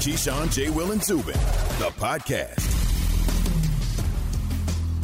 Keyshawn, 0.00 0.50
J. 0.50 0.70
Will, 0.70 0.92
and 0.92 1.04
Zubin, 1.04 1.34
the 1.78 1.92
podcast. 1.98 2.66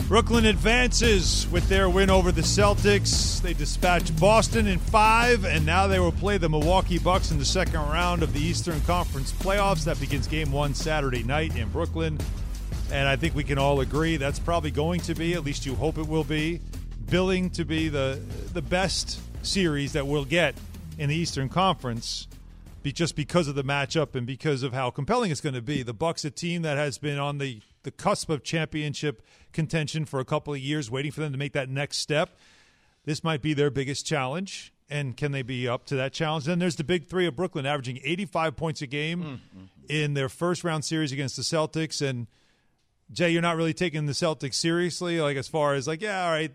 Brooklyn 0.08 0.46
advances 0.46 1.46
with 1.52 1.68
their 1.68 1.90
win 1.90 2.08
over 2.08 2.32
the 2.32 2.40
Celtics. 2.40 3.42
They 3.42 3.52
dispatched 3.52 4.18
Boston 4.18 4.66
in 4.66 4.78
five, 4.78 5.44
and 5.44 5.66
now 5.66 5.86
they 5.86 5.98
will 5.98 6.12
play 6.12 6.38
the 6.38 6.48
Milwaukee 6.48 6.98
Bucks 6.98 7.30
in 7.30 7.38
the 7.38 7.44
second 7.44 7.80
round 7.80 8.22
of 8.22 8.32
the 8.32 8.40
Eastern 8.40 8.80
Conference 8.82 9.32
playoffs. 9.32 9.84
That 9.84 10.00
begins 10.00 10.26
game 10.26 10.50
one 10.50 10.72
Saturday 10.72 11.22
night 11.22 11.54
in 11.56 11.68
Brooklyn. 11.68 12.18
And 12.90 13.06
I 13.06 13.16
think 13.16 13.34
we 13.34 13.44
can 13.44 13.58
all 13.58 13.80
agree 13.80 14.16
that's 14.16 14.38
probably 14.38 14.70
going 14.70 15.00
to 15.00 15.14
be, 15.14 15.34
at 15.34 15.44
least 15.44 15.66
you 15.66 15.74
hope 15.74 15.98
it 15.98 16.08
will 16.08 16.24
be, 16.24 16.62
billing 17.10 17.50
to 17.50 17.66
be 17.66 17.90
the 17.90 18.18
the 18.54 18.62
best 18.62 19.20
series 19.44 19.92
that 19.92 20.06
we'll 20.06 20.24
get 20.24 20.54
in 20.96 21.10
the 21.10 21.14
Eastern 21.14 21.50
Conference 21.50 22.28
be 22.86 22.92
just 22.92 23.16
because 23.16 23.48
of 23.48 23.56
the 23.56 23.64
matchup 23.64 24.14
and 24.14 24.28
because 24.28 24.62
of 24.62 24.72
how 24.72 24.90
compelling 24.90 25.32
it's 25.32 25.40
going 25.40 25.56
to 25.56 25.60
be. 25.60 25.82
The 25.82 25.92
Bucks, 25.92 26.24
a 26.24 26.30
team 26.30 26.62
that 26.62 26.76
has 26.76 26.98
been 26.98 27.18
on 27.18 27.38
the 27.38 27.60
the 27.82 27.90
cusp 27.90 28.30
of 28.30 28.44
championship 28.44 29.22
contention 29.52 30.04
for 30.04 30.20
a 30.20 30.24
couple 30.24 30.54
of 30.54 30.60
years, 30.60 30.88
waiting 30.88 31.10
for 31.10 31.20
them 31.20 31.32
to 31.32 31.38
make 31.38 31.52
that 31.52 31.68
next 31.68 31.98
step. 31.98 32.36
This 33.04 33.24
might 33.24 33.42
be 33.42 33.54
their 33.54 33.70
biggest 33.70 34.06
challenge. 34.06 34.72
And 34.88 35.16
can 35.16 35.32
they 35.32 35.42
be 35.42 35.66
up 35.66 35.86
to 35.86 35.96
that 35.96 36.12
challenge? 36.12 36.44
Then 36.44 36.60
there's 36.60 36.76
the 36.76 36.84
big 36.84 37.08
three 37.08 37.26
of 37.26 37.34
Brooklyn, 37.34 37.66
averaging 37.66 37.98
85 38.04 38.54
points 38.56 38.82
a 38.82 38.86
game 38.86 39.20
mm-hmm. 39.20 39.64
in 39.88 40.14
their 40.14 40.28
first 40.28 40.62
round 40.62 40.84
series 40.84 41.10
against 41.10 41.34
the 41.34 41.42
Celtics. 41.42 42.00
And 42.08 42.28
Jay, 43.10 43.30
you're 43.30 43.42
not 43.42 43.56
really 43.56 43.74
taking 43.74 44.06
the 44.06 44.12
Celtics 44.12 44.54
seriously, 44.54 45.20
like 45.20 45.36
as 45.36 45.48
far 45.48 45.74
as 45.74 45.88
like, 45.88 46.02
yeah, 46.02 46.24
all 46.24 46.30
right, 46.30 46.52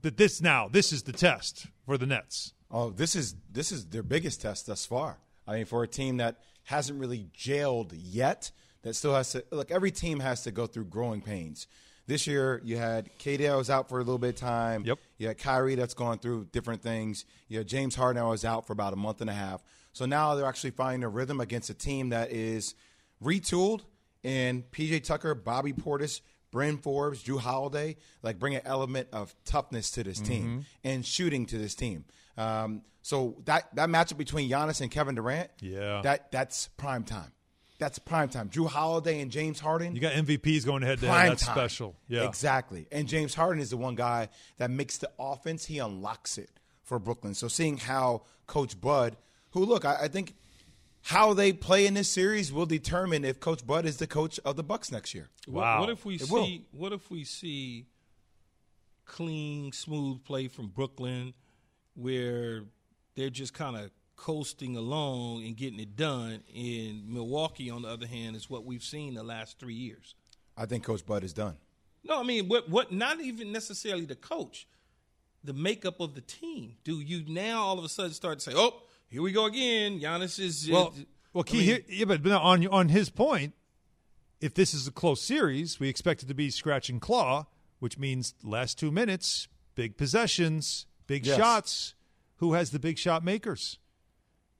but 0.00 0.16
this 0.16 0.40
now, 0.40 0.68
this 0.68 0.90
is 0.90 1.02
the 1.02 1.12
test 1.12 1.66
for 1.84 1.98
the 1.98 2.06
Nets. 2.06 2.54
Oh, 2.70 2.88
this 2.88 3.14
is 3.14 3.34
this 3.52 3.72
is 3.72 3.86
their 3.86 4.02
biggest 4.02 4.40
test 4.40 4.66
thus 4.66 4.86
far. 4.86 5.18
I 5.46 5.54
mean, 5.54 5.64
for 5.64 5.82
a 5.82 5.88
team 5.88 6.18
that 6.18 6.36
hasn't 6.64 6.98
really 6.98 7.28
jailed 7.32 7.92
yet, 7.92 8.50
that 8.82 8.94
still 8.94 9.14
has 9.14 9.32
to 9.32 9.44
look. 9.50 9.70
Every 9.70 9.90
team 9.90 10.20
has 10.20 10.42
to 10.44 10.50
go 10.50 10.66
through 10.66 10.86
growing 10.86 11.20
pains. 11.20 11.66
This 12.06 12.26
year, 12.26 12.60
you 12.64 12.76
had 12.76 13.10
KD 13.18 13.56
was 13.56 13.68
out 13.68 13.88
for 13.88 13.96
a 13.96 14.02
little 14.02 14.18
bit 14.18 14.30
of 14.30 14.36
time. 14.36 14.84
Yep. 14.84 14.98
You 15.18 15.28
had 15.28 15.38
Kyrie 15.38 15.74
that's 15.74 15.94
gone 15.94 16.18
through 16.18 16.48
different 16.52 16.82
things. 16.82 17.24
You 17.48 17.58
had 17.58 17.66
James 17.66 17.96
Harden 17.96 18.24
was 18.24 18.44
out 18.44 18.66
for 18.66 18.72
about 18.72 18.92
a 18.92 18.96
month 18.96 19.20
and 19.20 19.28
a 19.28 19.34
half. 19.34 19.62
So 19.92 20.06
now 20.06 20.34
they're 20.34 20.46
actually 20.46 20.70
finding 20.70 21.02
a 21.02 21.08
rhythm 21.08 21.40
against 21.40 21.68
a 21.70 21.74
team 21.74 22.10
that 22.10 22.30
is 22.30 22.74
retooled 23.22 23.80
and 24.22 24.70
PJ 24.70 25.04
Tucker, 25.04 25.34
Bobby 25.34 25.72
Portis, 25.72 26.20
Bryn 26.50 26.78
Forbes, 26.78 27.22
Jrue 27.22 27.38
Holiday, 27.38 27.96
like 28.22 28.38
bring 28.38 28.54
an 28.54 28.62
element 28.64 29.08
of 29.12 29.34
toughness 29.44 29.90
to 29.92 30.04
this 30.04 30.20
team 30.20 30.44
mm-hmm. 30.44 30.60
and 30.84 31.04
shooting 31.04 31.46
to 31.46 31.58
this 31.58 31.74
team. 31.74 32.04
Um, 32.36 32.82
so 33.02 33.36
that 33.44 33.74
that 33.76 33.88
matchup 33.88 34.18
between 34.18 34.50
Giannis 34.50 34.80
and 34.80 34.90
Kevin 34.90 35.14
Durant, 35.14 35.50
yeah, 35.60 36.00
that 36.02 36.32
that's 36.32 36.68
prime 36.76 37.04
time. 37.04 37.32
That's 37.78 37.98
prime 37.98 38.28
time. 38.30 38.48
Jrue 38.48 38.68
Holiday 38.68 39.20
and 39.20 39.30
James 39.30 39.60
Harden. 39.60 39.94
You 39.94 40.00
got 40.00 40.14
MVPs 40.14 40.64
going 40.64 40.82
head 40.82 40.98
to 41.00 41.08
head. 41.08 41.30
That's 41.30 41.44
time. 41.44 41.54
special. 41.54 41.94
Yeah, 42.08 42.26
exactly. 42.26 42.86
And 42.90 43.06
James 43.06 43.34
Harden 43.34 43.60
is 43.60 43.70
the 43.70 43.76
one 43.76 43.94
guy 43.94 44.30
that 44.56 44.70
makes 44.70 44.98
the 44.98 45.10
offense. 45.18 45.66
He 45.66 45.78
unlocks 45.78 46.38
it 46.38 46.50
for 46.82 46.98
Brooklyn. 46.98 47.34
So 47.34 47.48
seeing 47.48 47.76
how 47.76 48.22
Coach 48.46 48.80
Bud, 48.80 49.16
who 49.50 49.64
look, 49.64 49.84
I, 49.84 50.04
I 50.04 50.08
think 50.08 50.34
how 51.06 51.34
they 51.34 51.52
play 51.52 51.86
in 51.86 51.94
this 51.94 52.08
series 52.08 52.52
will 52.52 52.66
determine 52.66 53.24
if 53.24 53.38
Coach 53.38 53.64
Bud 53.64 53.86
is 53.86 53.98
the 53.98 54.08
coach 54.08 54.40
of 54.44 54.56
the 54.56 54.64
Bucks 54.64 54.90
next 54.90 55.14
year. 55.14 55.28
Wow. 55.46 55.78
What, 55.78 55.80
what 55.80 55.90
if 55.90 56.04
we 56.04 56.14
it 56.16 56.22
see? 56.22 56.32
Will. 56.32 56.80
What 56.80 56.92
if 56.92 57.10
we 57.10 57.22
see 57.22 57.86
clean, 59.04 59.70
smooth 59.70 60.24
play 60.24 60.48
from 60.48 60.66
Brooklyn, 60.66 61.32
where 61.94 62.64
they're 63.14 63.30
just 63.30 63.54
kind 63.54 63.76
of 63.76 63.92
coasting 64.16 64.76
along 64.76 65.44
and 65.44 65.56
getting 65.56 65.78
it 65.78 65.94
done. 65.94 66.42
In 66.52 67.04
Milwaukee, 67.06 67.70
on 67.70 67.82
the 67.82 67.88
other 67.88 68.08
hand, 68.08 68.34
is 68.34 68.50
what 68.50 68.64
we've 68.64 68.82
seen 68.82 69.14
the 69.14 69.22
last 69.22 69.60
three 69.60 69.74
years. 69.74 70.16
I 70.56 70.66
think 70.66 70.82
Coach 70.82 71.06
Bud 71.06 71.22
is 71.22 71.32
done. 71.32 71.56
No, 72.02 72.18
I 72.18 72.24
mean, 72.24 72.48
what? 72.48 72.68
What? 72.68 72.90
Not 72.90 73.20
even 73.20 73.52
necessarily 73.52 74.06
the 74.06 74.16
coach, 74.16 74.66
the 75.44 75.52
makeup 75.52 76.00
of 76.00 76.14
the 76.14 76.20
team. 76.20 76.78
Do 76.82 77.00
you 77.00 77.24
now 77.28 77.62
all 77.62 77.78
of 77.78 77.84
a 77.84 77.88
sudden 77.88 78.12
start 78.12 78.40
to 78.40 78.50
say, 78.50 78.56
"Oh, 78.56 78.82
here 79.08 79.22
we 79.22 79.32
go 79.32 79.46
again"? 79.46 80.00
Giannis 80.00 80.38
is 80.38 80.68
well. 80.70 80.94
Uh, 80.96 81.02
well, 81.32 81.44
key 81.44 81.58
I 81.58 81.60
mean, 81.60 81.66
here, 81.66 81.80
yeah, 81.88 82.04
but 82.16 82.26
on 82.32 82.66
on 82.68 82.88
his 82.88 83.10
point, 83.10 83.54
if 84.40 84.54
this 84.54 84.74
is 84.74 84.86
a 84.86 84.92
close 84.92 85.20
series, 85.20 85.80
we 85.80 85.88
expect 85.88 86.22
it 86.22 86.26
to 86.26 86.34
be 86.34 86.50
scratch 86.50 86.88
and 86.88 87.00
claw, 87.00 87.46
which 87.78 87.98
means 87.98 88.34
last 88.42 88.78
two 88.78 88.90
minutes, 88.90 89.48
big 89.74 89.96
possessions, 89.96 90.86
big 91.06 91.26
yes. 91.26 91.36
shots. 91.36 91.94
Who 92.38 92.52
has 92.52 92.70
the 92.70 92.78
big 92.78 92.98
shot 92.98 93.24
makers? 93.24 93.78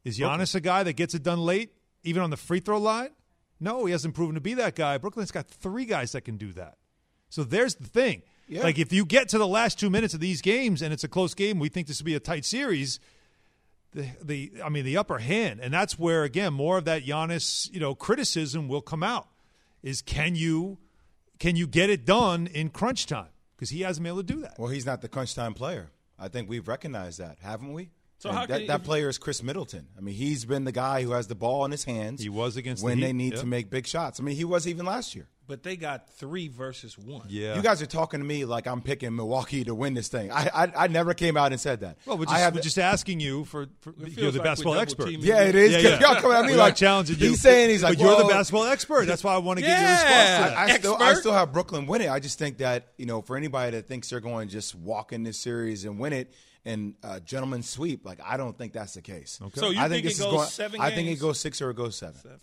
Is 0.02 0.18
Giannis 0.18 0.54
a 0.54 0.60
guy 0.60 0.82
that 0.82 0.94
gets 0.94 1.14
it 1.14 1.22
done 1.22 1.40
late, 1.40 1.72
even 2.04 2.22
on 2.22 2.30
the 2.30 2.36
free 2.36 2.60
throw 2.60 2.78
line? 2.78 3.10
No, 3.58 3.84
he 3.84 3.92
hasn't 3.92 4.14
proven 4.14 4.34
to 4.34 4.40
be 4.40 4.54
that 4.54 4.74
guy. 4.74 4.98
Brooklyn's 4.98 5.30
got 5.30 5.48
three 5.48 5.84
guys 5.84 6.12
that 6.12 6.22
can 6.22 6.36
do 6.36 6.52
that. 6.52 6.76
So 7.28 7.42
there's 7.42 7.74
the 7.74 7.88
thing. 7.88 8.22
Yeah. 8.48 8.62
Like 8.62 8.78
if 8.78 8.92
you 8.92 9.04
get 9.04 9.28
to 9.30 9.38
the 9.38 9.46
last 9.46 9.78
two 9.78 9.90
minutes 9.90 10.14
of 10.14 10.20
these 10.20 10.40
games 10.40 10.80
and 10.80 10.92
it's 10.92 11.04
a 11.04 11.08
close 11.08 11.34
game, 11.34 11.58
we 11.58 11.68
think 11.68 11.86
this 11.86 12.00
will 12.00 12.06
be 12.06 12.14
a 12.14 12.20
tight 12.20 12.44
series. 12.44 13.00
The, 13.96 14.08
the 14.22 14.52
I 14.62 14.68
mean 14.68 14.84
the 14.84 14.98
upper 14.98 15.18
hand, 15.18 15.60
and 15.60 15.72
that's 15.72 15.98
where 15.98 16.22
again 16.22 16.52
more 16.52 16.76
of 16.76 16.84
that 16.84 17.06
Giannis 17.06 17.72
you 17.72 17.80
know 17.80 17.94
criticism 17.94 18.68
will 18.68 18.82
come 18.82 19.02
out. 19.02 19.26
Is 19.82 20.02
can 20.02 20.36
you 20.36 20.76
can 21.38 21.56
you 21.56 21.66
get 21.66 21.88
it 21.88 22.04
done 22.04 22.46
in 22.46 22.68
crunch 22.68 23.06
time? 23.06 23.30
Because 23.56 23.70
he 23.70 23.80
hasn't 23.80 24.04
been 24.04 24.12
able 24.12 24.22
to 24.22 24.34
do 24.34 24.40
that. 24.42 24.58
Well, 24.58 24.68
he's 24.68 24.84
not 24.84 25.00
the 25.00 25.08
crunch 25.08 25.34
time 25.34 25.54
player. 25.54 25.90
I 26.18 26.28
think 26.28 26.46
we've 26.48 26.68
recognized 26.68 27.18
that, 27.20 27.38
haven't 27.40 27.72
we? 27.72 27.88
So 28.19 28.32
how 28.32 28.47
that, 28.47 28.66
that 28.66 28.82
player 28.82 29.09
is 29.09 29.19
Khris 29.19 29.43
Middleton. 29.43 29.88
I 29.97 30.00
mean, 30.00 30.15
he's 30.15 30.44
been 30.44 30.65
the 30.65 30.72
guy 30.72 31.03
who 31.03 31.12
has 31.12 31.27
the 31.27 31.34
ball 31.34 31.65
in 31.66 31.71
his 31.71 31.84
hands. 31.84 32.22
He 32.22 32.31
was 32.31 32.56
against 32.56 32.82
when 32.82 32.99
the 32.99 33.06
they 33.06 33.12
need 33.12 33.32
yep. 33.32 33.41
to 33.41 33.47
make 33.47 33.69
big 33.69 33.87
shots. 33.87 34.21
I 34.21 34.22
mean, 34.22 34.37
he 34.37 34.44
was 34.44 34.66
even 34.66 34.87
last 34.87 35.15
year. 35.15 35.28
But 35.49 35.62
they 35.62 35.77
got 35.77 36.10
three 36.10 36.49
versus 36.49 36.99
one. 36.99 37.26
Yeah, 37.28 37.55
you 37.55 37.62
guys 37.62 37.81
are 37.81 37.87
talking 37.87 38.19
to 38.19 38.26
me 38.26 38.44
like 38.44 38.66
I'm 38.66 38.82
picking 38.82 39.15
Milwaukee 39.15 39.62
to 39.65 39.76
win 39.76 39.94
this 39.94 40.09
thing. 40.09 40.32
I 40.32 40.50
I, 40.53 40.72
I 40.76 40.87
never 40.88 41.15
came 41.15 41.37
out 41.37 41.53
and 41.53 41.60
said 41.60 41.81
that. 41.81 41.99
Well, 42.05 42.19
we're 42.19 42.25
just, 42.25 42.55
we're 42.55 42.60
just 42.60 42.78
asking 42.81 43.21
you 43.21 43.44
for, 43.44 43.69
for 43.81 43.94
you're 43.97 44.32
the 44.32 44.38
like 44.38 44.44
basketball 44.44 44.76
expert. 44.76 45.10
Yeah, 45.10 45.43
it 45.43 45.55
is. 45.55 45.72
Yeah, 45.72 45.91
yeah. 45.91 46.00
Y'all 46.00 46.21
come 46.21 46.32
at 46.32 46.47
me 46.47 46.56
like 46.56 46.75
challenging 46.75 47.16
you. 47.21 47.28
He's 47.28 47.41
saying 47.41 47.71
he's 47.71 47.84
like, 47.84 47.97
but 47.97 48.05
you're 48.05 48.19
the 48.19 48.25
basketball 48.25 48.65
expert. 48.65 49.06
That's 49.06 49.22
why 49.22 49.34
I 49.34 49.38
want 49.38 49.60
to 49.60 49.65
yeah, 49.65 49.71
get 49.71 49.82
your 49.82 49.91
response. 49.93 50.56
I, 50.56 50.65
I, 50.65 50.78
still, 50.78 50.97
I 51.00 51.15
still 51.15 51.32
have 51.32 51.53
Brooklyn 51.53 51.87
winning. 51.87 52.09
I 52.09 52.19
just 52.19 52.41
think 52.41 52.59
that 52.59 52.88
you 52.97 53.06
know, 53.06 53.22
for 53.22 53.37
anybody 53.37 53.76
that 53.76 53.87
thinks 53.87 54.10
they're 54.10 54.19
going 54.19 54.49
to 54.49 54.53
just 54.53 54.75
walk 54.75 55.12
in 55.12 55.22
this 55.22 55.38
series 55.38 55.84
and 55.84 56.00
win 56.00 56.12
it, 56.12 56.32
and 56.66 56.94
uh, 57.03 57.21
gentleman 57.21 57.62
sweep. 57.62 58.04
Like 58.04 58.21
I 58.22 58.37
don't 58.37 58.56
think 58.59 58.75
that's 58.75 58.94
the 58.94 59.03
case. 59.03 59.38
Okay. 59.41 59.60
So 59.60 59.71
you 59.71 59.78
I 59.78 59.88
think, 59.88 60.04
think 60.04 60.16
it 60.16 60.19
goes 60.19 60.32
going, 60.32 60.49
seven? 60.49 60.81
I 60.81 60.91
think 60.91 61.09
it 61.09 61.21
goes 61.21 61.41
six 61.41 61.62
or 61.62 61.71
it 61.71 61.77
goes 61.77 61.97
seven. 61.97 62.16
seven. 62.16 62.41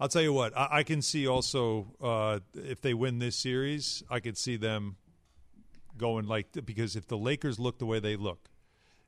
I'll 0.00 0.08
tell 0.08 0.22
you 0.22 0.32
what. 0.32 0.56
I, 0.56 0.68
I 0.78 0.82
can 0.82 1.00
see 1.02 1.26
also 1.26 1.86
uh, 2.02 2.40
if 2.54 2.80
they 2.80 2.94
win 2.94 3.18
this 3.18 3.36
series, 3.36 4.02
I 4.10 4.20
could 4.20 4.36
see 4.36 4.56
them 4.56 4.96
going 5.96 6.26
like 6.26 6.48
because 6.64 6.96
if 6.96 7.06
the 7.06 7.16
Lakers 7.16 7.58
look 7.58 7.78
the 7.78 7.86
way 7.86 8.00
they 8.00 8.16
look, 8.16 8.48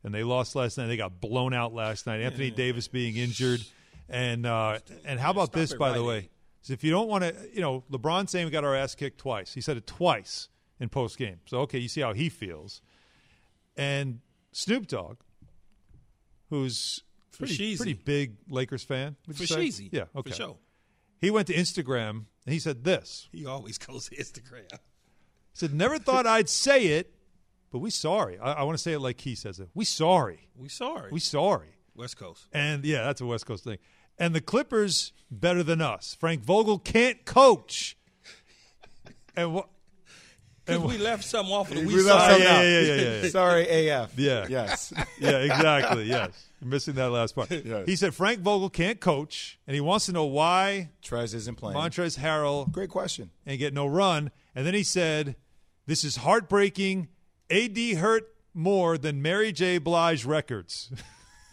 and 0.04 0.14
they 0.14 0.22
lost 0.22 0.54
last 0.54 0.78
night, 0.78 0.86
they 0.86 0.96
got 0.96 1.20
blown 1.20 1.52
out 1.52 1.74
last 1.74 2.06
night. 2.06 2.20
Anthony 2.20 2.50
Davis 2.50 2.88
being 2.88 3.16
injured, 3.16 3.60
and 4.08 4.46
uh, 4.46 4.78
and 5.04 5.18
how 5.18 5.30
about 5.30 5.52
this 5.52 5.74
by 5.74 5.88
right 5.88 5.96
the 5.96 6.04
way? 6.04 6.30
So 6.60 6.72
if 6.74 6.84
you 6.84 6.90
don't 6.90 7.08
want 7.08 7.24
to, 7.24 7.34
you 7.54 7.60
know, 7.60 7.84
LeBron 7.90 8.28
saying 8.28 8.44
we 8.44 8.50
got 8.50 8.64
our 8.64 8.74
ass 8.74 8.94
kicked 8.94 9.18
twice. 9.18 9.54
He 9.54 9.60
said 9.60 9.76
it 9.76 9.86
twice 9.86 10.48
in 10.78 10.88
post 10.88 11.16
game. 11.16 11.40
So 11.46 11.60
okay, 11.60 11.78
you 11.78 11.88
see 11.88 12.02
how 12.02 12.12
he 12.12 12.28
feels. 12.28 12.82
And 13.76 14.20
Snoop 14.58 14.88
Dogg, 14.88 15.18
who's 16.50 17.04
pretty, 17.30 17.76
pretty 17.76 17.92
big 17.92 18.38
Lakers 18.50 18.82
fan. 18.82 19.14
For 19.24 19.44
Sheezy. 19.44 19.88
Yeah, 19.92 20.06
okay. 20.16 20.30
For 20.30 20.36
sure. 20.36 20.56
He 21.20 21.30
went 21.30 21.46
to 21.46 21.54
Instagram 21.54 22.24
and 22.44 22.52
he 22.52 22.58
said 22.58 22.82
this. 22.82 23.28
He 23.30 23.46
always 23.46 23.78
goes 23.78 24.08
to 24.08 24.16
Instagram. 24.16 24.68
He 24.72 24.78
said, 25.52 25.72
Never 25.72 26.00
thought 26.00 26.26
I'd 26.36 26.48
say 26.48 26.86
it, 26.86 27.14
but 27.70 27.78
we 27.78 27.90
sorry. 27.90 28.36
I, 28.40 28.54
I 28.54 28.62
want 28.64 28.76
to 28.76 28.82
say 28.82 28.94
it 28.94 28.98
like 28.98 29.20
he 29.20 29.36
says 29.36 29.60
it. 29.60 29.68
We 29.74 29.84
sorry. 29.84 30.48
We 30.56 30.68
sorry. 30.68 31.12
We 31.12 31.20
sorry. 31.20 31.68
West 31.94 32.16
Coast. 32.16 32.48
And 32.52 32.84
yeah, 32.84 33.04
that's 33.04 33.20
a 33.20 33.26
West 33.26 33.46
Coast 33.46 33.62
thing. 33.62 33.78
And 34.18 34.34
the 34.34 34.40
Clippers 34.40 35.12
better 35.30 35.62
than 35.62 35.80
us. 35.80 36.16
Frank 36.18 36.42
Vogel 36.42 36.80
can't 36.80 37.24
coach. 37.24 37.96
And 39.36 39.54
what? 39.54 39.68
Because 40.68 40.84
we 40.84 40.98
left 40.98 41.24
some 41.24 41.50
off 41.50 41.70
of 41.70 41.76
the 41.76 41.86
we, 41.86 41.94
we 41.94 42.02
left 42.02 42.32
some 42.32 42.42
yeah, 42.42 42.62
yeah, 42.62 42.80
yeah, 42.80 43.22
yeah. 43.22 43.28
Sorry, 43.30 43.88
AF. 43.88 44.18
Yeah. 44.18 44.46
Yes. 44.48 44.92
yeah, 45.18 45.38
exactly. 45.38 46.04
Yes. 46.04 46.46
You're 46.60 46.70
missing 46.70 46.94
that 46.94 47.10
last 47.10 47.34
part. 47.34 47.50
Yes. 47.50 47.86
He 47.86 47.96
said 47.96 48.14
Frank 48.14 48.40
Vogel 48.40 48.68
can't 48.68 49.00
coach, 49.00 49.58
and 49.66 49.74
he 49.74 49.80
wants 49.80 50.06
to 50.06 50.12
know 50.12 50.24
why 50.24 50.90
Trez 51.02 51.34
isn't 51.34 51.56
playing. 51.56 51.78
Montrezl 51.78 52.18
Harrell. 52.18 52.70
Great 52.70 52.90
question. 52.90 53.30
And 53.46 53.58
get 53.58 53.72
no 53.72 53.86
run. 53.86 54.30
And 54.54 54.66
then 54.66 54.74
he 54.74 54.82
said, 54.82 55.36
This 55.86 56.04
is 56.04 56.16
heartbreaking. 56.16 57.08
AD 57.50 57.78
hurt 57.96 58.34
more 58.52 58.98
than 58.98 59.22
Mary 59.22 59.52
J. 59.52 59.78
Blige 59.78 60.24
records. 60.24 60.90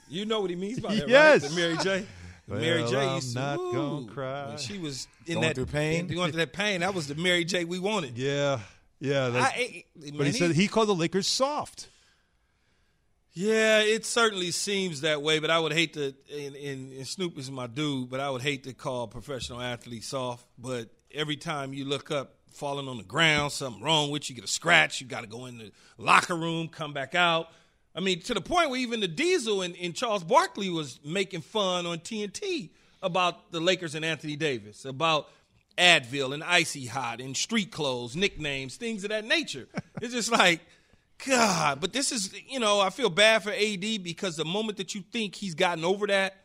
You 0.07 0.25
know 0.25 0.41
what 0.41 0.51
he 0.51 0.55
means 0.55 0.79
by 0.79 0.93
that, 0.93 1.09
yes. 1.09 1.41
right? 1.41 1.49
The 1.49 1.55
Mary 1.55 1.77
J. 1.77 2.05
Well, 2.47 2.59
Mary 2.59 2.83
J. 2.87 2.97
I'm 2.97 3.15
used 3.15 3.35
not 3.35 3.55
to, 3.55 3.73
gonna 3.73 4.05
cry. 4.07 4.49
When 4.49 4.57
she 4.57 4.77
was 4.77 5.07
in 5.25 5.35
going 5.35 5.47
that 5.47 5.55
through 5.55 5.65
pain, 5.65 6.07
going 6.07 6.31
through 6.31 6.41
that 6.41 6.53
pain. 6.53 6.81
That 6.81 6.93
was 6.93 7.07
the 7.07 7.15
Mary 7.15 7.43
J. 7.43 7.65
we 7.65 7.79
wanted. 7.79 8.17
Yeah, 8.17 8.59
yeah. 8.99 9.27
I, 9.33 9.83
but 9.95 10.25
he, 10.25 10.31
he 10.31 10.37
said 10.37 10.51
he 10.51 10.67
called 10.67 10.87
the 10.87 10.95
Lakers 10.95 11.27
soft. 11.27 11.89
Yeah, 13.33 13.81
it 13.81 14.05
certainly 14.05 14.51
seems 14.51 15.01
that 15.01 15.21
way, 15.21 15.39
but 15.39 15.49
I 15.49 15.59
would 15.59 15.73
hate 15.73 15.93
to. 15.95 16.13
And, 16.33 16.55
and, 16.55 16.93
and, 16.93 17.05
Snoop 17.05 17.37
is 17.37 17.51
my 17.51 17.67
dude, 17.67 18.09
but 18.09 18.21
I 18.21 18.29
would 18.29 18.41
hate 18.41 18.63
to 18.63 18.73
call 18.73 19.07
professional 19.07 19.59
athletes 19.59 20.07
soft. 20.07 20.45
But 20.57 20.89
every 21.13 21.35
time 21.35 21.73
you 21.73 21.83
look 21.83 22.11
up, 22.11 22.35
falling 22.55 22.87
on 22.87 22.97
the 22.97 23.03
ground, 23.03 23.51
something 23.51 23.83
wrong 23.83 24.09
with 24.09 24.29
you, 24.29 24.35
get 24.35 24.45
a 24.45 24.47
scratch, 24.47 25.01
you 25.01 25.07
got 25.07 25.21
to 25.21 25.27
go 25.27 25.45
in 25.45 25.57
the 25.57 25.71
locker 25.97 26.35
room, 26.35 26.69
come 26.69 26.93
back 26.93 27.13
out. 27.13 27.49
I 27.93 27.99
mean, 27.99 28.21
to 28.21 28.33
the 28.33 28.41
point 28.41 28.69
where 28.69 28.79
even 28.79 29.01
the 29.01 29.07
Diesel 29.07 29.61
and, 29.61 29.75
and 29.81 29.93
Charles 29.93 30.23
Barkley 30.23 30.69
was 30.69 30.99
making 31.03 31.41
fun 31.41 31.85
on 31.85 31.99
TNT 31.99 32.69
about 33.01 33.51
the 33.51 33.59
Lakers 33.59 33.95
and 33.95 34.03
Anthony 34.03 34.35
Davis, 34.35 34.85
about 34.85 35.29
Advil 35.77 36.33
and 36.33 36.43
Icy 36.43 36.85
Hot 36.85 37.19
and 37.19 37.35
street 37.35 37.71
clothes, 37.71 38.15
nicknames, 38.15 38.77
things 38.77 39.03
of 39.03 39.09
that 39.09 39.25
nature. 39.25 39.67
it's 40.01 40.13
just 40.13 40.31
like 40.31 40.61
God, 41.25 41.79
but 41.81 41.93
this 41.93 42.11
is, 42.11 42.33
you 42.47 42.59
know, 42.59 42.79
I 42.79 42.89
feel 42.89 43.09
bad 43.09 43.43
for 43.43 43.51
AD 43.51 44.03
because 44.03 44.35
the 44.37 44.45
moment 44.45 44.77
that 44.77 44.95
you 44.95 45.01
think 45.11 45.35
he's 45.35 45.55
gotten 45.55 45.85
over 45.85 46.07
that, 46.07 46.35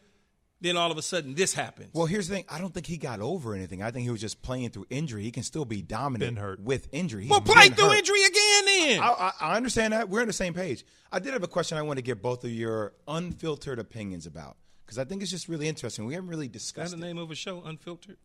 then 0.61 0.77
all 0.77 0.91
of 0.93 0.99
a 0.99 1.03
sudden 1.03 1.35
this 1.35 1.55
happens. 1.55 1.91
Well, 1.95 2.07
here's 2.07 2.29
the 2.29 2.35
thing. 2.37 2.45
I 2.49 2.61
don't 2.61 2.73
think 2.75 2.87
he 2.87 2.97
got 2.99 3.21
over 3.21 3.55
anything. 3.55 3.83
I 3.83 3.91
think 3.91 4.05
he 4.05 4.11
was 4.11 4.21
just 4.21 4.43
playing 4.43 4.71
through 4.71 4.87
injury. 4.91 5.23
He 5.23 5.31
can 5.31 5.43
still 5.43 5.65
be 5.65 5.81
dominant 5.81 6.35
Been 6.37 6.43
hurt. 6.43 6.61
with 6.61 6.89
injury. 6.93 7.23
He's 7.23 7.31
well, 7.31 7.41
play 7.41 7.69
through 7.69 7.89
hurt. 7.89 7.99
injury 7.99 8.23
again 8.25 8.65
then. 8.67 9.01
I, 9.01 9.07
I, 9.09 9.33
I 9.41 9.57
understand 9.57 9.93
that. 9.93 10.09
We're 10.09 10.21
on 10.21 10.27
the 10.27 10.33
same 10.33 10.55
page. 10.55 10.85
I 11.11 11.19
did 11.19 11.33
have 11.33 11.43
a 11.43 11.49
question 11.49 11.79
I 11.79 11.83
want 11.83 11.97
to 11.99 12.03
get 12.03 12.21
both 12.23 12.45
of 12.45 12.51
your 12.51 12.93
unfiltered 13.09 13.79
opinions 13.79 14.27
about 14.27 14.57
because 14.85 14.99
I 14.99 15.05
think 15.05 15.23
it's 15.23 15.31
just 15.31 15.49
really 15.49 15.67
interesting. 15.67 16.05
We 16.05 16.15
haven't 16.15 16.29
really 16.29 16.47
Is 16.47 16.53
that 16.53 16.59
discussed 16.59 16.91
the 16.93 16.99
it. 16.99 17.07
name 17.07 17.19
of 17.19 17.31
a 17.31 17.35
show, 17.35 17.63
Unfiltered? 17.65 18.19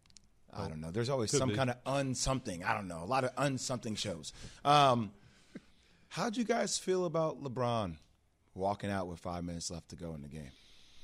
I 0.58 0.68
don't 0.68 0.80
know. 0.82 0.92
There's 0.92 1.10
always 1.10 1.32
Could 1.32 1.40
some 1.40 1.50
be. 1.50 1.56
kind 1.56 1.70
of 1.70 1.78
un 1.86 2.16
something. 2.16 2.64
I 2.64 2.74
don't 2.74 2.88
know. 2.88 3.04
A 3.04 3.06
lot 3.06 3.24
of 3.24 3.32
un 3.38 3.58
something 3.58 3.96
shows. 3.96 4.32
Um, 4.64 5.12
how'd 6.10 6.38
you 6.38 6.44
guys 6.46 6.78
feel 6.78 7.06
about 7.06 7.44
LeBron 7.44 7.98
walking 8.54 8.90
out 8.90 9.08
with 9.08 9.20
five 9.20 9.44
minutes 9.44 9.70
left 9.70 9.90
to 9.90 9.96
go 9.96 10.14
in 10.14 10.22
the 10.22 10.30
game? 10.30 10.52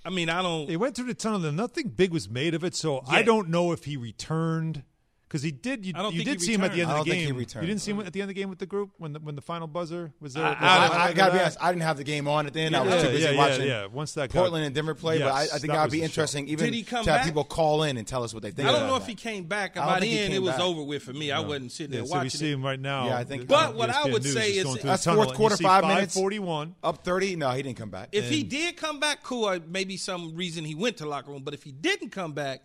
I 0.04 0.10
mean, 0.10 0.30
I 0.30 0.42
don't. 0.42 0.70
He 0.70 0.78
went 0.78 0.96
through 0.96 1.08
the 1.08 1.14
tunnel, 1.14 1.46
and 1.46 1.56
nothing 1.58 1.90
big 1.90 2.12
was 2.12 2.28
made 2.30 2.54
of 2.56 2.64
it. 2.64 2.76
So 2.76 3.04
I 3.08 3.22
don't 3.22 3.50
know 3.50 3.72
if 3.72 3.84
he 3.84 3.98
returned 3.98 4.84
because 5.32 5.44
he 5.44 5.52
did. 5.52 5.86
You, 5.86 5.94
I 5.96 6.02
don't 6.02 6.14
you 6.14 6.26
did 6.26 6.40
he 6.42 6.46
see 6.48 6.54
him 6.56 6.64
at 6.66 6.74
the 6.74 6.82
end 6.82 6.90
returned. 6.90 6.92
of 6.92 6.92
I 6.92 6.94
the 6.94 6.98
don't 6.98 7.06
think 7.16 7.26
game. 7.28 7.36
he 7.36 7.40
returned. 7.40 7.64
You 7.64 7.68
didn't 7.72 7.82
see 7.82 7.92
him 7.92 8.00
at 8.02 8.12
the 8.12 8.20
end 8.22 8.30
of 8.30 8.36
the 8.36 8.42
game 8.42 8.50
with 8.50 8.60
the 8.60 8.66
group 8.66 8.90
when 8.98 9.14
the 9.14 9.20
when 9.20 9.36
the 9.36 9.42
final 9.42 9.66
buzzer 9.68 10.12
was 10.20 10.34
there. 10.34 10.44
I- 10.44 10.50
was 10.50 10.58
I 10.62 10.66
I, 10.66 11.06
I, 11.08 11.14
gotta 11.14 11.34
be 11.34 11.40
honest. 11.40 11.58
I 11.62 11.72
didn't 11.72 11.84
have 11.84 11.96
the 11.96 12.04
game 12.04 12.28
on 12.28 12.48
at 12.48 12.54
the 12.54 12.60
end. 12.60 12.76
I 12.76 12.82
was 12.82 12.94
Yeah, 12.96 13.02
too 13.02 13.08
busy 13.10 13.24
yeah, 13.24 13.32
yeah, 13.32 13.38
watching 13.38 13.68
yeah. 13.68 13.86
Once 13.86 14.14
that 14.16 14.30
got- 14.34 14.40
Portland 14.42 14.66
and 14.66 14.76
Denver 14.76 14.94
play. 14.94 15.20
but 15.20 15.30
I, 15.30 15.42
I 15.44 15.46
think 15.46 15.62
that 15.62 15.68
that'd 15.68 15.92
be 15.92 16.00
the 16.00 16.02
show. 16.02 16.06
interesting, 16.12 16.48
even 16.50 16.66
Did 16.66 16.74
he 16.74 16.84
come 16.84 17.06
to 17.06 17.12
have 17.12 17.20
back? 17.20 17.26
people 17.28 17.46
call 17.46 17.84
in 17.84 17.96
and 17.96 18.06
tell 18.06 18.24
us 18.24 18.34
what 18.34 18.44
they 18.44 18.52
think. 18.52 18.68
I 18.68 18.72
don't 18.74 18.82
about 18.82 18.90
know 18.90 18.96
if 18.98 19.04
that. 19.04 19.10
he 19.10 19.16
came 19.16 19.46
back. 19.46 19.78
I 19.78 19.86
don't 19.86 19.88
By 19.96 20.00
think 20.02 20.12
he 20.12 20.18
then, 20.18 20.28
came 20.32 20.36
it 20.36 20.42
was 20.46 20.60
over 20.60 20.84
with 20.84 21.02
for 21.04 21.14
me. 21.14 21.32
I 21.32 21.40
wasn't 21.40 21.72
sitting 21.72 21.94
Yeah, 21.94 22.00
there 22.02 22.08
so 22.08 22.22
we 22.24 22.30
see 22.30 22.52
him 22.52 22.64
right 22.64 22.80
now. 22.80 23.08
Yeah, 23.08 23.18
I 23.18 23.24
think- 23.24 23.48
But 23.48 23.76
what 23.76 23.90
I 23.90 24.06
would 24.12 24.26
say 24.26 24.52
is 24.52 24.68
is 24.68 24.82
That's 24.84 25.06
fourth 25.06 25.34
quarter, 25.34 25.56
five 25.56 25.86
minutes. 25.86 26.14
forty-one, 26.14 26.76
Up 26.84 27.06
thirty? 27.06 27.38
No, 27.38 27.52
he 27.52 27.64
didn't 27.64 27.78
come 27.78 27.90
back. 27.90 28.10
If 28.12 28.30
he 28.30 28.44
did 28.44 28.76
come 28.76 29.00
back, 29.00 29.24
cool. 29.24 29.58
Maybe 29.68 29.96
some 29.96 30.36
reason 30.36 30.66
he 30.66 30.76
went 30.76 30.98
to 30.98 31.06
locker 31.08 31.32
room. 31.32 31.44
But 31.44 31.54
if 31.54 31.64
he 31.64 31.72
didn't 31.72 32.10
come 32.10 32.34
back, 32.34 32.64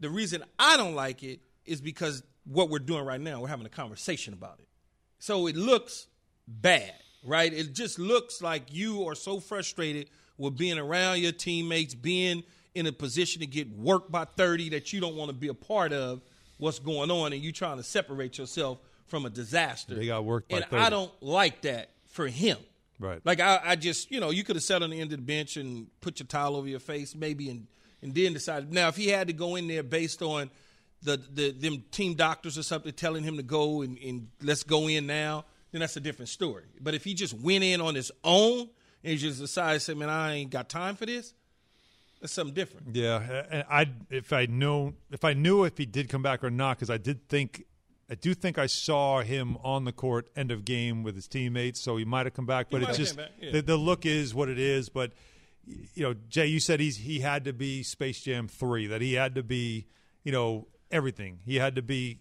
the 0.00 0.10
reason 0.10 0.44
I 0.58 0.76
don't 0.76 0.94
like 0.94 1.22
it 1.22 1.40
is 1.68 1.80
because 1.80 2.22
what 2.44 2.70
we're 2.70 2.78
doing 2.78 3.04
right 3.04 3.20
now, 3.20 3.40
we're 3.40 3.48
having 3.48 3.66
a 3.66 3.70
conversation 3.70 4.32
about 4.32 4.58
it. 4.58 4.68
So 5.18 5.46
it 5.46 5.56
looks 5.56 6.06
bad, 6.46 6.94
right? 7.22 7.52
It 7.52 7.74
just 7.74 7.98
looks 7.98 8.40
like 8.40 8.72
you 8.72 9.08
are 9.08 9.14
so 9.14 9.40
frustrated 9.40 10.08
with 10.38 10.56
being 10.56 10.78
around 10.78 11.18
your 11.18 11.32
teammates, 11.32 11.94
being 11.94 12.44
in 12.74 12.86
a 12.86 12.92
position 12.92 13.40
to 13.40 13.46
get 13.46 13.68
worked 13.70 14.10
by 14.10 14.24
30 14.24 14.70
that 14.70 14.92
you 14.92 15.00
don't 15.00 15.16
want 15.16 15.28
to 15.28 15.34
be 15.34 15.48
a 15.48 15.54
part 15.54 15.92
of 15.92 16.22
what's 16.58 16.78
going 16.78 17.10
on, 17.10 17.32
and 17.32 17.42
you 17.42 17.52
trying 17.52 17.76
to 17.76 17.82
separate 17.82 18.38
yourself 18.38 18.78
from 19.06 19.26
a 19.26 19.30
disaster. 19.30 19.94
They 19.94 20.06
got 20.06 20.24
worked 20.24 20.50
by 20.50 20.58
and 20.58 20.66
30. 20.66 20.82
I 20.82 20.90
don't 20.90 21.22
like 21.22 21.62
that 21.62 21.90
for 22.06 22.26
him. 22.26 22.58
Right. 23.00 23.20
Like 23.24 23.40
I, 23.40 23.60
I 23.64 23.76
just, 23.76 24.10
you 24.10 24.20
know, 24.20 24.30
you 24.30 24.44
could 24.44 24.56
have 24.56 24.62
sat 24.62 24.82
on 24.82 24.90
the 24.90 25.00
end 25.00 25.12
of 25.12 25.18
the 25.18 25.24
bench 25.24 25.56
and 25.56 25.86
put 26.00 26.18
your 26.18 26.26
towel 26.26 26.56
over 26.56 26.68
your 26.68 26.80
face, 26.80 27.14
maybe, 27.14 27.48
and 27.48 27.66
and 28.02 28.14
then 28.14 28.32
decided. 28.32 28.72
Now, 28.72 28.88
if 28.88 28.96
he 28.96 29.08
had 29.08 29.26
to 29.26 29.32
go 29.32 29.56
in 29.56 29.66
there 29.66 29.82
based 29.82 30.22
on 30.22 30.50
the 31.02 31.20
the 31.32 31.50
them 31.52 31.84
team 31.90 32.14
doctors 32.14 32.58
or 32.58 32.62
something 32.62 32.92
telling 32.92 33.24
him 33.24 33.36
to 33.36 33.42
go 33.42 33.82
and, 33.82 33.98
and 33.98 34.28
let's 34.42 34.62
go 34.62 34.88
in 34.88 35.06
now, 35.06 35.44
then 35.72 35.80
that's 35.80 35.96
a 35.96 36.00
different 36.00 36.28
story. 36.28 36.64
But 36.80 36.94
if 36.94 37.04
he 37.04 37.14
just 37.14 37.34
went 37.34 37.64
in 37.64 37.80
on 37.80 37.94
his 37.94 38.10
own 38.24 38.68
and 39.04 39.12
he 39.12 39.16
just 39.16 39.40
decided, 39.40 39.80
say, 39.80 39.94
man, 39.94 40.08
I 40.08 40.34
ain't 40.34 40.50
got 40.50 40.68
time 40.68 40.96
for 40.96 41.06
this, 41.06 41.34
that's 42.20 42.32
something 42.32 42.54
different. 42.54 42.94
Yeah, 42.94 43.44
and 43.50 43.64
I 43.70 43.86
if 44.10 44.32
I 44.32 44.46
know 44.46 44.94
if 45.10 45.24
I 45.24 45.34
knew 45.34 45.64
if 45.64 45.78
he 45.78 45.86
did 45.86 46.08
come 46.08 46.22
back 46.22 46.42
or 46.42 46.50
not 46.50 46.76
because 46.76 46.90
I 46.90 46.98
did 46.98 47.28
think 47.28 47.64
I 48.10 48.14
do 48.14 48.34
think 48.34 48.58
I 48.58 48.66
saw 48.66 49.20
him 49.20 49.56
on 49.62 49.84
the 49.84 49.92
court 49.92 50.28
end 50.34 50.50
of 50.50 50.64
game 50.64 51.02
with 51.02 51.14
his 51.14 51.28
teammates, 51.28 51.80
so 51.80 51.96
he 51.96 52.04
might 52.04 52.26
have 52.26 52.34
come 52.34 52.46
back. 52.46 52.68
But 52.70 52.82
it's 52.82 52.96
just 52.96 53.18
yeah. 53.40 53.52
the, 53.52 53.62
the 53.62 53.76
look 53.76 54.06
is 54.06 54.34
what 54.34 54.48
it 54.48 54.58
is. 54.58 54.88
But 54.88 55.12
you 55.66 56.02
know, 56.02 56.14
Jay, 56.28 56.46
you 56.46 56.58
said 56.58 56.80
he's 56.80 56.96
he 56.96 57.20
had 57.20 57.44
to 57.44 57.52
be 57.52 57.82
Space 57.82 58.20
Jam 58.20 58.48
three, 58.48 58.86
that 58.86 59.02
he 59.02 59.14
had 59.14 59.34
to 59.34 59.42
be 59.42 59.86
you 60.24 60.32
know 60.32 60.66
everything. 60.90 61.38
He 61.44 61.56
had 61.56 61.76
to 61.76 61.82
be 61.82 62.18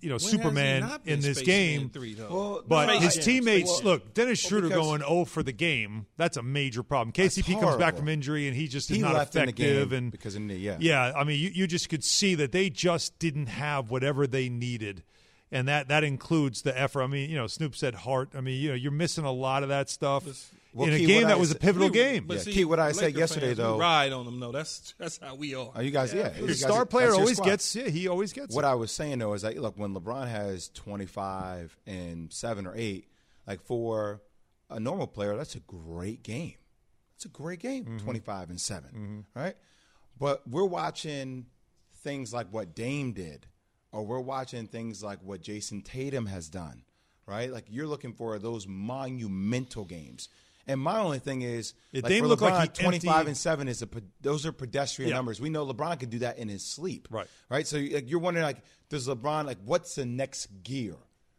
you 0.00 0.08
know 0.08 0.14
When 0.14 0.20
Superman 0.20 0.90
in 1.04 1.20
this 1.20 1.36
Space 1.38 1.46
game. 1.46 1.90
Three. 1.90 2.14
Well, 2.18 2.62
But 2.66 2.86
no, 2.86 3.00
his 3.00 3.18
I- 3.18 3.20
teammates, 3.22 3.68
well, 3.70 3.94
look, 3.94 4.14
Dennis 4.14 4.38
Schroeder 4.40 4.68
because- 4.68 4.82
going 4.82 5.00
0 5.02 5.24
for 5.26 5.42
the 5.42 5.52
game. 5.52 6.06
That's 6.16 6.38
a 6.38 6.42
major 6.42 6.82
problem. 6.82 7.12
KCP 7.12 7.60
comes 7.60 7.76
back 7.76 7.96
from 7.96 8.08
injury 8.08 8.48
and 8.48 8.56
he 8.56 8.66
just 8.66 8.90
is 8.90 8.96
He 8.96 9.02
not 9.02 9.12
left 9.14 9.36
in 9.36 9.40
the 9.40 9.44
effective. 9.52 9.90
game 9.90 9.98
and 9.98 10.10
because 10.10 10.36
of 10.36 10.48
the- 10.48 10.54
yeah. 10.54 10.78
yeah. 10.80 11.12
I 11.14 11.24
mean, 11.24 11.38
you, 11.38 11.50
you 11.52 11.66
just 11.66 11.90
could 11.90 12.02
see 12.02 12.34
that 12.36 12.50
they 12.52 12.70
just 12.70 13.18
didn't 13.18 13.48
have 13.48 13.90
whatever 13.90 14.26
they 14.26 14.48
needed, 14.48 15.02
and 15.52 15.68
that 15.68 15.88
that 15.88 16.04
includes 16.04 16.62
the 16.62 16.78
effort. 16.78 17.02
I 17.02 17.06
mean, 17.06 17.30
you 17.30 17.36
know, 17.36 17.46
Snoop 17.46 17.74
said 17.76 17.94
heart. 17.94 18.30
I 18.34 18.40
mean, 18.40 18.60
you 18.60 18.68
know, 18.70 18.74
you're 18.74 18.92
missing 18.92 19.24
a 19.24 19.32
lot 19.32 19.62
of 19.62 19.68
that 19.70 19.88
stuff 19.90 20.24
Well, 20.72 20.86
in 20.88 20.94
a 20.94 20.98
Key, 20.98 21.06
game 21.06 21.22
that 21.24 21.32
I 21.32 21.36
was 21.36 21.50
a 21.50 21.56
pivotal 21.56 21.88
We- 21.88 21.94
game. 21.94 22.26
but 22.26 22.36
Yeah, 22.38 22.42
see, 22.44 22.52
Key, 22.52 22.64
what 22.64 22.78
I 22.78 22.92
said 22.92 23.16
yesterday, 23.16 23.46
fans, 23.48 23.58
we 23.58 23.64
though- 23.64 23.78
ride 23.78 24.12
on 24.12 24.24
them. 24.26 24.38
No, 24.38 24.52
that's 24.52 24.94
that's 24.98 25.18
how 25.18 25.34
we 25.34 25.54
are. 25.54 25.72
Oh, 25.74 25.80
you 25.80 25.90
guys, 25.90 26.14
yeah. 26.14 26.32
you 26.36 26.42
the 26.42 26.46
guys- 26.48 26.60
star 26.60 26.86
player 26.86 27.12
always 27.12 27.36
squad. 27.36 27.46
gets. 27.46 27.74
Yeah, 27.74 27.88
he 27.88 28.06
always 28.08 28.32
gets. 28.32 28.54
What 28.54 28.64
it. 28.64 28.68
I 28.68 28.74
was 28.74 28.92
saying 28.92 29.18
though 29.18 29.32
is 29.34 29.42
that 29.42 29.56
look, 29.58 29.76
when 29.78 29.94
LeBron 29.94 30.28
has 30.28 30.68
twenty 30.68 31.06
five 31.06 31.76
and 31.86 32.32
seven 32.32 32.66
or 32.66 32.74
eight, 32.76 33.06
like 33.46 33.60
for 33.62 34.22
a 34.68 34.78
normal 34.78 35.08
player, 35.08 35.36
that's 35.36 35.56
a 35.56 35.60
great 35.60 36.22
game. 36.22 36.54
It's 37.16 37.24
a 37.24 37.28
great 37.28 37.58
game, 37.58 37.84
Mm-hmm. 37.84 38.18
five 38.20 38.48
and 38.48 38.58
7 38.58 39.26
right? 39.34 39.54
But 40.18 40.46
we're 40.48 40.64
watching 40.64 41.46
things 42.02 42.32
like 42.32 42.46
what 42.50 42.74
Dame 42.74 43.12
did, 43.12 43.46
or 43.92 44.04
we're 44.04 44.20
watching 44.20 44.66
things 44.66 45.02
like 45.02 45.18
what 45.22 45.42
Jayson 45.42 45.82
Tatum 45.84 46.26
has 46.26 46.48
done, 46.48 46.82
right? 47.26 47.50
Like 47.52 47.64
you're 47.68 47.86
looking 47.86 48.12
for 48.12 48.38
those 48.38 48.66
monumental 49.10 49.84
games. 49.84 50.28
And 50.66 50.80
my 50.80 50.98
only 51.00 51.18
thing 51.18 51.42
is, 51.42 51.74
Yeah, 51.90 52.02
like 52.02 52.10
Dame 52.10 52.22
for 52.24 52.28
looked 52.28 52.42
LeBron, 52.42 52.50
like 52.52 52.76
he 52.76 52.82
25 52.84 53.14
emptied- 53.16 53.28
and 53.28 53.36
seven 53.36 53.66
is 53.68 53.82
a 53.82 53.88
those 54.20 54.46
are 54.46 54.52
pedestrian 54.52 55.08
Yeah. 55.08 55.16
numbers. 55.16 55.40
We 55.40 55.50
know 55.50 55.66
LeBron 55.66 55.98
could 55.98 56.10
do 56.10 56.20
that 56.20 56.38
in 56.38 56.48
his 56.48 56.64
sleep, 56.64 57.08
Right. 57.10 57.26
Right. 57.48 57.66
So 57.66 57.78
like, 57.78 58.08
you're 58.08 58.20
wondering, 58.20 58.44
like, 58.44 58.58
does 58.88 59.08
LeBron 59.08 59.46
like 59.46 59.58
what's 59.64 59.94
the 59.96 60.04
next 60.06 60.46
gear 60.62 60.94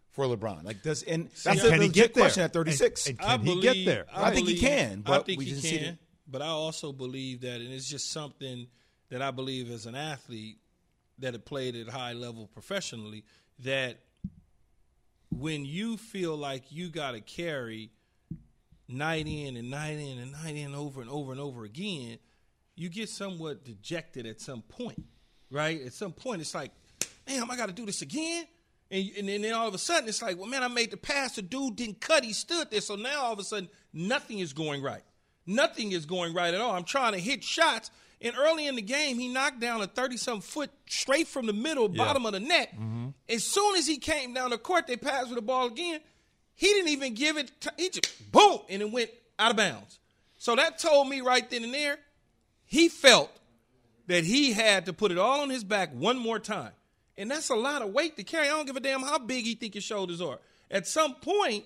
for 0.09 0.25
LeBron? 0.25 0.63
Like, 0.65 0.81
does 0.83 1.03
and 1.03 1.27
that's 1.29 1.45
And 1.45 1.59
a 1.59 1.61
can 1.69 1.81
he 1.81 1.87
legit 1.87 1.93
get 1.93 2.13
there? 2.15 2.23
question 2.23 2.43
at 2.43 2.51
36. 2.53 3.07
And- 3.07 3.19
and 3.19 3.27
I 3.29 3.37
can 3.37 3.45
he 3.45 3.51
believe, 3.55 3.63
get 3.63 3.85
there? 3.85 4.05
I 4.13 4.31
think 4.31 4.47
he 4.49 4.57
can, 4.57 5.01
but 5.01 5.21
I 5.21 5.23
think 5.23 5.39
we 5.39 5.45
he 5.45 5.51
just 5.51 5.63
see 5.63 5.77
can. 5.77 5.85
it. 5.85 5.97
But 6.27 6.41
I 6.41 6.47
also 6.47 6.91
believe 6.91 7.41
that, 7.41 7.61
and 7.61 7.71
it's 7.71 7.87
just 7.89 8.09
something 8.09 8.67
that 9.09 9.21
I 9.21 9.31
believe 9.31 9.69
as 9.69 9.85
an 9.85 9.95
athlete 9.95 10.57
that 11.19 11.33
have 11.33 11.45
played 11.45 11.75
at 11.75 11.87
high 11.89 12.13
level 12.13 12.47
professionally, 12.47 13.23
that 13.59 13.99
when 15.29 15.65
you 15.65 15.97
feel 15.97 16.35
like 16.35 16.71
you 16.71 16.89
got 16.89 17.11
to 17.11 17.21
carry 17.21 17.91
night 18.87 19.27
in 19.27 19.55
and 19.55 19.69
night 19.69 19.97
in 19.97 20.19
and 20.19 20.31
night 20.31 20.55
in 20.55 20.75
over 20.75 21.01
and 21.01 21.09
over 21.09 21.31
and 21.31 21.39
over 21.39 21.63
again, 21.63 22.17
you 22.75 22.89
get 22.89 23.09
somewhat 23.09 23.63
dejected 23.63 24.25
at 24.25 24.41
some 24.41 24.61
point, 24.63 25.03
right? 25.49 25.81
At 25.81 25.93
some 25.93 26.11
point, 26.11 26.41
it's 26.41 26.55
like, 26.55 26.71
damn, 27.25 27.49
I 27.49 27.55
got 27.55 27.67
to 27.67 27.73
do 27.73 27.85
this 27.85 28.01
again. 28.01 28.45
And, 28.89 29.09
and 29.17 29.43
then 29.43 29.53
all 29.53 29.67
of 29.67 29.73
a 29.73 29.77
sudden, 29.77 30.09
it's 30.09 30.21
like, 30.21 30.37
well, 30.37 30.47
man, 30.47 30.63
I 30.63 30.67
made 30.67 30.91
the 30.91 30.97
pass. 30.97 31.35
The 31.35 31.41
dude 31.41 31.77
didn't 31.77 32.01
cut. 32.01 32.25
He 32.25 32.33
stood 32.33 32.69
there. 32.71 32.81
So 32.81 32.95
now 32.95 33.23
all 33.23 33.33
of 33.33 33.39
a 33.39 33.43
sudden, 33.43 33.69
nothing 33.93 34.39
is 34.39 34.51
going 34.51 34.81
right. 34.81 35.03
Nothing 35.45 35.93
is 35.93 36.05
going 36.05 36.33
right 36.33 36.53
at 36.53 36.59
all. 36.59 36.75
I'm 36.75 36.83
trying 36.83 37.13
to 37.13 37.19
hit 37.19 37.43
shots. 37.43 37.89
And 38.23 38.35
early 38.37 38.67
in 38.67 38.75
the 38.75 38.81
game, 38.81 39.17
he 39.17 39.27
knocked 39.27 39.59
down 39.59 39.81
a 39.81 39.87
30 39.87 40.17
some 40.17 40.41
foot 40.41 40.69
straight 40.87 41.27
from 41.27 41.47
the 41.47 41.53
middle, 41.53 41.87
bottom 41.87 42.25
of 42.25 42.33
the 42.33 42.39
net. 42.39 42.71
Mm-hmm. 42.73 43.09
As 43.27 43.43
soon 43.43 43.75
as 43.75 43.87
he 43.87 43.97
came 43.97 44.33
down 44.33 44.51
the 44.51 44.57
court, 44.57 44.85
they 44.87 44.97
passed 44.97 45.27
with 45.27 45.35
the 45.35 45.41
ball 45.41 45.67
again. 45.67 45.99
He 46.55 46.67
didn't 46.67 46.89
even 46.89 47.15
give 47.15 47.37
it, 47.37 47.51
t- 47.59 47.69
he 47.77 47.89
just 47.89 48.31
boom, 48.31 48.59
and 48.69 48.81
it 48.81 48.91
went 48.91 49.09
out 49.39 49.51
of 49.51 49.57
bounds. 49.57 49.99
So 50.37 50.55
that 50.55 50.77
told 50.77 51.09
me 51.09 51.21
right 51.21 51.49
then 51.49 51.63
and 51.63 51.73
there, 51.73 51.97
he 52.65 52.87
felt 52.89 53.31
that 54.07 54.23
he 54.23 54.53
had 54.53 54.85
to 54.85 54.93
put 54.93 55.11
it 55.11 55.17
all 55.17 55.41
on 55.41 55.49
his 55.49 55.63
back 55.63 55.91
one 55.93 56.17
more 56.17 56.39
time. 56.39 56.71
And 57.17 57.29
that's 57.29 57.49
a 57.49 57.55
lot 57.55 57.81
of 57.81 57.91
weight 57.91 58.17
to 58.17 58.23
carry. 58.23 58.47
I 58.47 58.51
don't 58.51 58.65
give 58.65 58.75
a 58.75 58.79
damn 58.79 59.01
how 59.01 59.19
big 59.19 59.45
he 59.45 59.55
think 59.55 59.73
his 59.73 59.83
shoulders 59.83 60.21
are. 60.21 60.39
At 60.69 60.87
some 60.87 61.15
point, 61.15 61.65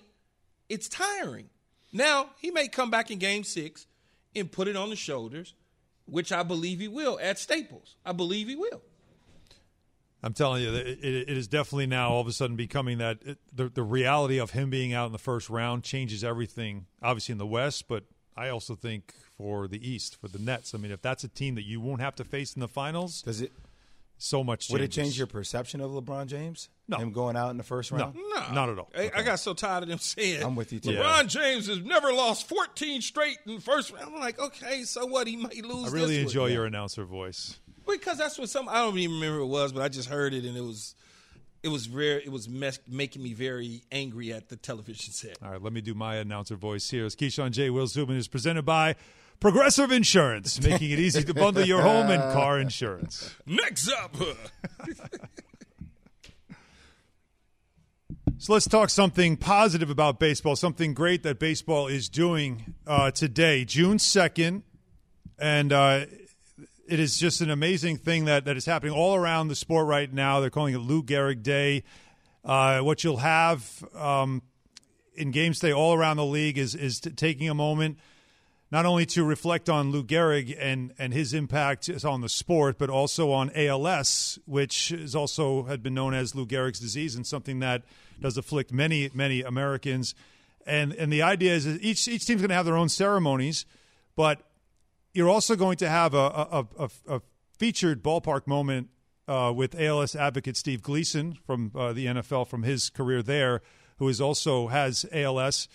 it's 0.68 0.88
tiring. 0.88 1.48
Now, 1.92 2.30
he 2.40 2.50
may 2.50 2.68
come 2.68 2.90
back 2.90 3.10
in 3.10 3.18
game 3.18 3.44
six 3.44 3.86
and 4.34 4.50
put 4.50 4.68
it 4.68 4.76
on 4.76 4.90
the 4.90 4.96
shoulders, 4.96 5.54
which 6.06 6.32
I 6.32 6.42
believe 6.42 6.80
he 6.80 6.88
will 6.88 7.18
at 7.20 7.38
Staples. 7.38 7.96
I 8.04 8.12
believe 8.12 8.48
he 8.48 8.56
will. 8.56 8.82
I'm 10.22 10.32
telling 10.32 10.62
you, 10.62 10.74
it, 10.74 10.86
it, 10.86 11.28
it 11.28 11.36
is 11.36 11.46
definitely 11.46 11.86
now 11.86 12.10
all 12.10 12.20
of 12.20 12.26
a 12.26 12.32
sudden 12.32 12.56
becoming 12.56 12.98
that 12.98 13.18
it, 13.24 13.38
the 13.52 13.68
the 13.68 13.82
reality 13.82 14.38
of 14.38 14.50
him 14.52 14.70
being 14.70 14.92
out 14.92 15.06
in 15.06 15.12
the 15.12 15.18
first 15.18 15.48
round 15.48 15.84
changes 15.84 16.24
everything. 16.24 16.86
Obviously 17.02 17.32
in 17.32 17.38
the 17.38 17.46
West, 17.46 17.86
but 17.86 18.04
I 18.36 18.48
also 18.48 18.74
think 18.74 19.14
for 19.36 19.68
the 19.68 19.88
East, 19.88 20.16
for 20.20 20.28
the 20.28 20.38
Nets. 20.38 20.74
I 20.74 20.78
mean, 20.78 20.90
if 20.90 21.00
that's 21.00 21.24
a 21.24 21.28
team 21.28 21.54
that 21.54 21.64
you 21.64 21.80
won't 21.80 22.00
have 22.00 22.14
to 22.16 22.24
face 22.24 22.54
in 22.54 22.60
the 22.60 22.68
finals, 22.68 23.22
Does 23.22 23.40
it? 23.40 23.52
So 24.18 24.42
much. 24.42 24.70
Would 24.70 24.80
it 24.80 24.90
change 24.90 25.18
your 25.18 25.26
perception 25.26 25.80
of 25.80 25.90
LeBron 25.90 26.26
James? 26.26 26.68
No. 26.88 26.96
Him 26.98 27.12
going 27.12 27.36
out 27.36 27.50
in 27.50 27.56
the 27.56 27.62
first 27.64 27.90
round. 27.90 28.14
No, 28.14 28.52
Not 28.52 28.68
at 28.70 28.78
all. 28.78 28.90
I, 28.96 29.10
I 29.16 29.22
got 29.22 29.40
so 29.40 29.52
tired 29.54 29.82
of 29.82 29.88
them 29.88 29.98
saying 29.98 30.42
I'm 30.42 30.56
with 30.56 30.72
you, 30.72 30.80
too. 30.80 30.90
LeBron 30.90 31.22
Yeah. 31.22 31.22
James 31.24 31.66
has 31.66 31.80
never 31.82 32.12
lost 32.12 32.48
14 32.48 33.00
straight 33.02 33.38
in 33.46 33.56
the 33.56 33.60
first 33.60 33.92
round. 33.92 34.14
I'm 34.14 34.20
like, 34.20 34.38
okay, 34.38 34.82
so 34.84 35.04
what? 35.06 35.26
He 35.26 35.36
might 35.36 35.64
lose. 35.64 35.92
I 35.92 35.96
really 35.96 36.16
this 36.16 36.26
enjoy 36.26 36.42
one. 36.42 36.52
your 36.52 36.64
announcer 36.66 37.04
voice. 37.04 37.58
because 37.86 38.18
that's 38.18 38.38
what 38.38 38.48
some 38.48 38.68
I 38.68 38.74
don't 38.76 38.96
even 38.98 39.16
remember 39.16 39.38
who 39.38 39.44
it 39.44 39.48
was, 39.48 39.72
but 39.72 39.82
I 39.82 39.88
just 39.88 40.08
heard 40.08 40.32
it 40.34 40.44
and 40.44 40.56
it 40.56 40.60
was 40.62 40.94
it 41.62 41.68
was 41.68 41.88
rare. 41.88 42.18
It 42.20 42.30
was 42.30 42.48
mes- 42.48 42.78
making 42.88 43.22
me 43.22 43.32
very 43.32 43.82
angry 43.90 44.32
at 44.32 44.48
the 44.48 44.56
television 44.56 45.12
set. 45.12 45.36
All 45.42 45.50
right, 45.50 45.62
let 45.62 45.72
me 45.72 45.80
do 45.80 45.94
my 45.94 46.16
announcer 46.16 46.54
voice 46.54 46.88
here. 46.88 47.04
It's 47.06 47.16
Keyshawn 47.16 47.50
J. 47.50 47.70
Will 47.70 47.86
Zubin 47.88 48.16
is 48.16 48.28
presented 48.28 48.62
by 48.64 48.94
Progressive 49.40 49.92
Insurance, 49.92 50.60
making 50.62 50.90
it 50.90 50.98
easy 50.98 51.22
to 51.22 51.34
bundle 51.34 51.64
your 51.64 51.82
home 51.82 52.10
and 52.10 52.22
car 52.32 52.58
insurance. 52.66 53.34
Next 53.46 53.90
up, 53.90 54.16
So 58.38 58.52
let's 58.52 58.68
talk 58.68 58.90
something 58.90 59.38
positive 59.38 59.88
about 59.88 60.20
baseball, 60.20 60.56
something 60.56 60.92
great 60.92 61.22
that 61.22 61.38
baseball 61.38 61.86
is 61.86 62.10
doing 62.10 62.74
uh, 62.86 63.10
today, 63.10 63.64
June 63.64 63.96
2nd. 63.96 64.62
And 65.38 65.72
uh, 65.72 66.04
it 66.86 67.00
is 67.00 67.16
just 67.18 67.40
an 67.40 67.50
amazing 67.50 67.96
thing 67.96 68.26
that, 68.26 68.44
that 68.44 68.58
is 68.58 68.66
happening 68.66 68.92
all 68.92 69.14
around 69.14 69.48
the 69.48 69.54
sport 69.54 69.86
right 69.86 70.12
now. 70.12 70.40
They're 70.40 70.50
calling 70.50 70.74
it 70.74 70.78
Lou 70.78 71.02
Gehrig 71.02 71.42
Day. 71.42 71.82
Uh, 72.44 72.80
what 72.80 73.02
you'll 73.02 73.16
have 73.16 73.82
um, 73.94 74.42
in 75.14 75.30
games 75.30 75.58
day 75.58 75.72
all 75.72 75.94
around 75.94 76.18
the 76.18 76.26
league 76.26 76.58
is, 76.58 76.74
is 76.74 77.00
t- 77.00 77.10
taking 77.10 77.48
a 77.48 77.54
moment 77.54 77.98
not 78.70 78.84
only 78.84 79.06
to 79.06 79.24
reflect 79.24 79.68
on 79.68 79.92
Lou 79.92 80.02
Gehrig 80.02 80.56
and, 80.58 80.92
and 80.98 81.12
his 81.12 81.32
impact 81.32 81.88
on 82.04 82.20
the 82.20 82.28
sport, 82.28 82.78
but 82.78 82.90
also 82.90 83.30
on 83.30 83.50
ALS, 83.54 84.38
which 84.44 84.90
is 84.90 85.14
also 85.14 85.64
had 85.64 85.82
been 85.82 85.94
known 85.94 86.14
as 86.14 86.34
Lou 86.34 86.46
Gehrig's 86.46 86.80
disease 86.80 87.14
and 87.14 87.26
something 87.26 87.60
that 87.60 87.82
does 88.20 88.36
afflict 88.36 88.72
many, 88.72 89.10
many 89.14 89.42
Americans. 89.42 90.14
And 90.66 90.92
and 90.94 91.12
the 91.12 91.22
idea 91.22 91.54
is 91.54 91.66
each 91.66 92.08
each 92.08 92.26
team's 92.26 92.40
going 92.40 92.48
to 92.48 92.56
have 92.56 92.66
their 92.66 92.76
own 92.76 92.88
ceremonies, 92.88 93.66
but 94.16 94.42
you're 95.14 95.30
also 95.30 95.54
going 95.54 95.76
to 95.76 95.88
have 95.88 96.12
a 96.12 96.18
a, 96.18 96.66
a, 96.78 96.90
a 97.08 97.22
featured 97.56 98.02
ballpark 98.02 98.48
moment 98.48 98.88
uh, 99.28 99.52
with 99.54 99.78
ALS 99.80 100.16
advocate 100.16 100.56
Steve 100.56 100.82
Gleason 100.82 101.38
from 101.46 101.70
uh, 101.74 101.92
the 101.92 102.06
NFL 102.06 102.48
from 102.48 102.64
his 102.64 102.90
career 102.90 103.22
there, 103.22 103.62
who 103.98 104.08
is 104.08 104.20
also 104.20 104.66
has 104.68 105.06
ALS. 105.12 105.68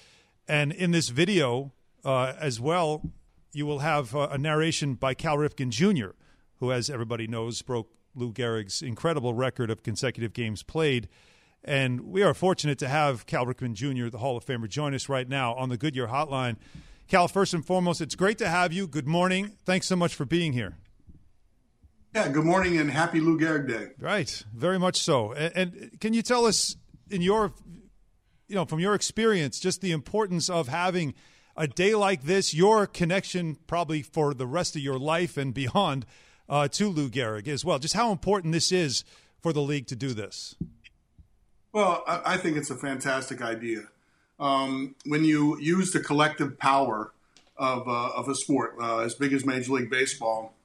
And 0.47 0.73
in 0.73 0.91
this 0.91 1.07
video 1.07 1.71
uh, 2.03 2.33
as 2.39 2.59
well, 2.59 3.11
you 3.53 3.65
will 3.65 3.79
have 3.79 4.15
uh, 4.15 4.29
a 4.31 4.37
narration 4.37 4.95
by 4.95 5.13
Cal 5.13 5.37
Ripken 5.37 5.69
Jr., 5.69 6.11
who, 6.59 6.71
as 6.71 6.89
everybody 6.89 7.27
knows, 7.27 7.61
broke 7.61 7.89
Lou 8.15 8.31
Gehrig's 8.31 8.81
incredible 8.81 9.33
record 9.33 9.69
of 9.69 9.83
consecutive 9.83 10.33
games 10.33 10.63
played. 10.63 11.07
And 11.63 12.01
we 12.01 12.23
are 12.23 12.33
fortunate 12.33 12.79
to 12.79 12.87
have 12.87 13.25
Cal 13.25 13.45
Ripken 13.45 13.73
Jr., 13.73 14.09
the 14.09 14.17
Hall 14.17 14.37
of 14.37 14.45
Famer, 14.45 14.67
join 14.67 14.93
us 14.93 15.09
right 15.09 15.27
now 15.27 15.53
on 15.53 15.69
the 15.69 15.77
Goodyear 15.77 16.07
Hotline. 16.07 16.57
Cal, 17.07 17.27
first 17.27 17.53
and 17.53 17.65
foremost, 17.65 18.01
it's 18.01 18.15
great 18.15 18.37
to 18.39 18.47
have 18.47 18.71
you. 18.71 18.87
Good 18.87 19.07
morning. 19.07 19.51
Thanks 19.65 19.87
so 19.87 19.95
much 19.95 20.15
for 20.15 20.25
being 20.25 20.53
here. 20.53 20.77
Yeah, 22.15 22.27
good 22.29 22.45
morning 22.45 22.77
and 22.77 22.91
happy 22.91 23.19
Lou 23.21 23.39
Gehrig 23.39 23.67
Day. 23.67 23.89
Right, 23.99 24.43
very 24.53 24.77
much 24.79 24.97
so. 24.97 25.31
And, 25.33 25.53
and 25.55 25.99
can 26.01 26.13
you 26.13 26.21
tell 26.21 26.45
us, 26.45 26.75
in 27.09 27.21
your, 27.21 27.53
you 28.47 28.55
know, 28.55 28.65
from 28.65 28.79
your 28.79 28.95
experience, 28.95 29.59
just 29.59 29.81
the 29.81 29.91
importance 29.91 30.49
of 30.49 30.67
having 30.67 31.13
a 31.61 31.67
day 31.67 31.93
like 31.93 32.23
this, 32.23 32.55
your 32.55 32.87
connection 32.87 33.55
probably 33.67 34.01
for 34.01 34.33
the 34.33 34.47
rest 34.47 34.75
of 34.75 34.81
your 34.81 34.97
life 34.97 35.37
and 35.37 35.53
beyond 35.53 36.07
uh, 36.49 36.67
to 36.67 36.89
Lou 36.89 37.07
Gehrig 37.07 37.47
as 37.47 37.63
well. 37.63 37.77
Just 37.77 37.93
how 37.93 38.11
important 38.11 38.51
this 38.51 38.71
is 38.71 39.03
for 39.39 39.53
the 39.53 39.61
league 39.61 39.85
to 39.85 39.95
do 39.95 40.15
this. 40.15 40.55
Well, 41.71 42.03
I, 42.07 42.33
I 42.33 42.37
think 42.37 42.57
it's 42.57 42.71
a 42.71 42.75
fantastic 42.75 43.43
idea. 43.43 43.81
Um, 44.39 44.95
when 45.05 45.23
you 45.23 45.59
use 45.59 45.91
the 45.91 45.99
collective 45.99 46.57
power 46.57 47.13
of, 47.57 47.87
uh, 47.87 48.09
of 48.17 48.27
a 48.27 48.33
sport 48.33 48.73
uh, 48.81 49.01
as 49.01 49.13
big 49.13 49.31
as 49.31 49.45
Major 49.45 49.73
League 49.73 49.91
Baseball, 49.91 50.55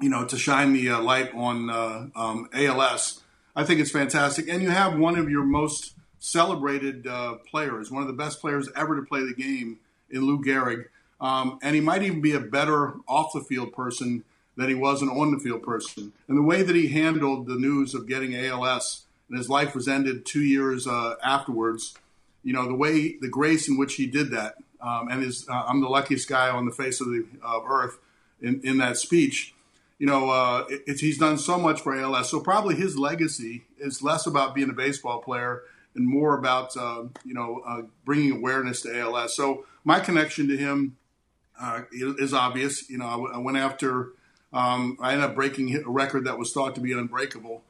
you 0.00 0.08
know, 0.08 0.24
to 0.26 0.38
shine 0.38 0.72
the 0.72 0.90
uh, 0.90 1.00
light 1.00 1.34
on 1.34 1.70
uh, 1.70 2.06
um, 2.14 2.48
ALS, 2.54 3.20
I 3.56 3.64
think 3.64 3.80
it's 3.80 3.90
fantastic. 3.90 4.48
And 4.48 4.62
you 4.62 4.70
have 4.70 4.96
one 4.96 5.18
of 5.18 5.28
your 5.28 5.42
most 5.42 5.94
celebrated 6.20 7.04
uh, 7.08 7.34
players, 7.50 7.90
one 7.90 8.02
of 8.02 8.06
the 8.06 8.14
best 8.14 8.40
players 8.40 8.68
ever 8.76 8.94
to 8.94 9.02
play 9.02 9.26
the 9.26 9.34
game 9.34 9.80
in 10.10 10.22
Lou 10.22 10.42
Gehrig. 10.42 10.86
Um, 11.20 11.58
and 11.62 11.74
he 11.74 11.80
might 11.80 12.02
even 12.02 12.20
be 12.20 12.32
a 12.32 12.40
better 12.40 12.94
off 13.08 13.32
the 13.32 13.40
field 13.40 13.72
person 13.72 14.24
than 14.56 14.68
he 14.68 14.74
was 14.74 15.02
an 15.02 15.08
on 15.08 15.32
the 15.32 15.38
field 15.38 15.62
person. 15.62 16.12
And 16.28 16.36
the 16.36 16.42
way 16.42 16.62
that 16.62 16.76
he 16.76 16.88
handled 16.88 17.46
the 17.46 17.56
news 17.56 17.94
of 17.94 18.08
getting 18.08 18.34
ALS 18.34 19.06
and 19.28 19.38
his 19.38 19.48
life 19.48 19.74
was 19.74 19.88
ended 19.88 20.24
two 20.24 20.42
years 20.42 20.86
uh, 20.86 21.14
afterwards, 21.22 21.94
you 22.42 22.52
know, 22.52 22.66
the 22.66 22.74
way, 22.74 23.16
the 23.20 23.28
grace 23.28 23.68
in 23.68 23.76
which 23.76 23.94
he 23.94 24.06
did 24.06 24.30
that, 24.30 24.56
um, 24.80 25.08
and 25.08 25.22
his, 25.22 25.48
uh, 25.48 25.64
I'm 25.66 25.80
the 25.80 25.88
luckiest 25.88 26.28
guy 26.28 26.48
on 26.48 26.64
the 26.64 26.70
face 26.70 27.00
of 27.00 27.08
the 27.08 27.26
of 27.42 27.64
earth 27.68 27.98
in, 28.40 28.60
in 28.62 28.78
that 28.78 28.96
speech. 28.96 29.54
You 29.98 30.06
know, 30.06 30.30
uh, 30.30 30.66
it, 30.68 31.00
he's 31.00 31.18
done 31.18 31.38
so 31.38 31.58
much 31.58 31.80
for 31.80 31.98
ALS. 31.98 32.30
So 32.30 32.40
probably 32.40 32.74
his 32.74 32.98
legacy 32.98 33.64
is 33.78 34.02
less 34.02 34.26
about 34.26 34.54
being 34.54 34.68
a 34.68 34.74
baseball 34.74 35.22
player 35.22 35.62
and 35.94 36.06
more 36.06 36.38
about, 36.38 36.76
uh, 36.76 37.04
you 37.24 37.32
know, 37.32 37.62
uh, 37.66 37.82
bringing 38.04 38.32
awareness 38.32 38.82
to 38.82 38.96
ALS. 38.96 39.34
So 39.34 39.64
my 39.86 40.00
connection 40.00 40.48
to 40.48 40.56
him 40.56 40.96
uh, 41.58 41.82
is 41.92 42.34
obvious. 42.34 42.90
You 42.90 42.98
know, 42.98 43.30
I, 43.32 43.38
went 43.38 43.56
after. 43.56 44.10
Um, 44.52 44.98
I 45.00 45.12
ended 45.12 45.30
up 45.30 45.34
breaking 45.34 45.74
a 45.76 45.88
record 45.88 46.26
that 46.26 46.38
was 46.38 46.52
thought 46.52 46.74
to 46.74 46.80
be 46.80 46.92
unbreakable, 46.92 47.62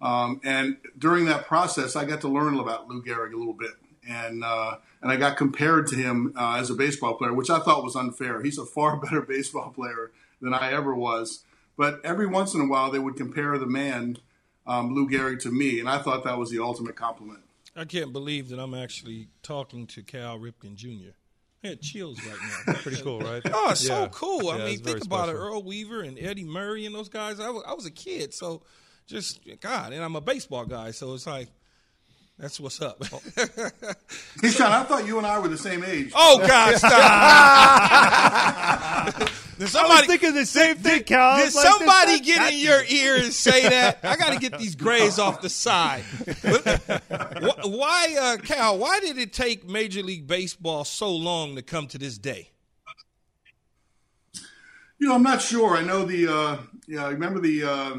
um, 0.00 0.40
and 0.44 0.78
during 0.96 1.26
that 1.26 1.46
process, 1.46 1.96
I 1.96 2.04
got 2.04 2.20
to 2.22 2.28
learn 2.28 2.58
about 2.58 2.88
Lou 2.88 3.02
Gehrig 3.02 3.34
a 3.34 3.36
little 3.36 3.52
bit, 3.52 3.72
and 4.08 4.44
uh, 4.44 4.76
and 5.02 5.10
I 5.10 5.16
got 5.16 5.36
compared 5.36 5.88
to 5.88 5.96
him 5.96 6.32
uh, 6.36 6.56
as 6.58 6.70
a 6.70 6.74
baseball 6.74 7.14
player, 7.14 7.34
which 7.34 7.50
I 7.50 7.58
thought 7.58 7.84
was 7.84 7.96
unfair. 7.96 8.40
He's 8.40 8.58
a 8.58 8.64
far 8.64 8.96
better 9.00 9.20
baseball 9.20 9.70
player 9.70 10.12
than 10.40 10.54
I 10.54 10.72
ever 10.72 10.94
was, 10.94 11.44
but 11.76 12.00
every 12.04 12.26
once 12.26 12.54
in 12.54 12.60
a 12.60 12.66
while 12.66 12.90
they 12.90 13.00
would 13.00 13.16
compare 13.16 13.58
the 13.58 13.66
man 13.66 14.18
um, 14.66 14.94
Lou 14.94 15.08
Gehrig 15.08 15.40
to 15.40 15.50
me, 15.50 15.80
and 15.80 15.88
I 15.88 15.98
thought 15.98 16.22
that 16.24 16.38
was 16.38 16.50
the 16.50 16.62
ultimate 16.62 16.94
compliment. 16.94 17.40
I 17.76 17.84
can't 17.84 18.12
believe 18.12 18.50
that 18.50 18.60
I'm 18.60 18.74
actually 18.74 19.26
talking 19.42 19.88
to 19.88 20.02
Cal 20.04 20.38
Ripken 20.38 20.76
Jr. 20.76 21.10
I 21.64 21.68
had 21.68 21.80
chills 21.80 22.20
right 22.24 22.36
now. 22.66 22.74
Pretty 22.74 23.00
cool, 23.02 23.20
right? 23.20 23.40
Oh, 23.52 23.70
it's 23.70 23.82
Yeah. 23.88 24.04
so 24.04 24.08
cool. 24.10 24.50
I 24.50 24.58
Yeah, 24.58 24.64
mean, 24.66 24.74
think 24.80 24.84
very 24.86 25.00
about 25.04 25.28
it. 25.30 25.32
Earl 25.32 25.62
Weaver 25.62 26.02
and 26.02 26.18
Eddie 26.18 26.44
Murray 26.44 26.84
and 26.86 26.94
those 26.94 27.08
guys. 27.08 27.40
I 27.40 27.48
was, 27.50 27.62
I 27.66 27.72
was 27.74 27.86
a 27.86 27.90
kid, 27.90 28.34
so 28.34 28.62
just 29.06 29.40
God, 29.60 29.92
and 29.92 30.02
I'm 30.04 30.16
a 30.16 30.20
baseball 30.20 30.66
guy, 30.66 30.90
so 30.90 31.14
it's 31.14 31.26
like 31.26 31.48
that's 32.38 32.58
what's 32.60 32.82
up. 32.82 33.02
Oh. 33.12 33.20
Hey, 34.42 34.50
Sean, 34.50 34.72
I 34.72 34.82
thought 34.84 35.06
you 35.06 35.16
and 35.18 35.26
I 35.26 35.38
were 35.38 35.48
the 35.48 35.56
same 35.58 35.82
age. 35.84 36.12
oh 36.14 36.38
God, 36.46 36.76
stop! 36.76 36.92
did 39.54 39.60
I 39.60 39.64
was 39.64 39.72
somebody 39.72 40.06
thinking 40.06 40.34
the 40.34 40.46
same 40.46 40.76
thing, 40.76 41.04
Cal. 41.04 41.30
I 41.30 41.44
did 41.44 41.54
like, 41.54 41.66
somebody 41.66 42.12
this- 42.18 42.20
get 42.26 42.52
in 42.52 42.58
your 42.58 42.82
ear 42.84 43.16
and 43.16 43.32
say 43.32 43.68
that? 43.68 43.98
I 44.02 44.16
got 44.16 44.32
to 44.32 44.38
get 44.38 44.58
these 44.58 44.74
grays 44.74 45.18
off 45.18 45.40
the 45.40 45.48
side. 45.48 46.02
Why, 47.64 48.16
uh, 48.20 48.36
Cal? 48.38 48.78
Why 48.78 49.00
did 49.00 49.18
it 49.18 49.32
take 49.32 49.68
Major 49.68 50.02
League 50.02 50.26
Baseball 50.26 50.84
so 50.84 51.10
long 51.10 51.56
to 51.56 51.62
come 51.62 51.86
to 51.88 51.98
this 51.98 52.18
day? 52.18 52.50
You 54.98 55.08
know, 55.08 55.14
I'm 55.14 55.22
not 55.22 55.42
sure. 55.42 55.76
I 55.76 55.82
know 55.82 56.04
the. 56.04 56.28
Uh, 56.32 56.56
yeah, 56.86 57.06
I 57.06 57.10
remember 57.10 57.40
the 57.40 57.64
uh, 57.64 57.96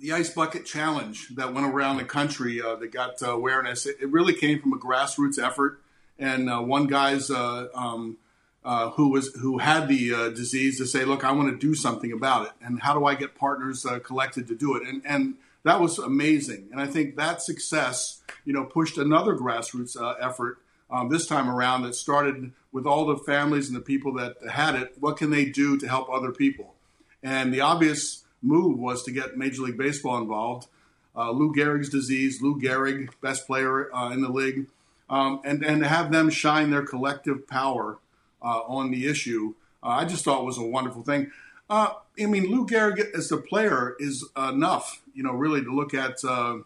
the 0.00 0.12
ice 0.12 0.30
bucket 0.30 0.64
challenge 0.64 1.28
that 1.36 1.52
went 1.52 1.66
around 1.66 1.96
the 1.96 2.04
country 2.04 2.62
uh, 2.62 2.76
that 2.76 2.92
got 2.92 3.22
uh, 3.22 3.32
awareness. 3.32 3.86
It, 3.86 3.96
it 4.00 4.10
really 4.10 4.34
came 4.34 4.60
from 4.60 4.72
a 4.72 4.78
grassroots 4.78 5.42
effort, 5.42 5.80
and 6.18 6.48
uh, 6.48 6.60
one 6.60 6.86
guy's 6.86 7.30
uh, 7.30 7.68
um, 7.74 8.16
uh, 8.64 8.90
who 8.90 9.08
was 9.08 9.34
who 9.34 9.58
had 9.58 9.88
the 9.88 10.14
uh, 10.14 10.28
disease 10.30 10.78
to 10.78 10.86
say, 10.86 11.04
"Look, 11.04 11.24
I 11.24 11.32
want 11.32 11.50
to 11.50 11.66
do 11.66 11.74
something 11.74 12.12
about 12.12 12.46
it, 12.46 12.52
and 12.62 12.80
how 12.80 12.94
do 12.94 13.04
I 13.04 13.14
get 13.14 13.34
partners 13.34 13.84
uh, 13.84 13.98
collected 13.98 14.48
to 14.48 14.54
do 14.54 14.76
it?" 14.76 14.86
And 14.86 15.02
and 15.04 15.34
that 15.64 15.80
was 15.80 15.98
amazing. 15.98 16.68
And 16.70 16.80
I 16.80 16.86
think 16.86 17.16
that 17.16 17.42
success, 17.42 18.22
you 18.44 18.52
know, 18.52 18.64
pushed 18.64 18.98
another 18.98 19.34
grassroots 19.34 20.00
uh, 20.00 20.14
effort 20.20 20.58
um, 20.90 21.08
this 21.08 21.26
time 21.26 21.48
around 21.48 21.82
that 21.82 21.94
started 21.94 22.52
with 22.70 22.86
all 22.86 23.06
the 23.06 23.16
families 23.16 23.68
and 23.68 23.76
the 23.76 23.82
people 23.82 24.14
that 24.14 24.36
had 24.50 24.74
it. 24.74 24.94
What 24.98 25.16
can 25.16 25.30
they 25.30 25.46
do 25.46 25.78
to 25.78 25.88
help 25.88 26.08
other 26.10 26.32
people? 26.32 26.74
And 27.22 27.52
the 27.52 27.60
obvious 27.60 28.24
move 28.42 28.78
was 28.78 29.02
to 29.04 29.12
get 29.12 29.36
Major 29.36 29.62
League 29.62 29.78
Baseball 29.78 30.18
involved. 30.18 30.68
Uh, 31.14 31.30
Lou 31.30 31.54
Gehrig's 31.54 31.90
disease, 31.90 32.40
Lou 32.40 32.60
Gehrig, 32.60 33.10
best 33.20 33.46
player 33.46 33.94
uh, 33.94 34.10
in 34.10 34.22
the 34.22 34.30
league, 34.30 34.66
um, 35.10 35.40
and 35.44 35.64
and 35.64 35.84
have 35.84 36.10
them 36.10 36.30
shine 36.30 36.70
their 36.70 36.84
collective 36.84 37.46
power 37.46 37.98
on 38.42 38.90
the 38.90 39.06
issue, 39.06 39.54
uh, 39.82 39.88
I 39.88 40.04
just 40.04 40.24
thought 40.24 40.44
was 40.44 40.58
a 40.58 40.62
wonderful 40.62 41.02
thing. 41.02 41.30
Uh, 41.68 41.94
I 42.20 42.26
mean, 42.26 42.50
Lou 42.50 42.66
Gehrig 42.66 43.00
as 43.14 43.32
a 43.32 43.38
player 43.38 43.96
is 43.98 44.28
enough, 44.36 45.02
you 45.14 45.22
know, 45.22 45.32
really 45.32 45.62
to 45.62 45.74
look 45.74 45.94
at. 45.94 46.24
Uh, 46.24 46.58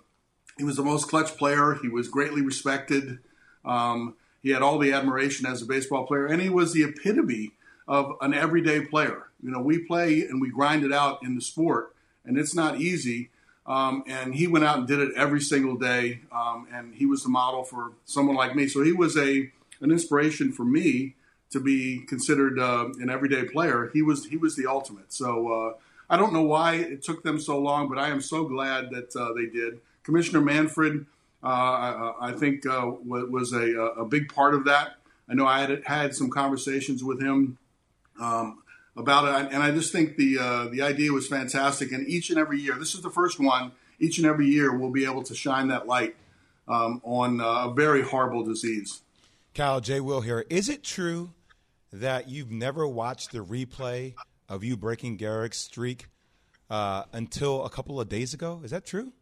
he 0.58 0.64
was 0.64 0.76
the 0.76 0.82
most 0.82 1.08
clutch 1.08 1.36
player. 1.36 1.78
He 1.80 1.88
was 1.88 2.08
greatly 2.08 2.42
respected. 2.42 3.18
Um, 3.64 4.14
he 4.42 4.50
had 4.50 4.62
all 4.62 4.78
the 4.78 4.92
admiration 4.92 5.46
as 5.46 5.62
a 5.62 5.66
baseball 5.66 6.06
player, 6.06 6.26
and 6.26 6.40
he 6.40 6.48
was 6.48 6.72
the 6.72 6.82
epitome 6.82 7.52
of 7.86 8.16
an 8.20 8.34
everyday 8.34 8.80
player. 8.80 9.28
You 9.42 9.50
know, 9.50 9.60
we 9.60 9.78
play 9.78 10.22
and 10.22 10.40
we 10.40 10.50
grind 10.50 10.84
it 10.84 10.92
out 10.92 11.22
in 11.22 11.34
the 11.34 11.40
sport, 11.40 11.94
and 12.24 12.38
it's 12.38 12.54
not 12.54 12.80
easy. 12.80 13.30
Um, 13.66 14.04
and 14.06 14.34
he 14.34 14.46
went 14.46 14.64
out 14.64 14.78
and 14.78 14.86
did 14.86 15.00
it 15.00 15.12
every 15.16 15.40
single 15.40 15.76
day, 15.76 16.20
um, 16.30 16.68
and 16.72 16.94
he 16.94 17.04
was 17.04 17.24
the 17.24 17.28
model 17.28 17.64
for 17.64 17.92
someone 18.04 18.36
like 18.36 18.54
me. 18.54 18.68
So 18.68 18.82
he 18.82 18.92
was 18.92 19.16
a 19.16 19.50
an 19.80 19.90
inspiration 19.90 20.52
for 20.52 20.64
me 20.64 21.14
to 21.50 21.60
be 21.60 22.00
considered 22.00 22.58
uh, 22.58 22.88
an 23.00 23.10
everyday 23.10 23.44
player. 23.44 23.90
He 23.92 24.02
was 24.02 24.26
he 24.26 24.36
was 24.36 24.56
the 24.56 24.66
ultimate. 24.66 25.12
So 25.12 25.52
uh, 25.52 25.72
I 26.08 26.16
don't 26.16 26.32
know 26.32 26.42
why 26.42 26.74
it 26.76 27.02
took 27.02 27.22
them 27.22 27.40
so 27.40 27.58
long, 27.58 27.88
but 27.88 27.98
I 27.98 28.08
am 28.08 28.20
so 28.20 28.44
glad 28.44 28.90
that 28.90 29.14
uh, 29.16 29.32
they 29.32 29.46
did. 29.46 29.80
Commissioner 30.02 30.40
Manfred, 30.40 31.04
uh, 31.42 31.46
I, 31.46 32.14
I, 32.28 32.32
think, 32.32 32.64
uh, 32.64 32.92
was 33.04 33.52
a, 33.52 33.74
a 33.76 34.04
big 34.04 34.32
part 34.32 34.54
of 34.54 34.64
that. 34.66 34.96
I 35.28 35.34
know 35.34 35.46
I 35.46 35.60
had 35.60 35.82
had 35.84 36.14
some 36.14 36.30
conversations 36.30 37.02
with 37.02 37.20
him 37.20 37.58
um, 38.20 38.62
about 38.96 39.24
it, 39.24 39.52
and 39.52 39.62
I 39.62 39.72
just 39.72 39.90
think 39.90 40.16
the 40.16 40.38
uh, 40.38 40.68
the 40.68 40.82
idea 40.82 41.12
was 41.12 41.26
fantastic. 41.26 41.90
And 41.90 42.06
each 42.08 42.30
and 42.30 42.38
every 42.38 42.60
year, 42.60 42.76
this 42.78 42.94
is 42.94 43.02
the 43.02 43.10
first 43.10 43.40
one. 43.40 43.72
Each 43.98 44.18
and 44.18 44.26
every 44.26 44.46
year, 44.46 44.76
we'll 44.76 44.90
be 44.90 45.04
able 45.04 45.22
to 45.24 45.34
shine 45.34 45.68
that 45.68 45.86
light 45.86 46.14
um, 46.68 47.00
on 47.02 47.40
a 47.42 47.72
very 47.72 48.02
horrible 48.02 48.44
disease. 48.44 49.02
Kyle 49.54 49.80
J. 49.80 50.00
Will 50.00 50.20
here. 50.20 50.44
Is 50.50 50.68
it 50.68 50.84
true 50.84 51.30
that 51.92 52.28
you've 52.28 52.50
never 52.50 52.86
watched 52.86 53.32
the 53.32 53.38
replay 53.38 54.14
of 54.48 54.64
you 54.64 54.76
breaking 54.76 55.18
Gehrig's 55.18 55.58
streak 55.58 56.06
uh, 56.70 57.04
until 57.12 57.64
a 57.64 57.70
couple 57.70 58.00
of 58.00 58.08
days 58.08 58.34
ago? 58.34 58.60
Is 58.64 58.70
that 58.70 58.84
true? 58.84 59.12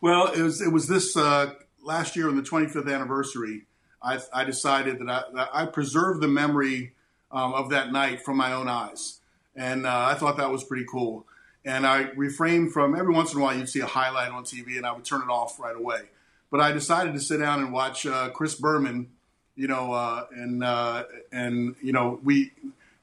Well, 0.00 0.32
it 0.32 0.42
was 0.42 0.60
it 0.60 0.72
was 0.72 0.86
this 0.86 1.16
uh, 1.16 1.54
last 1.82 2.16
year 2.16 2.28
on 2.28 2.36
the 2.36 2.42
25th 2.42 2.92
anniversary. 2.92 3.66
I, 4.02 4.20
I 4.32 4.44
decided 4.44 4.98
that 5.00 5.08
I, 5.08 5.22
that 5.34 5.48
I 5.52 5.66
preserved 5.66 6.22
the 6.22 6.28
memory 6.28 6.92
um, 7.30 7.54
of 7.54 7.70
that 7.70 7.90
night 7.90 8.22
from 8.22 8.36
my 8.36 8.52
own 8.52 8.68
eyes, 8.68 9.20
and 9.54 9.86
uh, 9.86 10.06
I 10.10 10.14
thought 10.14 10.36
that 10.36 10.50
was 10.50 10.62
pretty 10.64 10.84
cool. 10.90 11.26
And 11.64 11.84
I 11.84 12.10
refrained 12.14 12.72
from 12.72 12.94
every 12.94 13.12
once 13.12 13.32
in 13.32 13.40
a 13.40 13.42
while 13.42 13.56
you'd 13.56 13.68
see 13.68 13.80
a 13.80 13.86
highlight 13.86 14.30
on 14.30 14.44
TV, 14.44 14.76
and 14.76 14.86
I 14.86 14.92
would 14.92 15.04
turn 15.04 15.22
it 15.22 15.28
off 15.28 15.58
right 15.58 15.74
away. 15.74 16.02
But 16.50 16.60
I 16.60 16.70
decided 16.70 17.14
to 17.14 17.20
sit 17.20 17.38
down 17.40 17.60
and 17.60 17.72
watch 17.72 18.06
uh, 18.06 18.28
Chris 18.30 18.54
Berman, 18.54 19.08
you 19.56 19.66
know, 19.66 19.92
uh, 19.92 20.26
and 20.32 20.62
uh, 20.62 21.04
and 21.32 21.74
you 21.82 21.92
know 21.92 22.20
we 22.22 22.52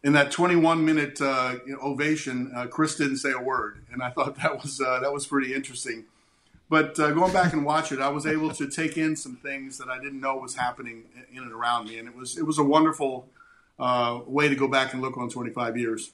in 0.03 0.13
that 0.13 0.31
21 0.31 0.85
minute 0.85 1.21
uh, 1.21 1.55
ovation, 1.81 2.51
uh, 2.55 2.67
Chris 2.67 2.95
didn't 2.95 3.17
say 3.17 3.31
a 3.31 3.39
word, 3.39 3.79
and 3.91 4.03
I 4.03 4.09
thought 4.09 4.35
that 4.41 4.61
was 4.61 4.79
uh, 4.79 4.99
that 4.99 5.11
was 5.11 5.25
pretty 5.25 5.53
interesting. 5.53 6.05
But 6.69 6.97
uh, 6.99 7.11
going 7.11 7.33
back 7.33 7.53
and 7.53 7.65
watch 7.65 7.91
it, 7.91 7.99
I 7.99 8.09
was 8.09 8.25
able 8.25 8.51
to 8.51 8.67
take 8.67 8.97
in 8.97 9.15
some 9.15 9.35
things 9.35 9.77
that 9.77 9.89
I 9.89 9.99
didn't 9.99 10.21
know 10.21 10.37
was 10.37 10.55
happening 10.55 11.03
in 11.31 11.43
and 11.43 11.51
around 11.51 11.87
me, 11.87 11.99
and 11.99 12.07
it 12.07 12.15
was 12.15 12.37
it 12.37 12.45
was 12.45 12.57
a 12.57 12.63
wonderful 12.63 13.27
way 14.27 14.47
to 14.47 14.55
go 14.55 14.67
back 14.67 14.93
and 14.93 15.01
look 15.01 15.17
on 15.17 15.29
25 15.29 15.77
years. 15.77 16.11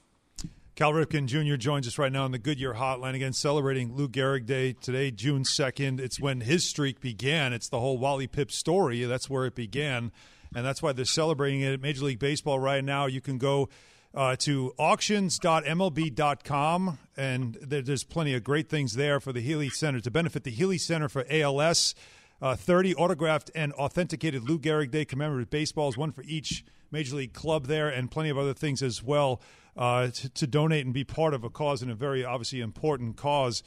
Cal 0.80 0.94
Ripken 0.94 1.26
Jr. 1.26 1.58
joins 1.58 1.90
us 1.90 1.98
right 1.98 2.10
now 2.10 2.24
on 2.24 2.32
the 2.32 2.40
Goodyear 2.40 2.74
Hotline 2.74 3.14
again, 3.14 3.34
celebrating 3.34 3.98
Lou 3.98 4.08
Gehrig 4.08 4.46
Day 4.46 4.72
today, 4.72 5.12
June 5.12 5.44
2nd. 5.44 6.00
It's 6.00 6.22
when 6.22 6.40
his 6.40 6.64
streak 6.64 7.02
began. 7.02 7.52
It's 7.52 7.68
the 7.68 7.82
whole 7.82 7.98
Wally 7.98 8.30
Pipp 8.30 8.50
story. 8.50 9.04
That's 9.04 9.30
where 9.30 9.46
it 9.46 9.56
began 9.56 10.14
and 10.56 10.66
that's 10.66 10.82
why 10.82 10.94
they're 10.94 11.04
celebrating 11.06 11.62
it 11.62 11.74
at 11.74 11.82
Major 11.82 12.06
League 12.06 12.20
Baseball 12.20 12.60
right 12.60 12.84
now. 12.84 13.08
You 13.08 13.22
can 13.22 13.38
go 13.38 13.70
uh, 14.16 14.36
to 14.38 14.74
auctions.mlb.com, 14.78 16.98
and 17.18 17.58
there, 17.62 17.82
there's 17.82 18.04
plenty 18.04 18.34
of 18.34 18.44
great 18.44 18.68
things 18.70 18.94
there 18.94 19.20
for 19.20 19.34
the 19.34 19.42
Healy 19.42 19.70
Center 19.70 20.00
to 20.00 20.10
benefit 20.10 20.44
the 20.44 20.52
Healy 20.52 20.78
Center 20.78 21.10
for 21.10 21.26
ALS. 21.30 21.94
Uh, 22.42 22.56
30 22.56 22.96
autographed 22.96 23.52
and 23.54 23.74
authenticated 23.74 24.48
Lou 24.48 24.58
Gehrig 24.58 24.92
Day 24.92 25.04
commemorative 25.04 25.50
baseballs, 25.50 25.98
one 25.98 26.14
for 26.14 26.24
each 26.24 26.64
Major 26.90 27.18
League 27.18 27.34
club 27.34 27.68
there, 27.68 27.90
and 27.90 28.10
plenty 28.10 28.30
of 28.30 28.38
other 28.38 28.54
things 28.54 28.82
as 28.82 29.04
well 29.04 29.42
uh, 29.80 30.10
to, 30.10 30.30
to, 30.30 30.46
donate 30.46 30.84
and 30.84 30.94
be 30.94 31.06
part 31.06 31.34
of 31.34 31.46
a 31.46 31.50
cause 31.50 31.82
and 31.82 31.90
a 31.90 31.96
very 31.96 32.26
obviously 32.26 32.60
important 32.60 33.16
cause. 33.16 33.64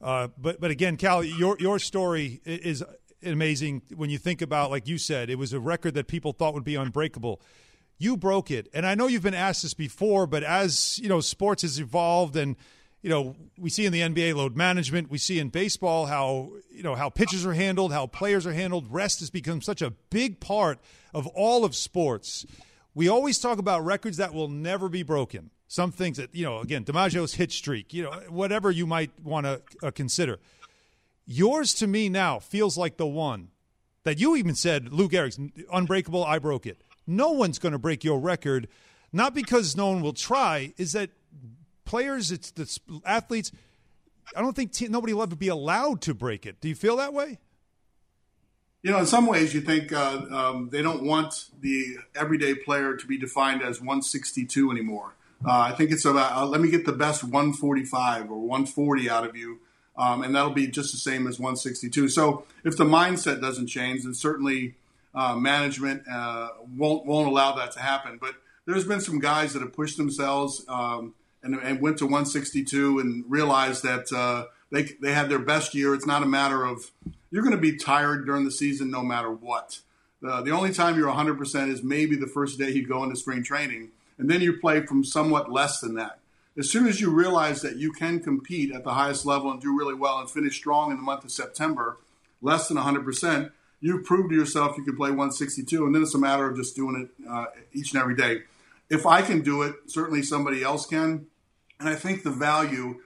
Uh, 0.00 0.28
but 0.38 0.58
but 0.58 0.70
again, 0.70 0.96
Cal, 0.96 1.22
your 1.22 1.58
your 1.60 1.78
story 1.78 2.40
is 2.46 2.82
amazing 3.22 3.82
when 3.94 4.08
you 4.08 4.16
think 4.16 4.40
about, 4.40 4.70
like 4.70 4.88
you 4.88 4.96
said, 4.96 5.28
it 5.28 5.34
was 5.36 5.52
a 5.52 5.60
record 5.60 5.92
that 5.94 6.08
people 6.08 6.32
thought 6.32 6.54
would 6.54 6.64
be 6.64 6.76
unbreakable. 6.76 7.42
You 7.98 8.16
broke 8.16 8.50
it, 8.50 8.68
and 8.72 8.86
I 8.86 8.94
know 8.94 9.06
you've 9.06 9.22
been 9.22 9.34
asked 9.34 9.60
this 9.60 9.74
before, 9.74 10.26
but 10.26 10.42
as 10.42 10.98
you 10.98 11.10
know, 11.10 11.20
sports 11.20 11.60
has 11.60 11.78
evolved, 11.78 12.36
and 12.36 12.56
you 13.02 13.10
know, 13.10 13.36
we 13.58 13.68
see 13.68 13.84
in 13.84 13.92
the 13.92 14.00
NBA 14.00 14.34
load 14.34 14.56
management, 14.56 15.10
we 15.10 15.18
see 15.18 15.38
in 15.38 15.50
baseball 15.50 16.06
how 16.06 16.52
you 16.70 16.82
know 16.82 16.94
how 16.94 17.10
pitches 17.10 17.44
are 17.44 17.52
handled, 17.52 17.92
how 17.92 18.06
players 18.06 18.46
are 18.46 18.54
handled. 18.54 18.90
Rest 18.90 19.20
has 19.20 19.28
become 19.28 19.60
such 19.60 19.82
a 19.82 19.90
big 19.90 20.40
part 20.40 20.78
of 21.12 21.26
all 21.26 21.66
of 21.66 21.76
sports. 21.76 22.46
We 23.00 23.08
always 23.08 23.38
talk 23.38 23.58
about 23.58 23.82
records 23.82 24.18
that 24.18 24.34
will 24.34 24.48
never 24.48 24.90
be 24.90 25.02
broken. 25.02 25.48
Some 25.68 25.90
things 25.90 26.18
that 26.18 26.34
you 26.34 26.44
know, 26.44 26.58
again, 26.58 26.84
DiMaggio's 26.84 27.32
hit 27.32 27.50
streak, 27.50 27.94
you 27.94 28.02
know, 28.02 28.10
whatever 28.28 28.70
you 28.70 28.86
might 28.86 29.10
want 29.24 29.46
to 29.46 29.62
uh, 29.82 29.90
consider 29.90 30.38
Yours 31.24 31.72
to 31.72 31.86
me 31.86 32.10
now 32.10 32.38
feels 32.40 32.76
like 32.76 32.98
the 32.98 33.06
one 33.06 33.48
that 34.04 34.20
you 34.20 34.36
even 34.36 34.54
said, 34.54 34.92
Lou 34.92 35.08
Gehrig's 35.08 35.40
unbreakable. 35.72 36.22
I 36.22 36.38
broke 36.38 36.66
it. 36.66 36.82
No 37.06 37.30
one's 37.30 37.58
going 37.58 37.72
to 37.72 37.78
break 37.78 38.04
your 38.04 38.18
record, 38.18 38.68
not 39.14 39.32
because 39.32 39.74
no 39.74 39.86
one 39.86 40.02
will 40.02 40.12
try. 40.12 40.74
Is 40.76 40.92
that 40.92 41.08
players? 41.86 42.30
It's 42.30 42.50
the 42.50 42.78
athletes. 43.06 43.50
I 44.36 44.42
don't 44.42 44.54
think 44.54 44.78
nobody 44.90 45.14
will 45.14 45.22
ever 45.22 45.36
be 45.36 45.48
allowed 45.48 46.02
to 46.02 46.12
break 46.12 46.44
it. 46.44 46.60
Do 46.60 46.68
you 46.68 46.74
feel 46.74 46.98
that 46.98 47.14
way? 47.14 47.38
You 48.82 48.90
know, 48.90 48.98
in 48.98 49.06
some 49.06 49.26
ways, 49.26 49.52
you 49.52 49.60
think 49.60 49.92
uh, 49.92 50.22
um, 50.30 50.68
they 50.70 50.80
don't 50.80 51.02
want 51.02 51.46
the 51.60 51.96
everyday 52.14 52.54
player 52.54 52.96
to 52.96 53.06
be 53.06 53.18
defined 53.18 53.62
as 53.62 53.80
162 53.80 54.70
anymore. 54.70 55.14
Uh, 55.44 55.58
I 55.58 55.72
think 55.72 55.90
it's 55.90 56.04
about 56.04 56.32
uh, 56.32 56.46
let 56.46 56.60
me 56.60 56.70
get 56.70 56.86
the 56.86 56.92
best 56.92 57.22
145 57.22 58.30
or 58.30 58.38
140 58.38 59.10
out 59.10 59.26
of 59.26 59.36
you 59.36 59.60
um, 60.00 60.22
and 60.22 60.34
that'll 60.34 60.50
be 60.50 60.66
just 60.66 60.92
the 60.92 60.98
same 60.98 61.26
as 61.26 61.38
162. 61.38 62.08
So 62.08 62.44
if 62.64 62.76
the 62.76 62.84
mindset 62.84 63.40
doesn't 63.40 63.66
change, 63.66 64.04
then 64.04 64.14
certainly 64.14 64.74
uh, 65.14 65.36
management 65.36 66.08
uh, 66.10 66.48
won't 66.76 67.04
won't 67.04 67.28
allow 67.28 67.52
that 67.56 67.72
to 67.72 67.80
happen. 67.80 68.18
But 68.20 68.34
there's 68.64 68.84
been 68.84 69.00
some 69.02 69.18
guys 69.18 69.52
that 69.52 69.60
have 69.60 69.74
pushed 69.74 69.98
themselves 69.98 70.64
um, 70.68 71.14
and, 71.42 71.54
and, 71.56 71.80
went 71.80 71.98
to 71.98 72.04
162 72.04 72.98
and 72.98 73.24
realized 73.28 73.82
that 73.82 74.10
uh, 74.12 74.46
they 74.70 74.88
they 75.02 75.12
had 75.12 75.28
their 75.28 75.38
best 75.38 75.74
year. 75.74 75.94
It's 75.94 76.06
not 76.06 76.22
a 76.22 76.26
matter 76.26 76.64
of 76.64 76.90
you're 77.30 77.42
going 77.42 77.54
to 77.54 77.60
be 77.60 77.76
tired 77.76 78.26
during 78.26 78.44
the 78.44 78.50
season 78.50 78.90
no 78.90 79.02
matter 79.02 79.30
what. 79.30 79.80
the 80.20 80.50
only 80.50 80.72
time 80.72 80.98
you're 80.98 81.12
100% 81.12 81.70
is 81.70 81.82
maybe 81.82 82.16
the 82.16 82.26
first 82.26 82.58
day 82.58 82.70
you 82.70 82.86
go 82.86 83.02
into 83.04 83.16
spring 83.16 83.42
training, 83.42 83.90
and 84.18 84.30
then 84.30 84.40
you 84.40 84.58
play 84.58 84.84
from 84.84 85.04
somewhat 85.04 85.50
less 85.50 85.80
than 85.80 85.94
that 85.94 86.20
as 86.58 86.68
soon 86.68 86.86
as 86.86 87.00
you 87.00 87.10
realize 87.10 87.62
that 87.62 87.76
you 87.76 87.92
can 87.92 88.20
compete 88.20 88.72
at 88.72 88.84
the 88.84 88.94
highest 88.94 89.24
level 89.24 89.50
and 89.50 89.60
do 89.60 89.76
really 89.76 89.94
well 89.94 90.18
and 90.18 90.30
finish 90.30 90.56
strong 90.56 90.90
in 90.90 90.96
the 90.96 91.02
month 91.02 91.24
of 91.24 91.30
September, 91.30 91.98
less 92.42 92.68
than 92.68 92.76
100%, 92.76 93.52
you've 93.80 94.04
proved 94.04 94.30
to 94.30 94.36
yourself 94.36 94.76
you 94.76 94.84
can 94.84 94.96
play 94.96 95.10
162, 95.10 95.86
and 95.86 95.94
then 95.94 96.02
it's 96.02 96.14
a 96.14 96.18
matter 96.18 96.46
of 96.46 96.56
just 96.56 96.74
doing 96.74 97.08
it 97.08 97.28
uh, 97.28 97.46
each 97.72 97.92
and 97.92 98.02
every 98.02 98.16
day. 98.16 98.42
If 98.90 99.06
I 99.06 99.22
can 99.22 99.40
do 99.40 99.62
it, 99.62 99.74
certainly 99.86 100.22
somebody 100.22 100.62
else 100.62 100.86
can. 100.86 101.26
And 101.78 101.88
I 101.88 101.94
think 101.94 102.24
the 102.24 102.30
value, 102.30 103.00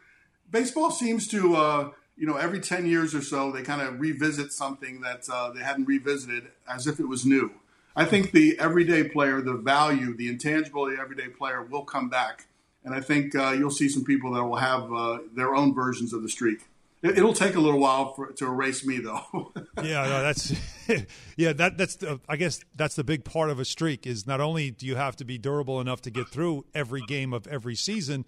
baseball 0.51 0.91
seems 0.91 1.29
to, 1.29 1.55
uh, 1.55 1.91
you 2.17 2.27
know, 2.27 2.37
every 2.37 2.61
10 2.61 2.87
years 2.87 3.15
or 3.15 3.23
so, 3.23 3.51
they 3.51 3.63
kind 3.63 3.83
of 3.83 4.01
revisit 4.01 4.53
something 4.53 5.01
that 5.01 5.29
uh, 5.33 5.51
they 5.51 5.61
hadn't 5.61 5.87
revisited 5.87 6.49
as 6.69 6.87
if 6.87 7.01
it 7.01 7.09
was 7.09 7.27
new. 7.27 7.51
I 7.97 8.05
think 8.05 8.33
the 8.33 8.59
everyday 8.59 9.05
player, 9.05 9.41
the 9.41 9.55
value, 9.55 10.17
the 10.17 10.29
intangible 10.29 10.87
the 10.87 11.01
everyday 11.01 11.29
player 11.29 11.63
will 11.63 11.85
come 11.85 12.09
back 12.09 12.47
and 12.85 12.95
I 12.95 13.01
think 13.01 13.35
uh, 13.35 13.51
you'll 13.51 13.71
see 13.71 13.89
some 13.89 14.05
people 14.05 14.33
that 14.33 14.45
will 14.45 14.57
have 14.57 14.93
uh, 14.93 15.19
their 15.35 15.55
own 15.55 15.75
versions 15.75 16.13
of 16.13 16.23
the 16.23 16.29
streak. 16.29 16.67
It, 17.03 17.23
will 17.23 17.35
take 17.35 17.55
a 17.55 17.61
little 17.61 17.81
while 17.81 18.15
for, 18.15 18.33
to 18.33 18.47
erase 18.47 18.85
me, 18.85 18.99
though. 18.99 19.53
yeah, 19.83 20.07
no, 20.07 20.23
that's 20.23 20.55
yeah, 21.37 21.53
that 21.53 21.77
that's 21.77 21.97
the, 21.97 22.19
I 22.27 22.37
guess 22.37 22.61
that's 22.75 22.95
the 22.95 23.05
big 23.05 23.25
part 23.25 23.51
of 23.51 23.61
a 23.61 23.65
streak 23.67 24.07
is 24.07 24.27
not 24.27 24.41
only 24.41 24.71
do 24.71 24.87
you 24.87 24.97
have 24.97 25.15
to 25.17 25.25
be 25.25 25.37
durable 25.37 25.83
enough 25.83 26.01
to 26.03 26.11
get 26.11 26.29
through 26.29 26.65
every 26.75 27.03
game 27.03 27.35
of 27.35 27.47
every 27.47 27.75
season, 27.75 28.25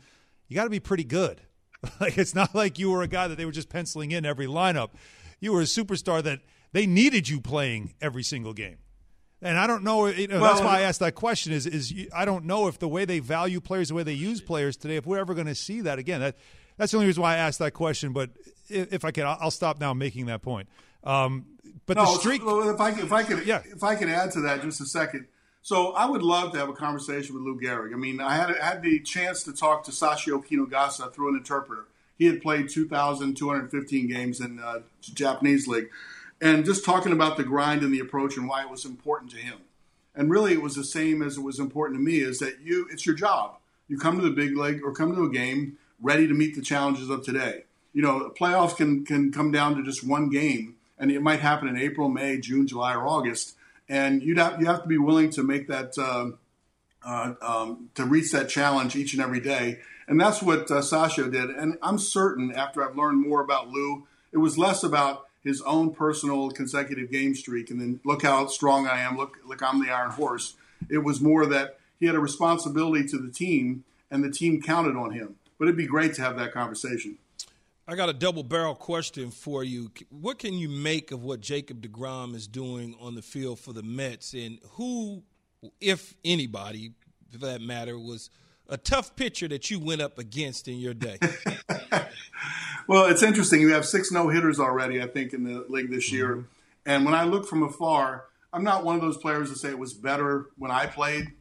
you 0.46 0.56
got 0.56 0.64
to 0.64 0.70
be 0.70 0.80
pretty 0.80 1.04
good. 1.04 1.40
like 2.00 2.18
it's 2.18 2.34
not 2.34 2.54
like 2.54 2.78
you 2.78 2.90
were 2.90 3.02
a 3.02 3.08
guy 3.08 3.28
that 3.28 3.36
they 3.36 3.44
were 3.44 3.52
just 3.52 3.68
penciling 3.68 4.10
in 4.10 4.24
every 4.24 4.46
lineup. 4.46 4.90
You 5.40 5.52
were 5.52 5.60
a 5.60 5.64
superstar 5.64 6.22
that 6.22 6.40
they 6.72 6.86
needed 6.86 7.28
you 7.28 7.40
playing 7.40 7.94
every 8.00 8.22
single 8.22 8.52
game. 8.52 8.78
And 9.42 9.58
I 9.58 9.66
don't 9.66 9.84
know. 9.84 10.06
You 10.06 10.28
know 10.28 10.40
well, 10.40 10.54
that's 10.54 10.64
why 10.64 10.78
I 10.78 10.80
asked 10.82 11.00
that 11.00 11.14
question. 11.14 11.52
Is 11.52 11.66
is 11.66 11.94
I 12.14 12.24
don't 12.24 12.46
know 12.46 12.68
if 12.68 12.78
the 12.78 12.88
way 12.88 13.04
they 13.04 13.18
value 13.18 13.60
players, 13.60 13.88
the 13.88 13.94
way 13.94 14.02
they 14.02 14.14
use 14.14 14.40
players 14.40 14.76
today, 14.76 14.96
if 14.96 15.06
we're 15.06 15.18
ever 15.18 15.34
going 15.34 15.46
to 15.46 15.54
see 15.54 15.82
that 15.82 15.98
again. 15.98 16.20
That 16.20 16.36
that's 16.78 16.92
the 16.92 16.98
only 16.98 17.06
reason 17.06 17.22
why 17.22 17.34
I 17.34 17.38
asked 17.38 17.58
that 17.58 17.72
question. 17.72 18.12
But 18.12 18.30
if, 18.68 18.92
if 18.92 19.04
I 19.04 19.10
can, 19.10 19.26
I'll 19.26 19.50
stop 19.50 19.78
now 19.78 19.92
making 19.92 20.26
that 20.26 20.42
point. 20.42 20.68
Um, 21.04 21.46
but 21.84 21.96
no, 21.96 22.04
the 22.04 22.18
streak. 22.18 22.42
If 22.44 22.80
I 22.80 22.90
if 22.90 23.12
I 23.12 23.22
could 23.22 23.46
yeah. 23.46 23.62
if 23.64 23.84
I 23.84 23.94
could 23.94 24.08
add 24.08 24.32
to 24.32 24.40
that 24.42 24.62
just 24.62 24.80
a 24.80 24.86
second. 24.86 25.26
So 25.66 25.90
I 25.94 26.06
would 26.06 26.22
love 26.22 26.52
to 26.52 26.58
have 26.58 26.68
a 26.68 26.72
conversation 26.72 27.34
with 27.34 27.42
Lou 27.42 27.58
Gehrig. 27.58 27.92
I 27.92 27.96
mean, 27.96 28.20
I 28.20 28.36
had 28.36 28.56
had 28.56 28.82
the 28.82 29.00
chance 29.00 29.42
to 29.42 29.52
talk 29.52 29.82
to 29.82 29.90
Sachio 29.90 30.40
Kinugasa 30.46 31.12
through 31.12 31.30
an 31.30 31.38
interpreter. 31.38 31.86
He 32.16 32.26
had 32.26 32.40
played 32.40 32.68
2,215 32.68 34.06
games 34.06 34.40
in 34.40 34.60
uh, 34.60 34.82
Japanese 35.00 35.66
league 35.66 35.88
and 36.40 36.64
just 36.64 36.84
talking 36.84 37.10
about 37.10 37.36
the 37.36 37.42
grind 37.42 37.82
and 37.82 37.92
the 37.92 37.98
approach 37.98 38.36
and 38.36 38.48
why 38.48 38.62
it 38.62 38.70
was 38.70 38.84
important 38.84 39.32
to 39.32 39.38
him. 39.38 39.58
And 40.14 40.30
really, 40.30 40.52
it 40.52 40.62
was 40.62 40.76
the 40.76 40.84
same 40.84 41.20
as 41.20 41.36
it 41.36 41.42
was 41.42 41.58
important 41.58 41.98
to 41.98 42.04
me 42.04 42.18
is 42.18 42.38
that 42.38 42.60
you, 42.62 42.86
it's 42.92 43.04
your 43.04 43.16
job. 43.16 43.56
You 43.88 43.98
come 43.98 44.20
to 44.20 44.22
the 44.22 44.30
big 44.30 44.56
league 44.56 44.82
or 44.84 44.92
come 44.92 45.16
to 45.16 45.24
a 45.24 45.30
game 45.32 45.78
ready 46.00 46.28
to 46.28 46.32
meet 46.34 46.54
the 46.54 46.62
challenges 46.62 47.10
of 47.10 47.24
today. 47.24 47.64
You 47.92 48.02
know, 48.02 48.32
playoffs 48.38 48.76
can, 48.76 49.04
can 49.04 49.32
come 49.32 49.50
down 49.50 49.74
to 49.74 49.82
just 49.82 50.06
one 50.06 50.30
game, 50.30 50.76
and 50.96 51.10
it 51.10 51.22
might 51.22 51.40
happen 51.40 51.66
in 51.66 51.76
April, 51.76 52.08
May, 52.08 52.38
June, 52.38 52.68
July, 52.68 52.94
or 52.94 53.04
August. 53.04 53.55
And 53.88 54.22
you'd 54.22 54.38
have, 54.38 54.60
you 54.60 54.66
have 54.66 54.82
to 54.82 54.88
be 54.88 54.98
willing 54.98 55.30
to 55.30 55.42
make 55.42 55.68
that, 55.68 55.96
uh, 55.98 56.30
uh, 57.04 57.34
um, 57.40 57.90
to 57.94 58.04
reach 58.04 58.32
that 58.32 58.48
challenge 58.48 58.96
each 58.96 59.12
and 59.12 59.22
every 59.22 59.40
day. 59.40 59.78
And 60.08 60.20
that's 60.20 60.42
what 60.42 60.70
uh, 60.70 60.80
Sachio 60.80 61.30
did. 61.30 61.50
And 61.50 61.78
I'm 61.82 61.98
certain 61.98 62.52
after 62.52 62.82
I've 62.82 62.96
learned 62.96 63.20
more 63.20 63.40
about 63.40 63.68
Lou, 63.68 64.06
it 64.32 64.38
was 64.38 64.58
less 64.58 64.82
about 64.82 65.26
his 65.42 65.62
own 65.62 65.94
personal 65.94 66.50
consecutive 66.50 67.10
game 67.10 67.34
streak 67.34 67.70
and 67.70 67.80
then 67.80 68.00
look 68.04 68.22
how 68.22 68.48
strong 68.48 68.88
I 68.88 69.00
am, 69.00 69.16
look, 69.16 69.36
look, 69.46 69.62
I'm 69.62 69.80
the 69.80 69.92
Iron 69.92 70.10
Horse. 70.10 70.56
It 70.90 70.98
was 70.98 71.20
more 71.20 71.46
that 71.46 71.78
he 72.00 72.06
had 72.06 72.16
a 72.16 72.20
responsibility 72.20 73.06
to 73.08 73.18
the 73.18 73.30
team 73.30 73.84
and 74.10 74.24
the 74.24 74.30
team 74.30 74.60
counted 74.60 74.96
on 74.96 75.12
him. 75.12 75.36
But 75.58 75.66
it'd 75.66 75.76
be 75.76 75.86
great 75.86 76.14
to 76.14 76.22
have 76.22 76.36
that 76.36 76.52
conversation. 76.52 77.18
I 77.88 77.94
got 77.94 78.08
a 78.08 78.12
double 78.12 78.42
barrel 78.42 78.74
question 78.74 79.30
for 79.30 79.62
you. 79.62 79.90
What 80.10 80.38
can 80.38 80.54
you 80.54 80.68
make 80.68 81.12
of 81.12 81.22
what 81.22 81.40
Jacob 81.40 81.82
deGrom 81.82 82.34
is 82.34 82.48
doing 82.48 82.96
on 83.00 83.14
the 83.14 83.22
field 83.22 83.60
for 83.60 83.72
the 83.72 83.82
Mets 83.82 84.34
and 84.34 84.58
who, 84.72 85.22
if 85.80 86.14
anybody, 86.24 86.92
for 87.30 87.38
that 87.38 87.60
matter, 87.60 87.98
was– 87.98 88.30
a 88.68 88.76
tough 88.76 89.16
pitcher 89.16 89.48
that 89.48 89.70
you 89.70 89.78
went 89.78 90.00
up 90.00 90.18
against 90.18 90.68
in 90.68 90.78
your 90.78 90.94
day? 90.94 91.18
well, 92.88 93.06
it's 93.06 93.22
interesting. 93.22 93.60
You 93.60 93.72
have 93.72 93.86
six 93.86 94.10
no 94.10 94.28
hitters 94.28 94.58
already, 94.58 95.02
I 95.02 95.06
think, 95.06 95.32
in 95.32 95.44
the 95.44 95.64
league 95.68 95.90
this 95.90 96.12
year. 96.12 96.36
Mm-hmm. 96.36 96.46
And 96.86 97.04
when 97.04 97.14
I 97.14 97.24
look 97.24 97.46
from 97.46 97.62
afar, 97.62 98.26
I'm 98.52 98.64
not 98.64 98.84
one 98.84 98.94
of 98.94 99.02
those 99.02 99.16
players 99.16 99.50
to 99.50 99.58
say 99.58 99.70
it 99.70 99.78
was 99.78 99.92
better 99.92 100.46
when 100.56 100.70
I 100.70 100.86
played 100.86 101.32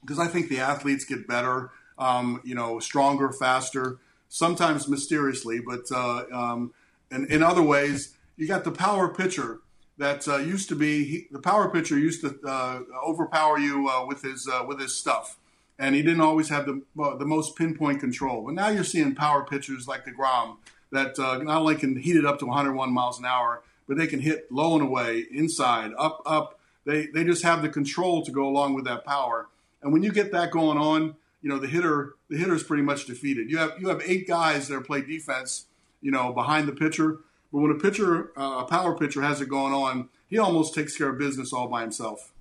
because 0.00 0.18
I 0.18 0.28
think 0.28 0.48
the 0.48 0.60
athletes 0.60 1.04
get 1.04 1.26
better, 1.26 1.70
um, 1.98 2.40
you 2.44 2.54
know, 2.54 2.78
stronger, 2.78 3.32
faster, 3.32 3.98
sometimes 4.28 4.88
mysteriously, 4.88 5.60
but 5.60 5.84
uh, 5.90 6.24
um, 6.32 6.72
and 7.10 7.26
in 7.30 7.42
other 7.42 7.62
ways, 7.62 8.16
you 8.36 8.48
got 8.48 8.64
the 8.64 8.70
power 8.70 9.08
pitcher 9.08 9.60
that 9.98 10.26
uh, 10.26 10.36
used 10.36 10.68
to 10.68 10.74
be 10.74 11.04
he, 11.04 11.26
the 11.30 11.38
power 11.38 11.70
pitcher 11.70 11.98
used 11.98 12.20
to 12.22 12.38
uh, 12.46 12.80
overpower 13.06 13.58
you 13.58 13.88
uh, 13.88 14.04
with 14.06 14.22
his 14.22 14.48
uh, 14.48 14.64
with 14.66 14.80
his 14.80 14.96
stuff 14.96 15.38
and 15.78 15.94
he 15.94 16.02
didn't 16.02 16.20
always 16.20 16.48
have 16.48 16.66
the 16.66 16.82
uh, 17.00 17.16
the 17.16 17.26
most 17.26 17.56
pinpoint 17.56 18.00
control. 18.00 18.44
But 18.44 18.54
now 18.54 18.68
you're 18.68 18.84
seeing 18.84 19.14
power 19.14 19.44
pitchers 19.44 19.88
like 19.88 20.04
the 20.04 20.12
deGrom 20.12 20.56
that 20.92 21.18
not 21.18 21.60
only 21.60 21.74
can 21.74 21.96
heat 21.96 22.16
it 22.16 22.24
up 22.24 22.38
to 22.38 22.46
101 22.46 22.92
miles 22.92 23.18
an 23.18 23.24
hour, 23.24 23.62
but 23.88 23.96
they 23.96 24.06
can 24.06 24.20
hit 24.20 24.50
low 24.52 24.74
and 24.74 24.84
away, 24.84 25.26
inside, 25.32 25.92
up, 25.98 26.22
up. 26.24 26.60
They 26.84 27.06
they 27.06 27.24
just 27.24 27.42
have 27.42 27.62
the 27.62 27.68
control 27.68 28.24
to 28.24 28.30
go 28.30 28.46
along 28.46 28.74
with 28.74 28.84
that 28.84 29.04
power. 29.04 29.48
And 29.82 29.92
when 29.92 30.02
you 30.02 30.12
get 30.12 30.32
that 30.32 30.50
going 30.50 30.78
on, 30.78 31.16
you 31.44 31.50
know 31.50 31.58
the 31.58 31.68
hitter 31.68 32.14
the 32.30 32.38
hitter 32.38 32.54
is 32.54 32.62
pretty 32.62 32.82
much 32.82 33.04
defeated. 33.04 33.50
You 33.50 33.58
have 33.58 33.74
you 33.78 33.88
have 33.90 34.00
eight 34.06 34.26
guys 34.26 34.66
that 34.68 34.86
play 34.86 35.02
defense, 35.02 35.66
you 36.00 36.10
know, 36.10 36.32
behind 36.32 36.66
the 36.66 36.72
pitcher. 36.72 37.18
But 37.52 37.60
when 37.60 37.70
a 37.70 37.74
pitcher, 37.74 38.32
uh, 38.36 38.62
a 38.62 38.64
power 38.64 38.96
pitcher, 38.96 39.20
has 39.20 39.42
it 39.42 39.50
going 39.50 39.74
on, 39.74 40.08
he 40.26 40.38
almost 40.38 40.74
takes 40.74 40.96
care 40.96 41.10
of 41.10 41.18
business 41.18 41.52
all 41.52 41.68
by 41.68 41.82
himself. 41.82 42.32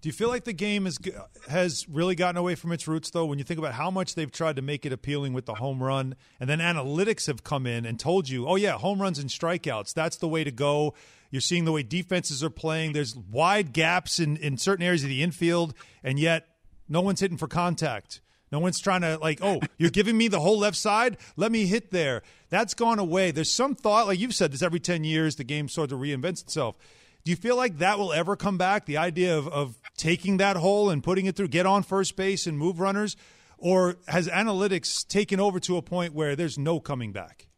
Do 0.00 0.08
you 0.08 0.12
feel 0.12 0.28
like 0.28 0.44
the 0.44 0.52
game 0.52 0.86
is, 0.86 0.98
has 1.48 1.88
really 1.88 2.14
gotten 2.14 2.36
away 2.36 2.54
from 2.54 2.70
its 2.70 2.86
roots, 2.86 3.10
though, 3.10 3.26
when 3.26 3.38
you 3.38 3.44
think 3.44 3.58
about 3.58 3.74
how 3.74 3.90
much 3.90 4.14
they've 4.14 4.30
tried 4.30 4.56
to 4.56 4.62
make 4.62 4.86
it 4.86 4.92
appealing 4.92 5.32
with 5.32 5.46
the 5.46 5.54
home 5.54 5.82
run, 5.82 6.14
and 6.38 6.48
then 6.48 6.60
analytics 6.60 7.26
have 7.26 7.42
come 7.42 7.66
in 7.66 7.84
and 7.84 7.98
told 7.98 8.28
you, 8.28 8.46
oh, 8.46 8.54
yeah, 8.54 8.78
home 8.78 9.02
runs 9.02 9.18
and 9.18 9.28
strikeouts, 9.28 9.92
that's 9.92 10.16
the 10.16 10.28
way 10.28 10.44
to 10.44 10.52
go. 10.52 10.94
You're 11.30 11.40
seeing 11.40 11.64
the 11.64 11.72
way 11.72 11.82
defenses 11.82 12.44
are 12.44 12.50
playing. 12.50 12.92
There's 12.92 13.16
wide 13.16 13.72
gaps 13.72 14.20
in, 14.20 14.36
in 14.36 14.56
certain 14.56 14.84
areas 14.84 15.02
of 15.02 15.08
the 15.08 15.22
infield, 15.22 15.74
and 16.04 16.20
yet 16.20 16.46
no 16.88 17.00
one's 17.00 17.20
hitting 17.20 17.36
for 17.36 17.48
contact. 17.48 18.20
No 18.52 18.60
one's 18.60 18.78
trying 18.78 19.00
to, 19.00 19.18
like, 19.18 19.40
oh, 19.42 19.60
you're 19.78 19.90
giving 19.90 20.16
me 20.16 20.28
the 20.28 20.40
whole 20.40 20.58
left 20.58 20.76
side? 20.76 21.16
Let 21.36 21.50
me 21.50 21.66
hit 21.66 21.90
there. 21.90 22.22
That's 22.48 22.74
gone 22.74 22.98
away. 22.98 23.32
There's 23.32 23.50
some 23.50 23.74
thought, 23.74 24.06
like 24.06 24.20
you've 24.20 24.34
said, 24.34 24.52
this 24.52 24.62
every 24.62 24.80
10 24.80 25.04
years, 25.04 25.36
the 25.36 25.44
game 25.44 25.68
sort 25.68 25.92
of 25.92 25.98
reinvents 25.98 26.42
itself 26.42 26.76
do 27.26 27.30
you 27.30 27.36
feel 27.36 27.56
like 27.56 27.78
that 27.78 27.98
will 27.98 28.12
ever 28.12 28.36
come 28.36 28.56
back? 28.56 28.86
The 28.86 28.98
idea 28.98 29.36
of, 29.36 29.48
of 29.48 29.80
taking 29.96 30.36
that 30.36 30.56
hole 30.56 30.90
and 30.90 31.02
putting 31.02 31.26
it 31.26 31.34
through, 31.34 31.48
get 31.48 31.66
on 31.66 31.82
first 31.82 32.14
base 32.14 32.46
and 32.46 32.56
move 32.56 32.78
runners? 32.78 33.16
Or 33.58 33.96
has 34.06 34.28
analytics 34.28 35.04
taken 35.08 35.40
over 35.40 35.58
to 35.58 35.76
a 35.76 35.82
point 35.82 36.14
where 36.14 36.36
there's 36.36 36.56
no 36.56 36.78
coming 36.78 37.10
back? 37.10 37.48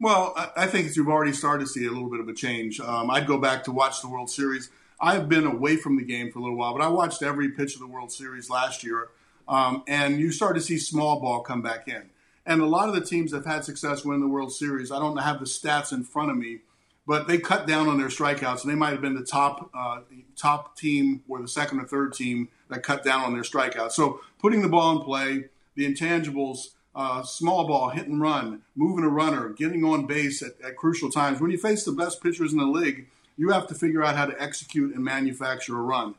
Well, 0.00 0.32
I 0.56 0.66
think 0.66 0.96
you've 0.96 1.08
already 1.08 1.34
started 1.34 1.64
to 1.64 1.70
see 1.70 1.84
a 1.84 1.90
little 1.90 2.08
bit 2.08 2.20
of 2.20 2.28
a 2.28 2.32
change. 2.32 2.80
Um, 2.80 3.10
I'd 3.10 3.26
go 3.26 3.36
back 3.36 3.64
to 3.64 3.70
watch 3.70 4.00
the 4.00 4.08
World 4.08 4.30
Series. 4.30 4.70
I've 4.98 5.28
been 5.28 5.44
away 5.44 5.76
from 5.76 5.98
the 5.98 6.04
game 6.04 6.32
for 6.32 6.38
a 6.38 6.42
little 6.42 6.56
while, 6.56 6.72
but 6.72 6.82
I 6.82 6.88
watched 6.88 7.22
every 7.22 7.50
pitch 7.50 7.74
of 7.74 7.80
the 7.80 7.86
World 7.86 8.12
Series 8.12 8.48
last 8.48 8.82
year, 8.82 9.08
um, 9.48 9.82
and 9.86 10.18
you 10.18 10.32
start 10.32 10.56
to 10.56 10.60
see 10.60 10.78
small 10.78 11.20
ball 11.20 11.40
come 11.40 11.62
back 11.62 11.88
in. 11.88 12.10
And 12.46 12.60
a 12.60 12.66
lot 12.66 12.88
of 12.88 12.94
the 12.94 13.00
teams 13.00 13.30
that 13.30 13.38
have 13.38 13.46
had 13.46 13.64
success 13.64 14.04
winning 14.04 14.20
the 14.20 14.28
World 14.28 14.52
Series, 14.52 14.92
I 14.92 14.98
don't 14.98 15.16
have 15.16 15.40
the 15.40 15.46
stats 15.46 15.92
in 15.92 16.04
front 16.04 16.30
of 16.30 16.36
me, 16.36 16.58
but 17.06 17.26
they 17.26 17.38
cut 17.38 17.66
down 17.66 17.88
on 17.88 17.98
their 17.98 18.08
strikeouts, 18.08 18.62
and 18.62 18.70
they 18.70 18.76
might 18.76 18.92
have 18.92 19.00
been 19.00 19.14
the 19.14 19.24
top 19.24 19.70
uh, 19.74 20.00
top 20.36 20.76
team 20.76 21.22
or 21.28 21.40
the 21.40 21.48
second 21.48 21.80
or 21.80 21.86
third 21.86 22.12
team 22.12 22.48
that 22.68 22.82
cut 22.82 23.04
down 23.04 23.22
on 23.22 23.32
their 23.32 23.42
strikeouts. 23.42 23.92
So 23.92 24.20
putting 24.38 24.62
the 24.62 24.68
ball 24.68 24.98
in 24.98 25.04
play, 25.04 25.44
the 25.74 25.92
intangibles, 25.92 26.68
uh, 26.94 27.22
small 27.22 27.66
ball, 27.66 27.90
hit 27.90 28.06
and 28.06 28.20
run, 28.20 28.62
moving 28.76 29.04
a 29.04 29.08
runner, 29.08 29.50
getting 29.50 29.84
on 29.84 30.06
base 30.06 30.42
at, 30.42 30.52
at, 30.64 30.76
crucial 30.76 31.10
times. 31.10 31.40
When 31.40 31.50
you 31.50 31.58
face 31.58 31.84
the 31.84 31.92
best 31.92 32.22
pitchers 32.22 32.52
in 32.52 32.58
the 32.58 32.64
league, 32.64 33.08
you 33.36 33.50
have 33.50 33.66
to 33.68 33.74
figure 33.74 34.02
out 34.04 34.16
how 34.16 34.26
to 34.26 34.40
execute 34.40 34.94
and 34.94 35.04
manufacture 35.04 35.76
a 35.76 35.82
run. 35.82 36.14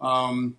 Um, 0.00 0.56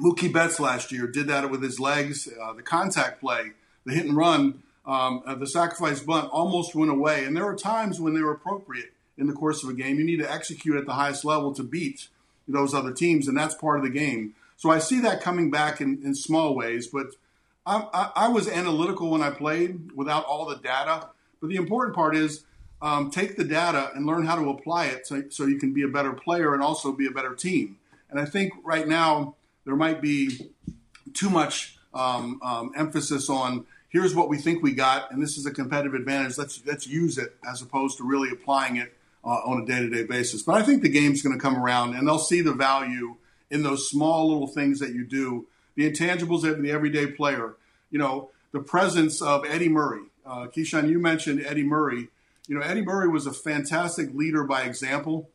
Mookie 0.00 0.32
Betts 0.32 0.58
last 0.58 0.92
year 0.92 1.06
did 1.06 1.28
that 1.28 1.50
with 1.50 1.62
his 1.62 1.78
legs, 1.78 2.28
uh, 2.40 2.52
the 2.54 2.62
contact 2.62 3.20
play, 3.20 3.52
the 3.84 3.92
hit 3.92 4.06
and 4.06 4.16
run, 4.16 4.62
um, 4.86 5.22
uh, 5.26 5.34
the 5.34 5.46
sacrifice 5.46 6.00
bunt 6.00 6.30
almost 6.30 6.74
went 6.74 6.90
away. 6.90 7.24
And 7.24 7.36
there 7.36 7.44
were 7.44 7.56
times 7.56 8.00
when 8.00 8.14
they 8.14 8.22
were 8.22 8.32
appropriate 8.32 8.92
in 9.18 9.26
the 9.26 9.34
course 9.34 9.62
of 9.62 9.68
a 9.68 9.74
game. 9.74 9.98
You 9.98 10.04
need 10.04 10.20
to 10.20 10.30
execute 10.30 10.76
at 10.76 10.86
the 10.86 10.94
highest 10.94 11.24
level 11.24 11.52
to 11.54 11.62
beat 11.62 12.08
those 12.48 12.74
other 12.74 12.92
teams, 12.92 13.28
and 13.28 13.36
that's 13.36 13.54
part 13.54 13.78
of 13.78 13.84
the 13.84 13.90
game. 13.90 14.34
So 14.56 14.70
I 14.70 14.78
see 14.78 15.00
that 15.00 15.20
coming 15.20 15.50
back 15.50 15.80
in, 15.80 16.02
in 16.02 16.14
small 16.14 16.54
ways, 16.54 16.86
but 16.86 17.06
I, 17.64 17.86
I, 17.92 18.10
I, 18.16 18.28
was 18.28 18.48
analytical 18.48 19.10
when 19.10 19.22
I 19.22 19.30
played 19.30 19.92
without 19.92 20.24
all 20.24 20.46
the 20.46 20.56
data. 20.56 21.08
But 21.40 21.48
the 21.48 21.56
important 21.56 21.94
part 21.94 22.16
is 22.16 22.44
um, 22.82 23.10
take 23.10 23.36
the 23.36 23.44
data 23.44 23.90
and 23.94 24.06
learn 24.06 24.26
how 24.26 24.36
to 24.36 24.50
apply 24.50 24.86
it 24.86 25.06
so, 25.06 25.22
so 25.30 25.46
you 25.46 25.58
can 25.58 25.72
be 25.72 25.82
a 25.82 25.88
better 25.88 26.12
player 26.12 26.52
and 26.52 26.62
also 26.62 26.92
be 26.92 27.06
a 27.06 27.10
better 27.10 27.34
team. 27.34 27.78
And 28.10 28.18
I 28.18 28.24
think 28.24 28.52
right 28.64 28.88
now 28.88 29.36
there 29.64 29.76
might 29.76 30.00
be 30.00 30.52
too 31.14 31.30
much 31.30 31.78
um, 31.94 32.40
um, 32.42 32.72
emphasis 32.76 33.28
on 33.28 33.66
here's 33.90 34.14
what 34.14 34.28
we 34.28 34.38
think 34.38 34.62
we 34.62 34.72
got, 34.72 35.10
and 35.10 35.22
this 35.22 35.36
is 35.36 35.44
a 35.44 35.50
competitive 35.50 35.94
advantage. 35.94 36.38
Let's 36.38 36.62
let's 36.64 36.86
use 36.86 37.18
it 37.18 37.36
as 37.46 37.60
opposed 37.60 37.98
to 37.98 38.04
really 38.04 38.30
applying 38.30 38.76
it 38.76 38.94
uh, 39.24 39.28
on 39.28 39.62
a 39.62 39.66
day 39.66 39.80
to 39.80 39.90
day 39.90 40.04
basis. 40.04 40.42
But 40.42 40.54
I 40.54 40.62
think 40.62 40.82
the 40.82 40.88
game's 40.88 41.22
going 41.22 41.36
to 41.36 41.42
come 41.42 41.56
around 41.56 41.94
and 41.94 42.06
they'll 42.06 42.18
see 42.18 42.40
the 42.40 42.54
value 42.54 43.16
in 43.50 43.62
those 43.62 43.90
small 43.90 44.28
little 44.28 44.46
things 44.46 44.78
that 44.78 44.90
you 44.90 45.04
do, 45.04 45.46
the 45.74 45.90
intangibles 45.90 46.48
of 46.48 46.62
the 46.62 46.70
everyday 46.70 47.08
player. 47.08 47.56
You 47.90 47.98
know, 47.98 48.30
the 48.52 48.60
presence 48.60 49.20
of 49.20 49.44
Eddie 49.44 49.68
Murray. 49.68 50.02
Uh, 50.24 50.46
Keyshawn, 50.46 50.88
you 50.88 51.00
mentioned 51.00 51.44
Eddie 51.44 51.64
Murray. 51.64 52.08
You 52.46 52.56
know, 52.56 52.62
Eddie 52.62 52.82
Murray 52.82 53.08
was 53.08 53.26
a 53.26 53.32
fantastic 53.32 54.14
leader 54.14 54.44
by 54.44 54.62
example. 54.62 55.28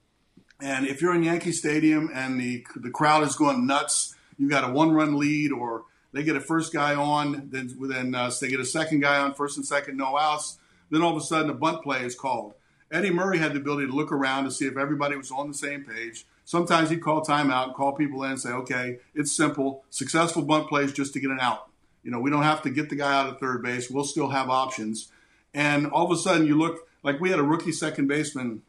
And 0.61 0.87
if 0.87 1.01
you're 1.01 1.13
in 1.13 1.23
Yankee 1.23 1.51
Stadium 1.51 2.09
and 2.13 2.39
the 2.39 2.65
the 2.77 2.89
crowd 2.89 3.23
is 3.23 3.35
going 3.35 3.67
nuts, 3.67 4.14
you 4.37 4.49
got 4.49 4.69
a 4.69 4.73
one 4.73 4.91
run 4.91 5.17
lead, 5.17 5.51
or 5.51 5.83
they 6.11 6.23
get 6.23 6.35
a 6.35 6.41
first 6.41 6.73
guy 6.73 6.95
on, 6.95 7.49
then 7.51 7.75
then 7.81 8.15
uh, 8.15 8.31
they 8.39 8.47
get 8.47 8.59
a 8.59 8.65
second 8.65 9.01
guy 9.01 9.19
on, 9.19 9.33
first 9.33 9.57
and 9.57 9.65
second, 9.65 9.97
no 9.97 10.17
outs. 10.17 10.59
Then 10.89 11.01
all 11.01 11.15
of 11.15 11.21
a 11.21 11.25
sudden, 11.25 11.49
a 11.49 11.53
bunt 11.53 11.83
play 11.83 12.03
is 12.03 12.15
called. 12.15 12.53
Eddie 12.91 13.11
Murray 13.11 13.39
had 13.39 13.53
the 13.53 13.59
ability 13.59 13.87
to 13.87 13.93
look 13.93 14.11
around 14.11 14.45
to 14.45 14.51
see 14.51 14.65
if 14.65 14.77
everybody 14.77 15.15
was 15.15 15.31
on 15.31 15.47
the 15.47 15.53
same 15.53 15.83
page. 15.83 16.25
Sometimes 16.45 16.91
he'd 16.91 17.01
call 17.01 17.25
timeout, 17.25 17.73
call 17.73 17.93
people 17.93 18.23
in 18.23 18.31
and 18.31 18.39
say, 18.39 18.51
okay, 18.51 18.99
it's 19.15 19.31
simple. 19.31 19.83
Successful 19.89 20.43
bunt 20.43 20.69
plays 20.69 20.93
just 20.93 21.13
to 21.13 21.19
get 21.19 21.31
an 21.31 21.39
out. 21.41 21.69
You 22.03 22.11
know, 22.11 22.19
we 22.19 22.29
don't 22.29 22.43
have 22.43 22.61
to 22.61 22.69
get 22.69 22.89
the 22.89 22.95
guy 22.95 23.19
out 23.19 23.27
of 23.27 23.39
third 23.39 23.63
base. 23.63 23.89
We'll 23.89 24.03
still 24.03 24.29
have 24.29 24.49
options. 24.49 25.11
And 25.55 25.87
all 25.87 26.05
of 26.05 26.11
a 26.11 26.21
sudden, 26.21 26.45
you 26.45 26.55
look 26.55 26.87
like 27.01 27.19
we 27.19 27.31
had 27.31 27.39
a 27.39 27.43
rookie 27.43 27.71
second 27.71 28.07
baseman 28.07 28.61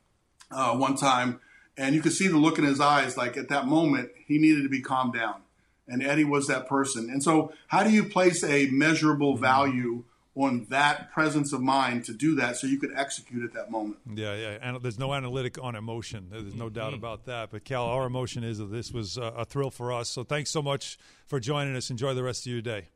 uh, 0.51 0.75
one 0.75 0.97
time, 0.97 1.41
and 1.77 1.95
you 1.95 2.01
could 2.01 2.13
see 2.13 2.29
the 2.29 2.39
look 2.39 2.59
in 2.59 2.65
his 2.65 2.81
eyes. 2.81 3.17
Like 3.19 3.37
at 3.37 3.51
that 3.51 3.67
moment, 3.67 4.11
he 4.27 4.39
needed 4.39 4.63
to 4.63 4.71
be 4.71 4.81
calmed 4.81 5.13
down. 5.13 5.43
And 5.89 6.03
Eddie 6.03 6.25
was 6.25 6.47
that 6.49 6.69
person. 6.69 7.11
And 7.11 7.23
so, 7.23 7.53
how 7.69 7.85
do 7.85 7.91
you 7.91 8.05
place 8.05 8.43
a 8.43 8.67
measurable 8.71 9.37
value 9.37 10.05
on 10.37 10.67
that 10.69 11.11
presence 11.13 11.53
of 11.53 11.63
mind 11.63 12.05
to 12.05 12.13
do 12.13 12.35
that 12.35 12.57
so 12.57 12.67
you 12.67 12.79
could 12.79 12.93
execute 12.95 13.43
at 13.43 13.55
that 13.55 13.71
moment. 13.71 13.97
Yeah, 14.15 14.35
yeah. 14.35 14.59
And 14.61 14.81
there's 14.83 14.99
no 14.99 15.15
analytic 15.15 15.59
on 15.63 15.75
emotion. 15.75 16.29
There's 16.31 16.55
no 16.55 16.69
doubt 16.69 16.89
mm-hmm. 16.89 16.97
about 16.97 17.25
that. 17.25 17.51
But 17.51 17.65
Cal, 17.65 17.87
our 17.87 18.07
emotion 18.07 18.45
is 18.45 18.59
that 18.59 18.71
this 18.71 18.93
was 18.93 19.17
a 19.17 19.47
thrill 19.47 19.71
for 19.71 19.93
us. 19.93 20.11
So 20.11 20.25
thanks 20.25 20.51
so 20.51 20.61
much 20.61 20.99
for 21.27 21.41
joining 21.41 21.75
us. 21.75 21.91
Enjoy 21.91 22.13
the 22.13 22.23
rest 22.23 22.47
of 22.47 22.53
your 22.53 22.61
day. 22.61 22.89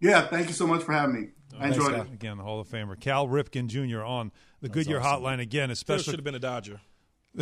Yeah, 0.00 0.26
thank 0.26 0.48
you 0.48 0.54
so 0.54 0.66
much 0.66 0.82
for 0.82 0.92
having 0.92 1.14
me. 1.14 1.28
I 1.58 1.68
enjoyed 1.68 1.94
it. 1.94 2.12
Again, 2.12 2.36
the 2.36 2.42
Hall 2.42 2.60
of 2.60 2.68
Famer 2.68 2.98
Cal 2.98 3.28
Ripken 3.28 3.68
Jr. 3.68 4.02
on 4.02 4.32
the 4.60 4.68
That's 4.68 4.74
Goodyear 4.74 5.00
awesome. 5.00 5.22
Hotline 5.22 5.40
again, 5.40 5.70
especially 5.70 6.04
should 6.04 6.16
have 6.16 6.24
been 6.24 6.34
a 6.34 6.40
Dodger. 6.40 6.80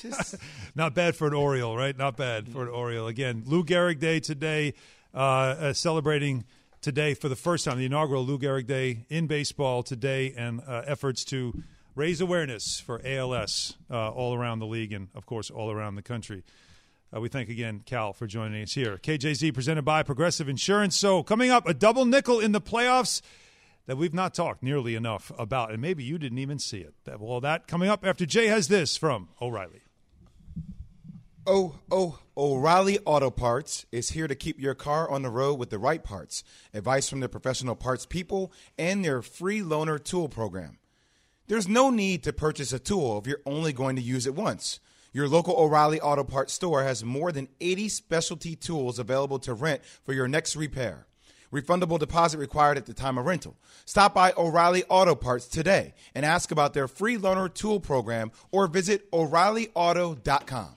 Just 0.00 0.36
Not 0.74 0.94
bad 0.94 1.14
for 1.14 1.26
an 1.26 1.34
Oriole, 1.34 1.76
right? 1.76 1.96
Not 1.96 2.16
bad 2.16 2.48
for 2.48 2.62
an 2.62 2.68
Oriole. 2.68 3.06
Again, 3.06 3.42
Lou 3.46 3.64
Gehrig 3.64 3.98
Day 3.98 4.20
today, 4.20 4.74
uh, 5.14 5.18
uh, 5.18 5.72
celebrating 5.72 6.44
today 6.80 7.14
for 7.14 7.28
the 7.28 7.36
first 7.36 7.64
time 7.64 7.78
the 7.78 7.84
inaugural 7.84 8.24
Lou 8.24 8.38
Gehrig 8.38 8.66
Day 8.66 9.04
in 9.08 9.26
baseball 9.26 9.82
today, 9.82 10.32
and 10.36 10.60
uh, 10.66 10.82
efforts 10.86 11.24
to 11.26 11.62
raise 11.94 12.20
awareness 12.20 12.80
for 12.80 13.00
ALS 13.04 13.76
uh, 13.90 14.10
all 14.10 14.34
around 14.34 14.60
the 14.60 14.66
league 14.66 14.92
and, 14.92 15.08
of 15.14 15.26
course, 15.26 15.50
all 15.50 15.70
around 15.70 15.96
the 15.96 16.02
country. 16.02 16.44
Uh, 17.14 17.20
we 17.20 17.28
thank 17.28 17.48
again 17.48 17.82
Cal 17.84 18.12
for 18.12 18.26
joining 18.26 18.62
us 18.62 18.72
here. 18.72 18.96
KJZ 18.96 19.52
presented 19.52 19.82
by 19.82 20.02
Progressive 20.02 20.48
Insurance. 20.48 20.96
So, 20.96 21.22
coming 21.22 21.50
up, 21.50 21.68
a 21.68 21.74
double 21.74 22.06
nickel 22.06 22.40
in 22.40 22.52
the 22.52 22.60
playoffs 22.60 23.20
that 23.86 23.96
we've 23.96 24.14
not 24.14 24.32
talked 24.32 24.62
nearly 24.62 24.94
enough 24.94 25.32
about, 25.36 25.72
and 25.72 25.82
maybe 25.82 26.04
you 26.04 26.18
didn't 26.18 26.38
even 26.38 26.60
see 26.60 26.78
it. 26.78 26.94
That, 27.04 27.20
well, 27.20 27.40
that 27.40 27.66
coming 27.66 27.88
up 27.88 28.06
after 28.06 28.24
Jay 28.24 28.46
has 28.46 28.68
this 28.68 28.96
from 28.96 29.28
O'Reilly. 29.42 29.82
Oh, 31.46 31.76
oh, 31.90 32.18
O'Reilly 32.36 32.98
Auto 33.06 33.30
Parts 33.30 33.86
is 33.90 34.10
here 34.10 34.28
to 34.28 34.34
keep 34.34 34.60
your 34.60 34.74
car 34.74 35.10
on 35.10 35.22
the 35.22 35.30
road 35.30 35.58
with 35.58 35.70
the 35.70 35.78
right 35.78 36.04
parts. 36.04 36.44
Advice 36.74 37.08
from 37.08 37.20
their 37.20 37.30
professional 37.30 37.74
parts 37.74 38.04
people 38.04 38.52
and 38.78 39.02
their 39.02 39.22
free 39.22 39.60
loaner 39.60 40.02
tool 40.02 40.28
program. 40.28 40.78
There's 41.46 41.66
no 41.66 41.88
need 41.88 42.22
to 42.24 42.34
purchase 42.34 42.74
a 42.74 42.78
tool 42.78 43.18
if 43.18 43.26
you're 43.26 43.40
only 43.46 43.72
going 43.72 43.96
to 43.96 44.02
use 44.02 44.26
it 44.26 44.34
once. 44.34 44.80
Your 45.12 45.28
local 45.28 45.56
O'Reilly 45.56 45.98
Auto 46.00 46.24
Parts 46.24 46.52
store 46.52 46.84
has 46.84 47.02
more 47.02 47.32
than 47.32 47.48
80 47.60 47.88
specialty 47.88 48.54
tools 48.54 48.98
available 48.98 49.38
to 49.40 49.54
rent 49.54 49.80
for 50.04 50.12
your 50.12 50.28
next 50.28 50.56
repair. 50.56 51.06
Refundable 51.50 51.98
deposit 51.98 52.38
required 52.38 52.76
at 52.76 52.86
the 52.86 52.94
time 52.94 53.16
of 53.16 53.24
rental. 53.24 53.56
Stop 53.86 54.14
by 54.14 54.32
O'Reilly 54.36 54.84
Auto 54.90 55.14
Parts 55.14 55.48
today 55.48 55.94
and 56.14 56.24
ask 56.26 56.52
about 56.52 56.74
their 56.74 56.86
free 56.86 57.16
loaner 57.16 57.52
tool 57.52 57.80
program 57.80 58.30
or 58.52 58.66
visit 58.66 59.10
O'ReillyAuto.com. 59.10 60.76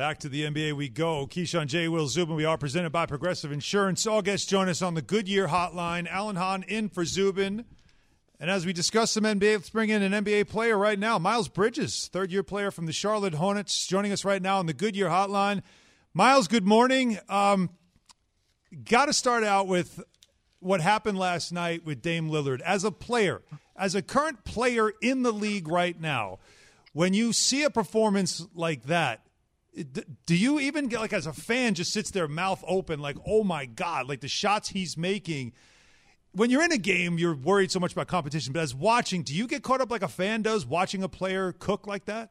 Back 0.00 0.20
to 0.20 0.30
the 0.30 0.44
NBA 0.44 0.72
we 0.72 0.88
go. 0.88 1.26
Keyshawn 1.26 1.66
J. 1.66 1.86
Will 1.86 2.06
Zubin. 2.06 2.34
We 2.34 2.46
are 2.46 2.56
presented 2.56 2.88
by 2.88 3.04
Progressive 3.04 3.52
Insurance. 3.52 4.06
All 4.06 4.22
guests 4.22 4.46
join 4.46 4.66
us 4.70 4.80
on 4.80 4.94
the 4.94 5.02
Goodyear 5.02 5.48
Hotline. 5.48 6.08
Alan 6.08 6.36
Hahn 6.36 6.62
in 6.62 6.88
for 6.88 7.04
Zubin. 7.04 7.66
And 8.40 8.50
as 8.50 8.64
we 8.64 8.72
discuss 8.72 9.10
some 9.10 9.24
NBA, 9.24 9.56
let's 9.56 9.68
bring 9.68 9.90
in 9.90 10.00
an 10.00 10.24
NBA 10.24 10.48
player 10.48 10.78
right 10.78 10.98
now. 10.98 11.18
Miles 11.18 11.48
Bridges, 11.48 12.08
third 12.10 12.32
year 12.32 12.42
player 12.42 12.70
from 12.70 12.86
the 12.86 12.94
Charlotte 12.94 13.34
Hornets, 13.34 13.86
joining 13.86 14.10
us 14.10 14.24
right 14.24 14.40
now 14.40 14.58
on 14.58 14.64
the 14.64 14.72
Goodyear 14.72 15.08
Hotline. 15.08 15.60
Miles, 16.14 16.48
good 16.48 16.66
morning. 16.66 17.18
Um, 17.28 17.68
Got 18.88 19.04
to 19.04 19.12
start 19.12 19.44
out 19.44 19.66
with 19.66 20.02
what 20.60 20.80
happened 20.80 21.18
last 21.18 21.52
night 21.52 21.84
with 21.84 22.00
Dame 22.00 22.30
Lillard. 22.30 22.62
As 22.62 22.84
a 22.84 22.90
player, 22.90 23.42
as 23.76 23.94
a 23.94 24.00
current 24.00 24.44
player 24.44 24.92
in 25.02 25.24
the 25.24 25.32
league 25.32 25.68
right 25.68 26.00
now, 26.00 26.38
when 26.94 27.12
you 27.12 27.34
see 27.34 27.64
a 27.64 27.70
performance 27.70 28.46
like 28.54 28.84
that, 28.84 29.26
do 30.26 30.36
you 30.36 30.58
even 30.58 30.88
get 30.88 31.00
like 31.00 31.12
as 31.12 31.26
a 31.26 31.32
fan 31.32 31.74
just 31.74 31.92
sits 31.92 32.10
there 32.10 32.26
mouth 32.26 32.62
open 32.66 33.00
like 33.00 33.16
oh 33.26 33.44
my 33.44 33.66
god 33.66 34.08
like 34.08 34.20
the 34.20 34.28
shots 34.28 34.68
he's 34.70 34.96
making 34.96 35.52
when 36.32 36.50
you're 36.50 36.62
in 36.62 36.72
a 36.72 36.78
game 36.78 37.18
you're 37.18 37.36
worried 37.36 37.70
so 37.70 37.78
much 37.78 37.92
about 37.92 38.08
competition 38.08 38.52
but 38.52 38.60
as 38.60 38.74
watching 38.74 39.22
do 39.22 39.34
you 39.34 39.46
get 39.46 39.62
caught 39.62 39.80
up 39.80 39.90
like 39.90 40.02
a 40.02 40.08
fan 40.08 40.42
does 40.42 40.66
watching 40.66 41.02
a 41.02 41.08
player 41.08 41.52
cook 41.52 41.86
like 41.86 42.04
that 42.06 42.30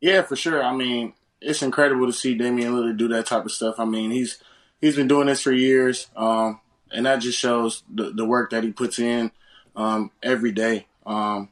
Yeah, 0.00 0.20
for 0.22 0.36
sure. 0.36 0.62
I 0.62 0.74
mean, 0.76 1.14
it's 1.40 1.62
incredible 1.62 2.06
to 2.06 2.12
see 2.12 2.34
Damian 2.34 2.74
Lillard 2.74 2.98
do 2.98 3.08
that 3.08 3.26
type 3.26 3.46
of 3.46 3.52
stuff. 3.52 3.76
I 3.78 3.86
mean, 3.86 4.10
he's 4.10 4.38
he's 4.80 4.96
been 4.96 5.08
doing 5.08 5.28
this 5.28 5.40
for 5.40 5.50
years, 5.50 6.08
um, 6.14 6.60
and 6.90 7.06
that 7.06 7.20
just 7.22 7.38
shows 7.38 7.82
the, 7.88 8.10
the 8.12 8.24
work 8.26 8.50
that 8.50 8.64
he 8.64 8.70
puts 8.70 8.98
in 8.98 9.32
um, 9.74 10.10
every 10.22 10.52
day. 10.52 10.88
Um, 11.06 11.48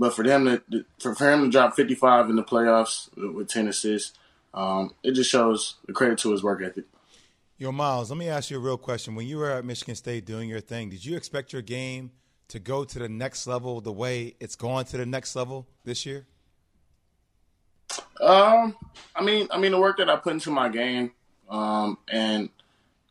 but 0.00 0.14
for 0.14 0.24
them 0.24 0.46
to 0.46 0.84
for, 0.98 1.14
for 1.14 1.30
him 1.30 1.44
to 1.44 1.50
drop 1.50 1.76
55 1.76 2.30
in 2.30 2.36
the 2.36 2.42
playoffs 2.42 3.14
with, 3.16 3.32
with 3.32 3.48
10 3.48 3.68
assists, 3.68 4.18
um, 4.54 4.94
it 5.02 5.12
just 5.12 5.30
shows 5.30 5.76
the 5.86 5.92
credit 5.92 6.18
to 6.20 6.32
his 6.32 6.42
work 6.42 6.62
ethic. 6.62 6.86
Yo, 7.58 7.70
Miles, 7.70 8.10
let 8.10 8.16
me 8.16 8.26
ask 8.26 8.50
you 8.50 8.56
a 8.56 8.60
real 8.60 8.78
question. 8.78 9.14
When 9.14 9.26
you 9.26 9.36
were 9.36 9.50
at 9.50 9.64
Michigan 9.66 9.94
State 9.94 10.24
doing 10.24 10.48
your 10.48 10.60
thing, 10.60 10.88
did 10.88 11.04
you 11.04 11.18
expect 11.18 11.52
your 11.52 11.60
game 11.60 12.12
to 12.48 12.58
go 12.58 12.82
to 12.82 12.98
the 12.98 13.10
next 13.10 13.46
level 13.46 13.82
the 13.82 13.92
way 13.92 14.34
it's 14.40 14.56
gone 14.56 14.86
to 14.86 14.96
the 14.96 15.04
next 15.04 15.36
level 15.36 15.66
this 15.84 16.06
year? 16.06 16.26
Um, 18.22 18.78
I 19.14 19.22
mean, 19.22 19.48
I 19.50 19.58
mean 19.58 19.72
the 19.72 19.78
work 19.78 19.98
that 19.98 20.08
I 20.08 20.16
put 20.16 20.32
into 20.32 20.50
my 20.50 20.70
game, 20.70 21.12
um, 21.50 21.98
and 22.08 22.48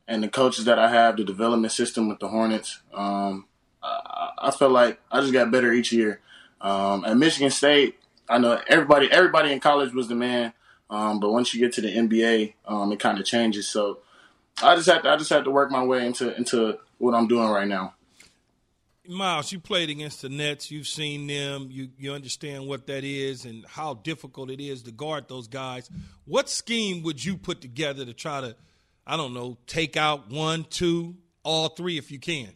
and 0.08 0.24
the 0.24 0.28
coaches 0.28 0.66
that 0.66 0.80
I 0.80 0.90
have, 0.90 1.18
the 1.18 1.24
development 1.24 1.72
system 1.72 2.10
with 2.10 2.18
the 2.18 2.30
Hornets. 2.30 2.80
Um, 2.92 3.46
I, 3.84 4.30
I 4.40 4.52
feel 4.52 4.70
like 4.70 5.00
I 5.12 5.22
just 5.22 5.34
got 5.34 5.52
better 5.52 5.72
each 5.72 5.92
year. 5.92 6.22
Um, 6.62 7.06
at 7.06 7.18
Michigan 7.18 7.52
State, 7.52 8.00
I 8.28 8.38
know 8.38 8.62
everybody 8.68 9.12
everybody 9.12 9.52
in 9.52 9.60
college 9.60 9.94
was 9.94 10.08
the 10.08 10.16
man, 10.16 10.54
um, 10.90 11.20
but 11.20 11.32
once 11.32 11.54
you 11.54 11.60
get 11.60 11.74
to 11.74 11.82
the 11.82 11.96
NBA, 11.96 12.54
um, 12.66 12.92
it 12.92 13.00
kind 13.00 13.20
of 13.20 13.26
changes. 13.26 13.68
So 13.68 14.00
I 14.62 14.76
just 14.76 14.90
had 14.90 15.04
to, 15.04 15.10
I 15.10 15.18
just 15.18 15.30
had 15.30 15.46
to 15.46 15.52
work 15.52 15.72
my 15.72 15.84
way 15.84 16.06
into 16.06 16.36
into 16.36 16.78
what 16.98 17.16
I'm 17.16 17.28
doing 17.28 17.50
right 17.50 17.68
now. 17.68 17.94
Miles, 19.08 19.52
you 19.52 19.60
played 19.60 19.90
against 19.90 20.22
the 20.22 20.30
Nets. 20.30 20.70
You've 20.70 20.88
seen 20.88 21.26
them. 21.26 21.70
You 21.72 21.90
you 21.98 22.14
understand 22.14 22.68
what 22.68 22.86
that 22.88 23.04
is 23.04 23.46
and 23.46 23.66
how 23.66 23.96
difficult 23.96 24.52
it 24.52 24.62
is 24.62 24.84
to 24.84 24.92
guard 24.92 25.28
those 25.28 25.48
guys. 25.48 25.90
What 26.26 26.50
scheme 26.50 27.02
would 27.04 27.24
you 27.24 27.36
put 27.36 27.60
together 27.62 28.06
to 28.06 28.14
try 28.14 28.42
to, 28.42 28.56
I 29.08 29.18
don't 29.18 29.34
know, 29.34 29.58
take 29.66 29.98
out 29.98 30.30
one, 30.30 30.64
two, 30.70 31.16
all 31.44 31.70
three 31.70 31.98
if 31.98 32.12
you 32.12 32.20
can? 32.20 32.50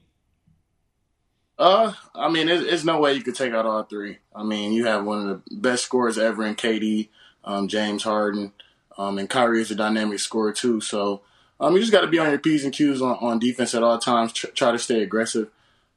Uh, 1.57 1.93
I 2.15 2.29
mean, 2.29 2.47
there's, 2.47 2.65
there's 2.65 2.85
no 2.85 2.99
way 2.99 3.13
you 3.13 3.23
could 3.23 3.35
take 3.35 3.53
out 3.53 3.65
all 3.65 3.83
three. 3.83 4.17
I 4.35 4.43
mean, 4.43 4.73
you 4.73 4.85
have 4.85 5.05
one 5.05 5.27
of 5.27 5.43
the 5.45 5.55
best 5.55 5.83
scorers 5.83 6.17
ever 6.17 6.45
in 6.45 6.55
KD, 6.55 7.09
um, 7.43 7.67
James 7.67 8.03
Harden, 8.03 8.53
um, 8.97 9.17
and 9.17 9.29
Kyrie 9.29 9.61
is 9.61 9.71
a 9.71 9.75
dynamic 9.75 10.19
scorer 10.19 10.51
too. 10.51 10.81
So, 10.81 11.21
um, 11.59 11.73
you 11.75 11.79
just 11.79 11.91
got 11.91 12.01
to 12.01 12.07
be 12.07 12.19
on 12.19 12.29
your 12.29 12.39
p's 12.39 12.63
and 12.63 12.73
q's 12.73 13.01
on, 13.01 13.17
on 13.21 13.39
defense 13.39 13.75
at 13.75 13.83
all 13.83 13.99
times. 13.99 14.33
Tr- 14.33 14.47
try 14.47 14.71
to 14.71 14.79
stay 14.79 15.01
aggressive. 15.01 15.49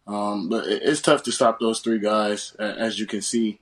Um, 0.07 0.49
but 0.49 0.67
it, 0.67 0.83
it's 0.85 1.01
tough 1.01 1.23
to 1.25 1.33
stop 1.33 1.59
those 1.59 1.81
three 1.81 1.99
guys, 1.99 2.55
as 2.59 2.99
you 2.99 3.07
can 3.07 3.23
see. 3.23 3.59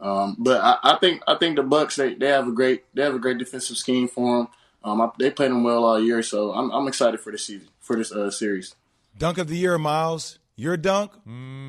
Um, 0.00 0.36
but 0.38 0.60
I, 0.60 0.78
I, 0.82 0.98
think 0.98 1.22
I 1.26 1.34
think 1.36 1.56
the 1.56 1.62
Bucks 1.62 1.96
they, 1.96 2.14
they 2.14 2.28
have 2.28 2.46
a 2.46 2.52
great 2.52 2.84
they 2.94 3.02
have 3.02 3.14
a 3.14 3.18
great 3.18 3.38
defensive 3.38 3.76
scheme 3.76 4.06
for 4.06 4.38
them. 4.38 4.48
Um, 4.84 5.00
I, 5.00 5.10
they 5.18 5.30
played 5.30 5.50
them 5.50 5.64
well 5.64 5.84
all 5.84 6.00
year, 6.00 6.22
so 6.22 6.52
I'm, 6.52 6.70
I'm 6.70 6.86
excited 6.86 7.18
for 7.18 7.32
this 7.32 7.44
season 7.44 7.68
for 7.80 7.96
this 7.96 8.12
uh, 8.12 8.30
series. 8.30 8.76
Dunk 9.18 9.38
of 9.38 9.48
the 9.48 9.56
year, 9.56 9.76
Miles. 9.76 10.38
Your 10.60 10.76
dunk 10.76 11.12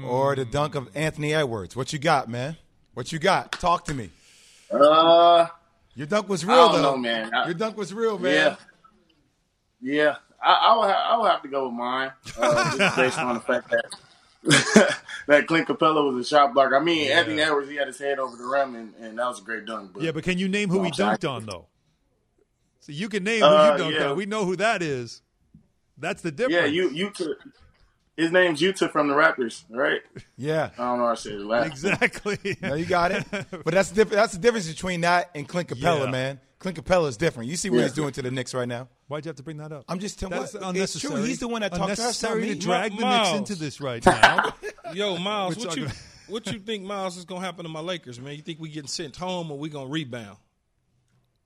or 0.07 0.35
the 0.35 0.45
dunk 0.45 0.73
of 0.73 0.89
Anthony 0.95 1.31
Edwards? 1.31 1.75
What 1.75 1.93
you 1.93 1.99
got, 1.99 2.27
man? 2.27 2.57
What 2.95 3.11
you 3.11 3.19
got? 3.19 3.51
Talk 3.51 3.85
to 3.85 3.93
me. 3.93 4.09
Uh, 4.71 5.45
Your 5.93 6.07
dunk 6.07 6.27
was 6.27 6.43
real, 6.43 6.55
I 6.55 6.71
don't 6.71 6.81
though. 6.81 6.91
know, 6.93 6.97
man. 6.97 7.31
I- 7.31 7.45
Your 7.45 7.53
dunk 7.53 7.77
was 7.77 7.93
real, 7.93 8.17
man. 8.17 8.57
yeah, 9.79 9.93
yeah. 9.93 10.15
I, 10.43 10.53
I 10.71 10.77
would 10.77 10.89
ha- 10.89 11.13
I 11.13 11.17
would 11.21 11.29
have 11.29 11.41
to 11.43 11.47
go 11.49 11.65
with 11.65 11.73
mine, 11.75 12.11
uh, 12.37 12.77
just 12.77 12.95
based 12.95 13.19
on 13.19 13.35
the 13.35 13.41
fact 13.41 13.69
that 13.69 14.97
that 15.27 15.45
Clint 15.47 15.67
Capela 15.67 16.11
was 16.15 16.25
a 16.25 16.27
shot 16.27 16.53
blocker. 16.55 16.75
I 16.77 16.83
mean, 16.83 17.11
Anthony 17.11 17.41
Edwards 17.41 17.69
he 17.69 17.75
had 17.75 17.87
his 17.87 17.99
head 17.99 18.17
over 18.19 18.35
the 18.37 18.45
rim, 18.45 18.73
and, 18.73 18.93
and 19.01 19.19
that 19.19 19.25
was 19.27 19.39
a 19.39 19.43
great 19.43 19.65
dunk. 19.65 19.91
But 19.93 20.01
Yeah, 20.01 20.11
but 20.13 20.23
can 20.23 20.37
you 20.39 20.47
name 20.47 20.69
who 20.69 20.81
he 20.83 20.89
dunked 20.91 21.29
on 21.29 21.45
though? 21.45 21.67
So 22.79 22.91
you 22.93 23.07
can 23.09 23.23
name 23.23 23.41
who 23.41 23.45
Uh, 23.47 23.75
you 23.77 23.83
dunked 23.83 23.99
yeah. 23.99 24.05
on. 24.11 24.17
We 24.17 24.25
know 24.25 24.45
who 24.45 24.55
that 24.55 24.81
is. 24.81 25.21
That's 25.97 26.21
the 26.23 26.31
difference. 26.31 26.55
yeah, 26.55 26.65
you 26.65 26.89
you 26.89 27.09
took 27.11 27.37
his 28.19 28.31
name's 28.31 28.61
Yuta 28.61 28.91
from 28.91 29.07
the 29.07 29.13
Raptors, 29.13 29.63
right? 29.69 30.01
Yeah. 30.37 30.69
I 30.77 30.83
don't 30.83 30.99
know 30.99 31.05
how 31.07 31.15
to 31.15 31.21
say 31.21 31.31
his 31.31 31.43
last. 31.43 31.67
exactly. 31.67 32.57
No, 32.61 32.73
you 32.75 32.85
got 32.85 33.11
it. 33.11 33.25
But 33.31 33.73
that's 33.73 33.89
the 33.89 34.03
diff- 34.05 34.13
that's 34.13 34.33
the 34.33 34.39
difference 34.39 34.67
between 34.67 35.01
that 35.01 35.31
and 35.35 35.47
Clint 35.47 35.69
Capela, 35.69 36.05
Yeah. 36.05 36.11
man. 36.11 36.39
Clint 36.59 36.77
Capela 36.83 37.07
is 37.07 37.15
different. 37.17 37.49
You 37.49 37.55
see 37.55 37.69
what 37.69 37.77
Yeah. 37.77 37.83
he's 37.83 37.93
doing 37.93 38.11
to 38.13 38.21
the 38.21 38.31
Knicks 38.31 38.53
right 38.53 38.67
now. 38.67 38.89
Why'd 39.07 39.25
you 39.25 39.29
have 39.29 39.37
to 39.37 39.43
bring 39.43 39.57
that 39.57 39.71
up? 39.71 39.85
I'm 39.87 39.99
just 39.99 40.19
telling. 40.19 40.37
That's 40.39 40.53
what- 40.53 40.61
It's 40.61 40.69
unnecessary. 40.69 41.13
true. 41.15 41.23
He's 41.23 41.39
the 41.39 41.47
one 41.47 41.61
that 41.61 41.71
talked 41.71 41.85
trash 41.85 41.99
unnecessary 41.99 42.31
about 42.43 42.47
to 42.47 42.53
me. 42.55 42.59
drag 42.59 42.95
the 42.97 43.01
Miles. 43.01 43.27
Knicks 43.39 43.49
into 43.51 43.63
this 43.63 43.79
right 43.81 44.05
now. 44.05 44.53
Yo, 44.93 45.17
Miles, 45.17 45.57
what 45.57 45.75
you 45.77 45.87
what 46.27 46.45
you 46.51 46.59
think, 46.59 46.83
Miles, 46.83 47.15
is 47.17 47.25
gonna 47.25 47.41
happen 47.41 47.63
to 47.63 47.69
my 47.69 47.79
Lakers, 47.79 48.19
man? 48.19 48.35
You 48.35 48.41
think 48.41 48.59
we 48.59 48.69
getting 48.69 48.87
sent 48.89 49.15
home 49.15 49.49
or 49.51 49.57
we 49.57 49.69
gonna 49.69 49.89
rebound? 49.89 50.37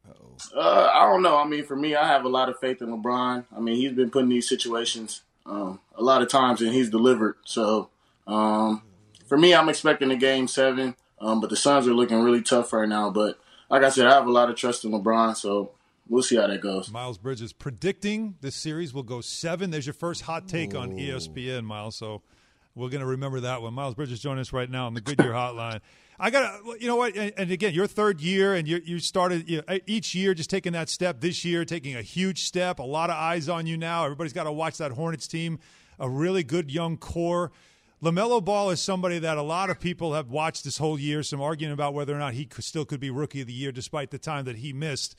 Uh, 0.08 0.12
oh. 0.56 0.90
I 0.94 1.06
don't 1.10 1.22
know. 1.22 1.38
I 1.38 1.46
mean, 1.48 1.64
for 1.64 1.76
me, 1.76 1.96
I 1.96 2.08
have 2.08 2.26
a 2.26 2.30
lot 2.30 2.50
of 2.50 2.60
faith 2.60 2.82
in 2.82 2.90
LeBron. 2.90 3.46
I 3.56 3.60
mean, 3.60 3.76
he's 3.76 3.94
been 3.94 4.10
putting 4.10 4.30
these 4.30 4.50
situations 4.50 5.22
um, 5.46 5.80
a 5.96 6.04
lot 6.04 6.22
of 6.22 6.30
times, 6.30 6.62
and 6.62 6.74
he's 6.74 6.90
delivered. 6.90 7.36
So, 7.46 7.90
um, 8.28 8.82
for 9.26 9.38
me, 9.38 9.54
I'm 9.54 9.70
expecting 9.70 10.12
a 10.12 10.16
game 10.16 10.48
seven. 10.48 10.96
Um, 11.24 11.40
but 11.40 11.50
the 11.50 11.56
Suns 11.56 11.88
are 11.88 11.94
looking 11.94 12.22
really 12.22 12.42
tough 12.42 12.74
right 12.74 12.88
now. 12.88 13.10
But 13.10 13.40
like 13.70 13.82
I 13.84 13.90
said, 13.90 14.08
I 14.08 14.14
have 14.14 14.28
a 14.28 14.32
lot 14.32 14.50
of 14.50 14.58
trust 14.58 14.84
in 14.84 14.92
LeBron. 14.92 15.36
So 15.38 15.72
we'll 16.08 16.22
see 16.22 16.36
how 16.36 16.48
that 16.48 16.62
goes. 16.62 16.92
Miles 16.92 17.18
Bridges 17.18 17.54
predicting 17.54 18.36
this 18.42 18.56
series 18.56 18.94
will 18.94 19.04
go 19.04 19.22
seven. 19.22 19.72
There's 19.72 19.88
your 19.88 19.94
first 19.94 20.24
hot 20.24 20.48
take 20.48 20.76
on 20.76 21.00
E 21.00 21.10
ESPN, 21.10 21.64
Miles. 21.64 21.96
So 21.96 22.22
we're 22.76 22.90
going 22.90 23.02
to 23.02 23.08
remember 23.08 23.40
that 23.42 23.62
one. 23.62 23.74
Miles 23.74 23.96
Bridges 23.96 24.20
joining 24.20 24.42
us 24.42 24.52
right 24.52 24.70
now 24.70 24.86
on 24.86 24.94
the 24.94 25.02
Goodyear 25.02 25.32
Hotline. 25.32 25.80
I 26.24 26.30
got 26.30 26.64
to, 26.64 26.78
you 26.80 26.88
know 26.88 26.96
what? 26.96 27.18
And, 27.18 27.52
again, 27.52 27.74
your 27.74 27.86
third 27.86 28.22
year, 28.22 28.54
and 28.54 28.66
you, 28.66 28.82
you 28.86 29.00
started 29.00 29.50
you 29.50 29.62
know, 29.68 29.80
each 29.86 30.16
year 30.16 30.34
just 30.34 30.50
taking 30.50 30.72
that 30.72 30.88
step. 30.88 31.20
This 31.20 31.44
year, 31.44 31.66
taking 31.66 31.98
a 31.98 32.02
huge 32.02 32.46
step. 32.46 32.80
A 32.80 32.84
lot 32.84 33.10
of 33.10 33.18
eyes 33.18 33.50
on 33.50 33.68
you 33.68 33.76
now. 33.76 34.06
Everybody's 34.06 34.32
got 34.32 34.46
to 34.46 34.52
watch 34.54 34.78
that 34.78 34.94
Hornets 34.94 35.28
team. 35.28 35.60
A 36.00 36.10
really 36.10 36.42
good 36.42 36.72
young 36.72 36.96
core. 36.96 37.52
LaMelo 38.02 38.42
Ball 38.42 38.70
is 38.70 38.80
somebody 38.80 39.20
that 39.20 39.38
a 39.38 39.42
lot 39.42 39.70
of 39.70 39.82
people 39.82 40.14
have 40.14 40.30
watched 40.30 40.64
this 40.64 40.78
whole 40.78 40.98
year, 40.98 41.24
some 41.24 41.42
arguing 41.42 41.74
about 41.74 41.94
whether 41.94 42.16
or 42.16 42.20
not 42.20 42.36
he 42.36 42.46
could, 42.46 42.64
still 42.64 42.86
could 42.86 43.02
be 43.02 43.10
rookie 43.10 43.42
of 43.42 43.48
the 43.48 43.54
year 43.54 43.74
despite 43.74 44.10
the 44.10 44.18
time 44.18 44.46
that 44.46 44.56
he 44.56 44.72
missed. 44.72 45.18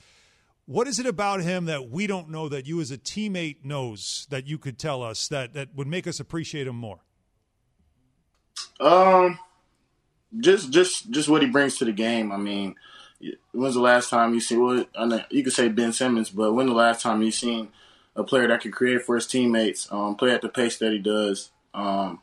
What 0.65 0.89
is 0.89 0.99
it 0.99 1.05
about 1.05 1.43
him 1.43 1.67
that 1.67 1.91
we 1.91 2.07
don't 2.07 2.31
know 2.31 2.49
that 2.49 2.67
you 2.67 2.81
as 2.81 2.91
a 2.91 2.97
teammate 2.97 3.63
knows 3.63 4.27
that 4.31 4.47
you 4.47 4.57
could 4.57 4.79
tell 4.79 5.03
us 5.03 5.29
that, 5.29 5.53
that 5.53 5.75
would 5.75 5.87
make 5.87 6.07
us 6.07 6.19
appreciate 6.19 6.67
him 6.67 6.77
more? 6.77 7.01
Um, 8.81 9.39
just 10.41 10.71
just 10.71 11.11
just 11.11 11.29
what 11.29 11.43
he 11.43 11.49
brings 11.49 11.79
to 11.79 11.85
the 11.85 11.93
game. 11.93 12.33
I 12.33 12.37
mean, 12.37 12.75
when's 13.53 13.75
the 13.75 13.81
last 13.81 14.11
time 14.11 14.35
you 14.35 14.41
see? 14.41 14.57
Well, 14.57 14.85
you 15.31 15.45
could 15.45 15.53
say 15.53 15.69
Ben 15.69 15.93
Simmons, 15.93 16.31
but 16.31 16.53
when 16.53 16.67
the 16.67 16.75
last 16.75 17.03
time 17.03 17.23
you 17.23 17.31
seen 17.31 17.69
a 18.17 18.25
player 18.25 18.49
that 18.49 18.61
can 18.61 18.73
create 18.73 19.03
for 19.03 19.17
his 19.17 19.27
teammates, 19.27 19.91
um, 19.91 20.17
play 20.17 20.31
at 20.31 20.43
the 20.43 20.49
pace 20.49 20.79
that 20.79 20.93
he 20.93 20.99
does, 20.99 21.51
um, 21.73 22.21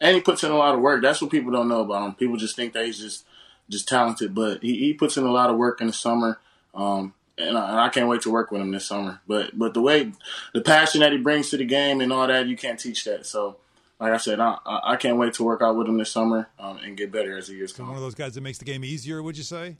and 0.00 0.14
he 0.14 0.20
puts 0.20 0.44
in 0.44 0.50
a 0.52 0.56
lot 0.56 0.74
of 0.74 0.80
work. 0.80 1.02
That's 1.02 1.20
what 1.20 1.30
people 1.30 1.52
don't 1.52 1.68
know 1.68 1.80
about 1.80 2.06
him. 2.06 2.14
People 2.14 2.36
just 2.36 2.56
think 2.56 2.72
that 2.74 2.84
he's 2.86 2.98
just 2.98 3.24
just 3.68 3.88
talented, 3.88 4.34
but 4.34 4.62
he, 4.62 4.78
he 4.78 4.94
puts 4.94 5.16
in 5.16 5.24
a 5.24 5.32
lot 5.32 5.50
of 5.50 5.56
work 5.56 5.80
in 5.80 5.88
the 5.88 5.92
summer. 5.92 6.38
Um, 6.74 7.14
and 7.38 7.58
I, 7.58 7.70
and 7.70 7.80
I 7.80 7.88
can't 7.88 8.08
wait 8.08 8.22
to 8.22 8.30
work 8.30 8.50
with 8.50 8.60
him 8.60 8.70
this 8.70 8.86
summer. 8.86 9.20
But 9.26 9.58
but 9.58 9.74
the 9.74 9.82
way, 9.82 10.12
the 10.54 10.60
passion 10.60 11.00
that 11.00 11.12
he 11.12 11.18
brings 11.18 11.50
to 11.50 11.56
the 11.56 11.64
game 11.64 12.00
and 12.00 12.12
all 12.12 12.26
that, 12.26 12.46
you 12.46 12.56
can't 12.56 12.78
teach 12.78 13.04
that. 13.04 13.26
So 13.26 13.56
like 13.98 14.12
I 14.12 14.16
said, 14.18 14.40
I, 14.40 14.58
I 14.64 14.92
I 14.92 14.96
can't 14.96 15.16
wait 15.16 15.34
to 15.34 15.44
work 15.44 15.62
out 15.62 15.76
with 15.76 15.88
him 15.88 15.98
this 15.98 16.10
summer 16.10 16.48
um, 16.58 16.78
and 16.78 16.96
get 16.96 17.10
better 17.12 17.36
as 17.36 17.48
the 17.48 17.54
years 17.54 17.72
One 17.72 17.76
come. 17.76 17.86
One 17.88 17.96
of 17.96 18.02
those 18.02 18.14
guys 18.14 18.34
that 18.34 18.42
makes 18.42 18.58
the 18.58 18.64
game 18.64 18.84
easier, 18.84 19.22
would 19.22 19.36
you 19.36 19.42
say? 19.44 19.76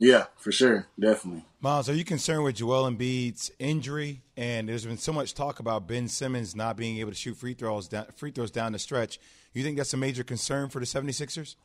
Yeah, 0.00 0.26
for 0.36 0.52
sure, 0.52 0.86
definitely. 0.98 1.44
Miles, 1.60 1.88
are 1.88 1.94
you 1.94 2.04
concerned 2.04 2.44
with 2.44 2.56
Joel 2.56 2.88
Embiid's 2.88 3.50
injury? 3.58 4.22
And 4.36 4.68
there's 4.68 4.86
been 4.86 4.96
so 4.96 5.12
much 5.12 5.34
talk 5.34 5.58
about 5.58 5.88
Ben 5.88 6.06
Simmons 6.06 6.54
not 6.54 6.76
being 6.76 6.98
able 6.98 7.10
to 7.10 7.16
shoot 7.16 7.36
free 7.36 7.54
throws 7.54 7.88
down, 7.88 8.06
free 8.14 8.30
throws 8.30 8.52
down 8.52 8.72
the 8.72 8.78
stretch. 8.78 9.18
You 9.52 9.64
think 9.64 9.76
that's 9.76 9.92
a 9.92 9.96
major 9.96 10.22
concern 10.22 10.68
for 10.68 10.78
the 10.78 10.86
76ers? 10.86 11.56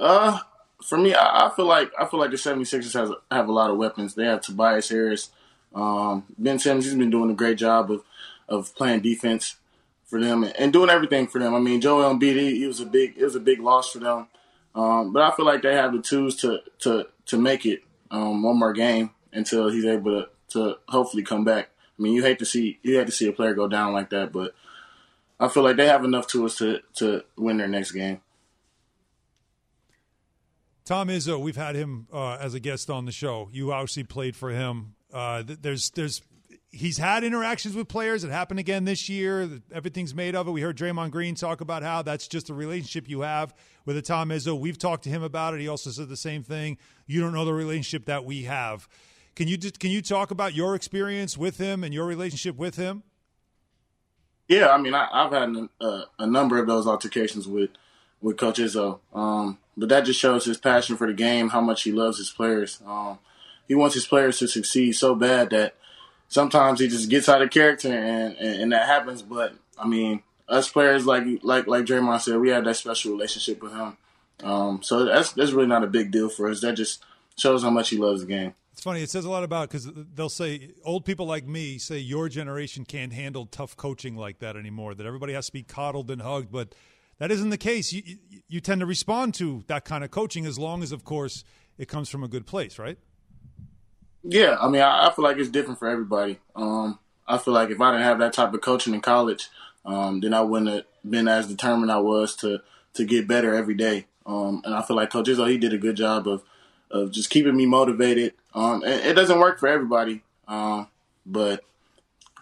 Uh, 0.00 0.38
for 0.82 0.96
me, 0.96 1.12
I, 1.14 1.48
I 1.48 1.50
feel 1.54 1.66
like 1.66 1.92
I 1.98 2.06
feel 2.06 2.18
like 2.18 2.30
the 2.30 2.36
76ers 2.36 2.94
has 2.94 3.10
have 3.30 3.48
a 3.48 3.52
lot 3.52 3.70
of 3.70 3.76
weapons. 3.76 4.14
They 4.14 4.24
have 4.24 4.40
Tobias 4.40 4.88
Harris, 4.88 5.28
um, 5.74 6.24
Ben 6.38 6.58
Simmons. 6.58 6.86
He's 6.86 6.94
been 6.94 7.10
doing 7.10 7.30
a 7.30 7.34
great 7.34 7.58
job 7.58 7.90
of 7.90 8.04
of 8.48 8.74
playing 8.74 9.00
defense 9.00 9.56
for 10.10 10.20
them 10.20 10.42
and, 10.42 10.54
and 10.56 10.72
doing 10.72 10.90
everything 10.90 11.28
for 11.28 11.38
them. 11.38 11.54
I 11.54 11.60
mean, 11.60 11.80
Joel 11.80 12.12
Embiid, 12.12 12.36
he, 12.36 12.58
he 12.58 12.66
was 12.66 12.80
a 12.80 12.86
big 12.86 13.16
it 13.16 13.24
was 13.24 13.36
a 13.36 13.40
big 13.40 13.60
loss 13.60 13.92
for 13.92 14.00
them. 14.00 14.26
Um, 14.74 15.12
but 15.12 15.22
I 15.22 15.34
feel 15.34 15.46
like 15.46 15.62
they 15.62 15.74
have 15.74 15.92
the 15.92 16.02
tools 16.02 16.36
to 16.36 16.60
to 16.80 17.06
to 17.26 17.38
make 17.38 17.64
it 17.64 17.82
um, 18.10 18.42
one 18.42 18.58
more 18.58 18.72
game 18.72 19.10
until 19.32 19.70
he's 19.70 19.84
able 19.84 20.22
to 20.22 20.28
to 20.50 20.78
hopefully 20.88 21.22
come 21.22 21.44
back. 21.44 21.70
I 21.98 22.02
mean, 22.02 22.12
you 22.12 22.22
hate 22.22 22.40
to 22.40 22.44
see 22.44 22.78
you 22.82 22.98
hate 22.98 23.06
to 23.06 23.12
see 23.12 23.28
a 23.28 23.32
player 23.32 23.54
go 23.54 23.68
down 23.68 23.92
like 23.92 24.10
that, 24.10 24.32
but 24.32 24.54
I 25.38 25.48
feel 25.48 25.62
like 25.62 25.76
they 25.76 25.86
have 25.86 26.04
enough 26.04 26.26
tools 26.26 26.56
to 26.56 26.80
to 26.96 27.24
win 27.36 27.58
their 27.58 27.68
next 27.68 27.92
game. 27.92 28.20
Tom 30.84 31.06
Izzo, 31.06 31.38
we've 31.38 31.56
had 31.56 31.76
him 31.76 32.08
uh, 32.12 32.36
as 32.40 32.54
a 32.54 32.58
guest 32.58 32.90
on 32.90 33.04
the 33.04 33.12
show. 33.12 33.48
You 33.52 33.72
obviously 33.72 34.02
played 34.02 34.34
for 34.34 34.50
him. 34.50 34.96
Uh, 35.12 35.44
th- 35.44 35.60
there's, 35.62 35.90
there's, 35.90 36.20
he's 36.70 36.98
had 36.98 37.24
interactions 37.24 37.74
with 37.74 37.88
players. 37.88 38.24
It 38.24 38.30
happened 38.30 38.60
again 38.60 38.84
this 38.84 39.08
year. 39.08 39.48
Everything's 39.72 40.14
made 40.14 40.34
of 40.34 40.46
it. 40.48 40.50
We 40.50 40.60
heard 40.60 40.76
Draymond 40.76 41.10
Green 41.10 41.34
talk 41.34 41.60
about 41.60 41.82
how 41.82 42.02
that's 42.02 42.28
just 42.28 42.46
the 42.46 42.54
relationship 42.54 43.08
you 43.08 43.20
have 43.20 43.54
with 43.84 43.96
a 43.96 44.02
Tom 44.02 44.30
Izzo. 44.30 44.58
We've 44.58 44.78
talked 44.78 45.04
to 45.04 45.10
him 45.10 45.22
about 45.22 45.54
it. 45.54 45.60
He 45.60 45.68
also 45.68 45.90
said 45.90 46.08
the 46.08 46.16
same 46.16 46.42
thing. 46.42 46.78
You 47.06 47.20
don't 47.20 47.32
know 47.32 47.44
the 47.44 47.54
relationship 47.54 48.06
that 48.06 48.24
we 48.24 48.44
have. 48.44 48.88
Can 49.36 49.48
you 49.48 49.58
can 49.58 49.90
you 49.90 50.02
talk 50.02 50.30
about 50.30 50.54
your 50.54 50.74
experience 50.74 51.36
with 51.36 51.58
him 51.58 51.84
and 51.84 51.94
your 51.94 52.06
relationship 52.06 52.56
with 52.56 52.76
him? 52.76 53.02
Yeah, 54.48 54.68
I 54.68 54.78
mean, 54.78 54.94
I, 54.94 55.08
I've 55.12 55.32
had 55.32 55.54
a, 55.80 56.02
a 56.18 56.26
number 56.26 56.58
of 56.58 56.66
those 56.66 56.86
altercations 56.86 57.46
with 57.46 57.70
with 58.20 58.36
Coach 58.36 58.58
Izzo, 58.58 58.98
um, 59.14 59.58
but 59.76 59.88
that 59.88 60.04
just 60.04 60.20
shows 60.20 60.44
his 60.44 60.58
passion 60.58 60.96
for 60.96 61.06
the 61.06 61.14
game, 61.14 61.48
how 61.48 61.60
much 61.60 61.84
he 61.84 61.92
loves 61.92 62.18
his 62.18 62.30
players. 62.30 62.82
Um, 62.84 63.18
he 63.66 63.74
wants 63.74 63.94
his 63.94 64.06
players 64.06 64.38
to 64.40 64.48
succeed 64.48 64.92
so 64.92 65.14
bad 65.14 65.50
that 65.50 65.74
sometimes 66.30 66.80
he 66.80 66.88
just 66.88 67.10
gets 67.10 67.28
out 67.28 67.42
of 67.42 67.50
character, 67.50 67.92
and, 67.92 68.34
and, 68.38 68.62
and 68.62 68.72
that 68.72 68.86
happens. 68.86 69.20
But 69.20 69.52
I 69.78 69.86
mean, 69.86 70.22
us 70.48 70.70
players, 70.70 71.04
like 71.04 71.24
like 71.42 71.66
like 71.66 71.84
Draymond 71.84 72.22
said, 72.22 72.38
we 72.38 72.48
have 72.48 72.64
that 72.64 72.76
special 72.76 73.12
relationship 73.12 73.62
with 73.62 73.72
him. 73.72 73.98
Um, 74.42 74.82
so 74.82 75.04
that's 75.04 75.34
that's 75.34 75.52
really 75.52 75.68
not 75.68 75.84
a 75.84 75.88
big 75.88 76.10
deal 76.10 76.30
for 76.30 76.48
us. 76.48 76.62
That 76.62 76.72
just 76.72 77.04
shows 77.36 77.62
how 77.62 77.70
much 77.70 77.90
he 77.90 77.98
loves 77.98 78.22
the 78.22 78.26
game. 78.26 78.54
It's 78.72 78.82
funny. 78.82 79.02
It 79.02 79.10
says 79.10 79.26
a 79.26 79.30
lot 79.30 79.44
about 79.44 79.68
because 79.68 79.90
they'll 80.14 80.30
say 80.30 80.70
old 80.84 81.04
people 81.04 81.26
like 81.26 81.46
me 81.46 81.76
say 81.76 81.98
your 81.98 82.30
generation 82.30 82.86
can't 82.86 83.12
handle 83.12 83.44
tough 83.44 83.76
coaching 83.76 84.16
like 84.16 84.38
that 84.38 84.56
anymore. 84.56 84.94
That 84.94 85.04
everybody 85.04 85.34
has 85.34 85.46
to 85.46 85.52
be 85.52 85.62
coddled 85.62 86.10
and 86.10 86.22
hugged, 86.22 86.50
but 86.50 86.74
that 87.18 87.30
isn't 87.30 87.50
the 87.50 87.58
case. 87.58 87.92
You, 87.92 88.02
you, 88.06 88.16
you 88.48 88.60
tend 88.60 88.80
to 88.80 88.86
respond 88.86 89.34
to 89.34 89.62
that 89.66 89.84
kind 89.84 90.02
of 90.02 90.10
coaching 90.10 90.46
as 90.46 90.58
long 90.58 90.82
as, 90.82 90.92
of 90.92 91.04
course, 91.04 91.44
it 91.76 91.88
comes 91.88 92.08
from 92.08 92.24
a 92.24 92.28
good 92.28 92.46
place, 92.46 92.78
right? 92.78 92.96
Yeah, 94.22 94.56
I 94.60 94.68
mean, 94.68 94.82
I, 94.82 95.08
I 95.08 95.12
feel 95.12 95.24
like 95.24 95.38
it's 95.38 95.48
different 95.48 95.78
for 95.78 95.88
everybody. 95.88 96.38
Um, 96.54 96.98
I 97.26 97.38
feel 97.38 97.54
like 97.54 97.70
if 97.70 97.80
I 97.80 97.92
didn't 97.92 98.04
have 98.04 98.18
that 98.18 98.32
type 98.32 98.52
of 98.52 98.60
coaching 98.60 98.94
in 98.94 99.00
college, 99.00 99.48
um, 99.84 100.20
then 100.20 100.34
I 100.34 100.40
wouldn't 100.42 100.70
have 100.70 100.84
been 101.08 101.28
as 101.28 101.46
determined 101.46 101.90
I 101.92 101.98
was 101.98 102.36
to 102.36 102.62
to 102.94 103.04
get 103.04 103.28
better 103.28 103.54
every 103.54 103.74
day. 103.74 104.06
Um, 104.26 104.62
and 104.64 104.74
I 104.74 104.82
feel 104.82 104.96
like 104.96 105.10
Coach 105.10 105.26
Izzo, 105.28 105.48
he 105.48 105.58
did 105.58 105.72
a 105.72 105.78
good 105.78 105.96
job 105.96 106.26
of 106.28 106.42
of 106.90 107.12
just 107.12 107.30
keeping 107.30 107.56
me 107.56 107.66
motivated. 107.66 108.34
Um, 108.52 108.82
and 108.82 109.00
it 109.00 109.14
doesn't 109.14 109.38
work 109.38 109.58
for 109.58 109.68
everybody. 109.68 110.22
Um, 110.48 110.88
But 111.24 111.64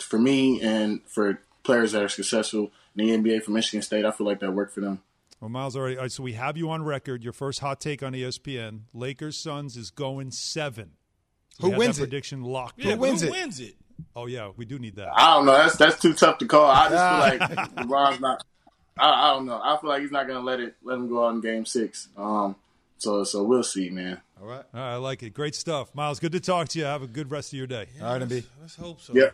for 0.01 0.18
me 0.18 0.61
and 0.62 1.03
for 1.07 1.41
players 1.64 1.93
that 1.93 2.03
are 2.03 2.09
successful 2.09 2.70
in 2.97 3.07
the 3.07 3.16
NBA 3.16 3.43
from 3.43 3.55
Michigan 3.55 3.83
State, 3.83 4.05
I 4.05 4.11
feel 4.11 4.26
like 4.26 4.41
that 4.41 4.53
worked 4.53 4.72
for 4.72 4.81
them. 4.81 5.03
Well, 5.41 5.51
Miles 5.51 5.76
already. 5.76 6.09
So 6.09 6.22
we 6.22 6.33
have 6.33 6.57
you 6.57 6.70
on 6.70 6.83
record. 6.83 7.22
Your 7.22 7.33
first 7.33 7.61
hot 7.61 7.81
take 7.81 8.03
on 8.03 8.12
ESPN: 8.14 8.83
Lakers 8.93 9.37
Suns 9.37 9.76
is 9.76 9.91
going 9.91 10.31
seven. 10.31 10.93
We 11.61 11.66
Who 11.66 11.70
have 11.72 11.78
wins 11.78 11.96
that 11.96 12.02
it? 12.04 12.06
prediction 12.06 12.42
locked. 12.42 12.78
Yeah, 12.78 12.92
in. 12.92 12.98
but 12.98 13.09
wins 13.09 13.20
who 13.22 13.28
it? 13.28 13.32
wins 13.32 13.61
it? 13.61 13.74
Oh 14.14 14.26
yeah, 14.26 14.50
we 14.56 14.64
do 14.64 14.78
need 14.78 14.96
that. 14.96 15.09
I 15.14 15.34
don't 15.34 15.46
know. 15.46 15.52
That's 15.52 15.76
that's 15.76 16.00
too 16.00 16.12
tough 16.14 16.38
to 16.38 16.46
call. 16.46 16.66
I 16.70 16.88
just 16.88 17.38
feel 17.40 17.48
like 17.48 17.70
LeBron's 17.76 18.20
not. 18.20 18.44
I, 18.98 19.30
I 19.30 19.34
don't 19.34 19.46
know. 19.46 19.61
I 19.62 19.76
feel 19.80 19.90
like 19.90 20.02
he's 20.02 20.11
not 20.12 20.26
gonna 20.26 20.40
let 20.40 20.61
it 20.61 20.76
let 20.82 20.94
him 20.96 21.09
go 21.09 21.26
out 21.26 21.34
in 21.34 21.40
Game 21.40 21.64
Six. 21.64 22.09
Um, 22.16 22.56
so 22.98 23.24
so 23.24 23.42
we'll 23.42 23.62
see, 23.64 23.90
man. 23.90 24.20
All 24.40 24.46
right. 24.46 24.64
All 24.72 24.80
right, 24.80 24.92
I 24.92 24.96
like 24.96 25.22
it. 25.24 25.34
Great 25.34 25.54
stuff, 25.56 25.92
Miles. 25.94 26.20
Good 26.20 26.32
to 26.32 26.40
talk 26.40 26.68
to 26.68 26.78
you. 26.78 26.84
Have 26.84 27.02
a 27.02 27.06
good 27.09 27.30
rest 27.30 27.52
of 27.52 27.56
your 27.59 27.66
day. 27.66 27.86
All 28.00 28.12
right, 28.18 28.22
MB. 28.22 28.44
Let's 28.61 28.76
hope 28.76 29.00
so. 29.00 29.12
Yeah. 29.14 29.30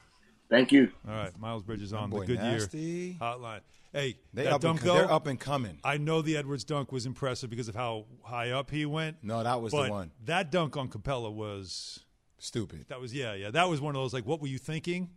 Thank 0.50 0.72
you. 0.72 0.90
All 1.08 1.14
right, 1.14 1.38
Miles 1.38 1.62
Bridges 1.62 1.92
on 1.92 2.10
the 2.10 2.16
boy 2.16 2.26
Good 2.26 2.38
nasty. 2.38 2.78
Year 2.78 3.14
Hotline. 3.20 3.60
Hey, 3.92 4.16
They 4.34 4.44
that 4.44 4.54
up 4.54 4.60
dunk 4.60 4.80
and, 4.80 4.88
though. 4.90 4.94
they're 4.94 5.10
up 5.12 5.26
and 5.26 5.38
coming. 5.38 5.78
I 5.84 5.98
know 5.98 6.20
the 6.20 6.36
Edwards 6.36 6.64
dunk 6.64 6.90
was 6.92 7.06
impressive 7.06 7.48
because 7.48 7.68
of 7.68 7.74
how 7.76 8.06
high 8.22 8.50
up 8.50 8.70
he 8.70 8.86
went. 8.86 9.18
No, 9.22 9.42
that 9.42 9.62
was 9.62 9.72
but 9.72 9.84
the 9.86 9.90
one. 9.90 10.10
That 10.24 10.50
dunk 10.50 10.76
on 10.76 10.88
Capela 10.88 11.32
was 11.32 12.03
Stupid. 12.44 12.84
that 12.88 13.00
was 13.00 13.14
yeah 13.14 13.32
yeah 13.32 13.50
that 13.50 13.70
was 13.70 13.80
one 13.80 13.96
of 13.96 14.02
those 14.02 14.12
like 14.12 14.26
what 14.26 14.40
were 14.40 14.48
you 14.48 14.58
thinking? 14.58 15.08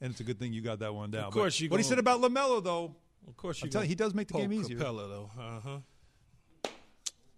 And 0.00 0.10
it's 0.12 0.20
a 0.20 0.24
good 0.24 0.38
thing 0.38 0.52
you 0.52 0.62
got 0.62 0.78
that 0.78 0.94
one 0.94 1.10
down. 1.10 1.24
Of 1.24 1.32
course 1.34 1.56
But 1.56 1.60
you 1.60 1.68
What 1.68 1.80
he 1.80 1.84
said 1.84 1.98
about 1.98 2.20
LaMelo 2.22 2.64
though, 2.64 2.96
Of 3.28 3.36
course, 3.36 3.62
you 3.62 3.68
telling 3.68 3.88
he 3.88 3.94
does 3.94 4.14
make 4.14 4.28
the 4.28 4.34
game 4.38 4.52
easier. 4.52 4.78
Capela 4.78 5.08
though. 5.08 5.30
Uh 5.38 5.60
huh. 5.60 5.78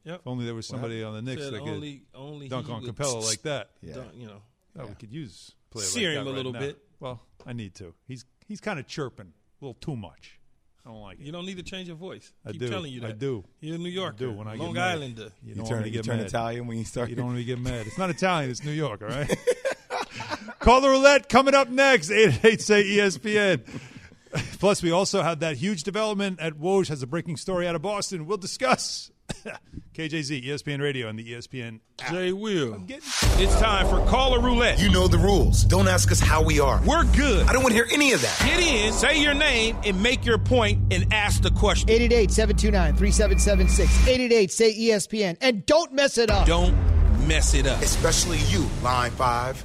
Yep. 0.05 0.21
if 0.21 0.27
only 0.27 0.45
there 0.45 0.55
was 0.55 0.67
somebody 0.67 1.03
on 1.03 1.15
the 1.15 1.23
Knicks 1.23 1.43
that 1.51 1.59
could 1.59 1.69
only 1.69 2.05
only 2.15 2.49
dunk 2.49 2.69
on 2.69 2.85
Capela 2.85 3.25
like 3.25 3.43
that. 3.43 3.71
dunk, 3.95 4.13
you 4.15 4.27
know. 4.29 4.43
Oh, 4.79 4.87
we 4.87 4.95
could 4.95 5.13
use 5.13 5.55
a 5.71 5.73
player 5.73 5.87
Sear 5.87 6.09
like 6.11 6.19
him 6.19 6.25
that 6.25 6.31
a 6.31 6.33
right 6.33 6.37
little 6.37 6.53
now. 6.53 6.61
bit. 6.61 6.79
Well, 7.01 7.21
I 7.45 7.53
need 7.53 7.75
to. 7.77 7.95
He's 8.07 8.25
he's 8.47 8.61
kind 8.61 8.79
of 8.79 8.87
chirping 8.87 9.33
a 9.61 9.65
little 9.65 9.75
too 9.81 9.97
much. 9.97 10.36
I 10.87 10.91
don't 10.91 11.01
like 11.03 11.19
it. 11.19 11.27
You 11.27 11.33
don't 11.33 11.45
need 11.47 11.57
to 11.57 11.65
change 11.65 11.89
your 11.89 11.97
voice. 11.97 12.33
I 12.47 12.53
Keep 12.53 12.61
do. 12.61 12.69
telling 12.69 12.93
you 12.93 13.01
that. 13.01 13.09
I 13.09 13.13
do. 13.13 13.43
You're 13.61 13.75
a 13.75 13.79
New 13.79 13.89
Yorker. 13.89 14.19
do 14.19 14.33
when 14.33 14.47
I 14.47 14.53
get 14.57 14.63
Long 14.63 14.75
mad. 14.75 14.93
Islander. 14.93 15.23
Uh, 15.23 15.29
you 15.43 15.49
You 15.49 15.55
don't 15.57 15.67
turn, 15.67 15.75
want 15.79 15.85
to 15.87 15.91
you 15.91 15.95
get 15.97 16.05
turn 16.05 16.17
mad. 16.19 16.27
Italian 16.27 16.67
when 16.69 16.79
you 16.79 16.85
start. 16.85 17.11
You 17.11 17.17
don't 17.17 17.27
want 17.27 17.39
to 17.39 17.45
get 17.45 17.59
mad. 17.59 17.89
It's 17.89 17.99
not 17.99 18.09
Italian. 18.19 18.51
It's 18.53 18.63
New 18.63 18.71
York. 18.71 19.03
All 19.03 19.09
right. 19.09 19.37
Call 20.61 20.81
the 20.81 20.89
roulette 20.89 21.29
coming 21.29 21.55
up 21.55 21.69
next. 21.69 22.11
Eight 22.13 22.39
eight 22.45 22.61
say 22.63 22.85
ESPN. 22.85 23.63
Plus, 24.61 24.83
we 24.83 24.91
also 24.93 25.23
had 25.23 25.41
that 25.41 25.57
huge 25.57 25.83
development 25.83 26.39
at 26.41 26.55
Woj 26.55 26.89
has 26.89 27.03
a 27.03 27.07
breaking 27.07 27.37
story 27.37 27.67
out 27.67 27.75
of 27.75 27.83
Boston. 27.83 28.27
We'll 28.27 28.37
discuss 28.39 29.11
KJZ, 29.95 30.45
ESPN 30.45 30.81
Radio, 30.83 31.09
and 31.09 31.19
the 31.19 31.33
ESPN 31.33 31.81
app. 32.03 32.13
Jay 32.13 32.33
Will. 32.33 32.79
Getting- 32.81 33.03
It's 33.39 33.59
time 33.59 33.87
for 33.89 34.05
Caller 34.11 34.41
Roulette. 34.41 34.79
You 34.79 34.91
know 34.91 35.09
the 35.09 35.17
rules. 35.19 35.63
Don't 35.65 35.89
ask 35.89 36.13
us 36.13 36.21
how 36.21 36.43
we 36.43 36.61
are. 36.61 36.81
We're 36.87 37.05
good. 37.05 37.47
I 37.49 37.53
don't 37.55 37.63
want 37.63 37.75
to 37.75 37.83
hear 37.83 37.89
any 37.93 38.13
of 38.13 38.21
that. 38.21 38.39
Get 38.45 38.61
in, 38.61 38.93
say 38.93 39.23
your 39.23 39.33
name, 39.35 39.79
and 39.87 40.03
make 40.03 40.27
your 40.27 40.37
point 40.39 40.93
and 40.93 41.13
ask 41.15 41.41
the 41.43 41.51
question. 41.51 41.89
888-729-3776. 41.89 44.09
888 44.09 44.53
say 44.53 44.75
ESPN. 44.79 45.37
And 45.41 45.65
don't 45.67 45.93
mess 45.93 46.19
it 46.19 46.31
up. 46.31 46.47
Don't 46.47 46.75
mess 47.27 47.55
it 47.55 47.67
up. 47.67 47.83
Especially 47.83 48.39
you, 48.49 48.67
line 48.83 49.11
five. 49.13 49.65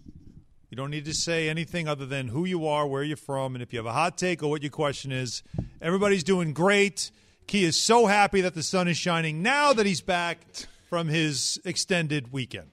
You 0.71 0.77
don't 0.77 0.89
need 0.89 1.03
to 1.03 1.13
say 1.13 1.49
anything 1.49 1.89
other 1.89 2.05
than 2.05 2.29
who 2.29 2.45
you 2.45 2.65
are, 2.65 2.87
where 2.87 3.03
you're 3.03 3.17
from, 3.17 3.55
and 3.55 3.61
if 3.61 3.73
you 3.73 3.79
have 3.79 3.85
a 3.85 3.91
hot 3.91 4.17
take 4.17 4.41
or 4.41 4.49
what 4.49 4.63
your 4.63 4.71
question 4.71 5.11
is. 5.11 5.43
Everybody's 5.81 6.23
doing 6.23 6.53
great. 6.53 7.11
Key 7.45 7.65
is 7.65 7.75
so 7.75 8.05
happy 8.05 8.39
that 8.39 8.53
the 8.53 8.63
sun 8.63 8.87
is 8.87 8.95
shining 8.95 9.43
now 9.43 9.73
that 9.73 9.85
he's 9.85 9.99
back 9.99 10.39
from 10.87 11.09
his 11.09 11.59
extended 11.65 12.31
weekend. 12.31 12.69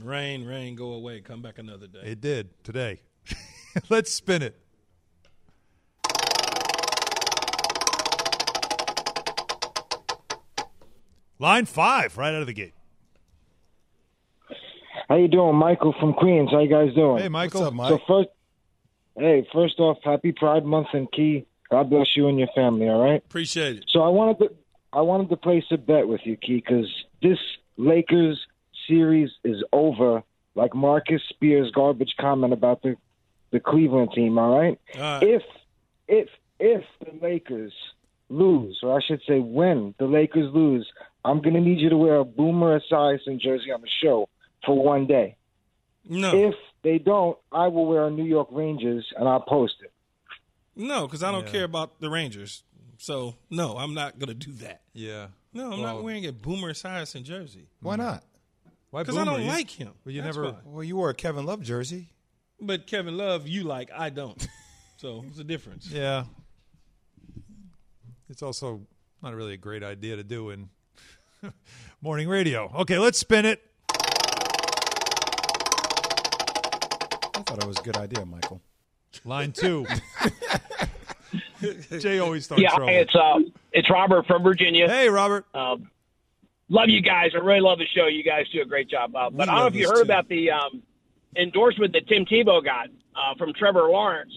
Rain, 0.00 0.44
rain, 0.44 0.76
go 0.76 0.92
away. 0.92 1.20
Come 1.20 1.42
back 1.42 1.58
another 1.58 1.88
day. 1.88 1.98
It 2.04 2.20
did 2.20 2.62
today. 2.62 3.00
Let's 3.88 4.12
spin 4.12 4.42
it. 4.42 4.56
Line 11.40 11.66
five, 11.66 12.16
right 12.16 12.32
out 12.32 12.40
of 12.42 12.46
the 12.46 12.52
gate. 12.52 12.75
How 15.08 15.16
you 15.16 15.28
doing, 15.28 15.54
Michael 15.54 15.94
from 16.00 16.14
Queens? 16.14 16.50
How 16.50 16.60
you 16.60 16.68
guys 16.68 16.92
doing? 16.94 17.22
Hey, 17.22 17.28
Michael. 17.28 17.60
What's 17.60 17.68
up, 17.68 17.74
Mike? 17.74 17.88
So 17.90 18.00
first, 18.08 18.28
hey, 19.16 19.46
first 19.52 19.78
off, 19.78 19.98
happy 20.02 20.32
Pride 20.32 20.64
Month 20.64 20.88
and 20.94 21.10
Key. 21.12 21.46
God 21.70 21.90
bless 21.90 22.16
you 22.16 22.28
and 22.28 22.38
your 22.38 22.48
family. 22.54 22.88
All 22.88 23.02
right. 23.02 23.22
Appreciate 23.24 23.76
it. 23.76 23.84
So 23.88 24.02
I 24.02 24.08
wanted 24.08 24.38
to, 24.38 24.54
I 24.92 25.02
wanted 25.02 25.28
to 25.30 25.36
place 25.36 25.64
a 25.70 25.76
bet 25.76 26.08
with 26.08 26.22
you, 26.24 26.36
Key, 26.36 26.56
because 26.56 26.92
this 27.22 27.38
Lakers 27.76 28.40
series 28.88 29.30
is 29.44 29.62
over. 29.72 30.22
Like 30.54 30.74
Marcus 30.74 31.22
Spears' 31.28 31.70
garbage 31.70 32.14
comment 32.18 32.52
about 32.52 32.82
the, 32.82 32.96
the 33.50 33.60
Cleveland 33.60 34.10
team. 34.14 34.38
All 34.38 34.58
right. 34.58 34.80
All 34.96 35.00
right. 35.00 35.22
If, 35.22 35.42
if, 36.08 36.28
if 36.58 36.82
the 37.04 37.12
Lakers 37.24 37.74
lose, 38.28 38.78
or 38.82 38.96
I 38.96 39.00
should 39.06 39.20
say, 39.28 39.38
when 39.38 39.94
the 39.98 40.06
Lakers 40.06 40.52
lose, 40.52 40.90
I'm 41.24 41.42
gonna 41.42 41.60
need 41.60 41.78
you 41.78 41.90
to 41.90 41.96
wear 41.96 42.16
a 42.16 42.24
Boomer 42.24 42.80
Esiason 42.80 43.38
jersey 43.38 43.70
on 43.70 43.82
the 43.82 43.88
show 44.02 44.28
for 44.64 44.82
one 44.82 45.06
day. 45.06 45.36
No, 46.08 46.32
If 46.48 46.54
they 46.82 46.98
don't, 46.98 47.36
I 47.50 47.66
will 47.66 47.86
wear 47.86 48.06
a 48.06 48.10
New 48.10 48.24
York 48.24 48.48
Rangers 48.52 49.04
and 49.16 49.28
I'll 49.28 49.40
post 49.40 49.74
it. 49.82 49.92
no, 50.76 51.06
because 51.06 51.22
I 51.22 51.32
don't 51.32 51.46
care 51.46 51.64
about 51.64 52.00
the 52.00 52.08
Rangers. 52.10 52.62
So 52.98 53.34
no, 53.50 53.76
I'm 53.76 53.92
not 53.92 54.18
gonna 54.18 54.34
do 54.34 54.52
that. 54.54 54.82
Yeah. 54.94 55.28
No, 55.52 55.64
I'm 55.72 55.80
Well- 55.82 55.94
not 55.96 56.02
wearing 56.04 56.26
a 56.26 56.32
Boomer 56.32 56.72
Esiason 56.72 57.24
jersey 57.24 57.66
Why 57.80 57.96
hmm. 57.96 58.02
not? 58.02 58.24
Why 58.90 59.02
because 59.02 59.16
I 59.16 59.24
don't 59.24 59.42
You- 59.42 59.48
like 59.48 59.70
him. 59.70 59.92
Well, 60.04 60.14
you 60.14 60.22
That's 60.22 60.36
never. 60.36 60.52
why. 60.52 60.58
Well, 60.64 60.84
you 60.84 60.96
wore 60.96 61.10
a 61.10 61.14
Kevin 61.14 61.44
Love 61.44 61.62
jersey. 61.62 62.08
But 62.60 62.86
Kevin 62.86 63.16
Love, 63.16 63.46
you 63.48 63.64
like, 63.64 63.90
I 63.92 64.08
don't. 64.10 64.46
So 64.98 65.24
it's 65.28 65.38
a 65.38 65.44
difference. 65.44 65.90
Yeah. 65.92 66.24
It's 68.28 68.42
also 68.42 68.86
not 69.22 69.34
really 69.34 69.54
a 69.54 69.58
great 69.58 69.82
idea 69.82 70.16
to 70.16 70.24
do 70.24 70.50
in 70.50 70.68
morning 72.00 72.28
radio. 72.28 72.72
Okay, 72.80 72.98
let's 72.98 73.18
spin 73.18 73.44
it. 73.44 73.60
Thought 77.46 77.62
it 77.62 77.66
was 77.66 77.78
a 77.78 77.82
good 77.82 77.96
idea, 77.96 78.24
Michael. 78.26 78.60
Line 79.24 79.52
two. 79.52 79.86
Jay 81.98 82.18
always 82.18 82.44
starts 82.44 82.62
Yeah, 82.62 82.70
trouble. 82.70 82.88
it's 82.88 83.14
uh, 83.14 83.38
It's 83.72 83.90
Robert 83.90 84.26
from 84.26 84.42
Virginia. 84.42 84.88
Hey, 84.88 85.08
Robert. 85.08 85.46
Um, 85.54 85.90
love 86.68 86.88
you 86.88 87.00
guys. 87.00 87.30
I 87.34 87.38
really 87.38 87.60
love 87.60 87.78
the 87.78 87.86
show. 87.86 88.06
You 88.06 88.22
guys 88.22 88.46
do 88.52 88.60
a 88.60 88.64
great 88.66 88.88
job. 88.90 89.14
Uh, 89.16 89.30
but 89.30 89.48
I 89.48 89.52
don't 89.54 89.60
know 89.62 89.66
if 89.68 89.74
you 89.74 89.88
heard 89.88 89.96
too. 89.96 90.02
about 90.02 90.28
the 90.28 90.50
um, 90.50 90.82
endorsement 91.36 91.92
that 91.94 92.06
Tim 92.08 92.24
Tebow 92.26 92.62
got 92.62 92.88
uh, 93.14 93.34
from 93.38 93.52
Trevor 93.54 93.88
Lawrence, 93.88 94.32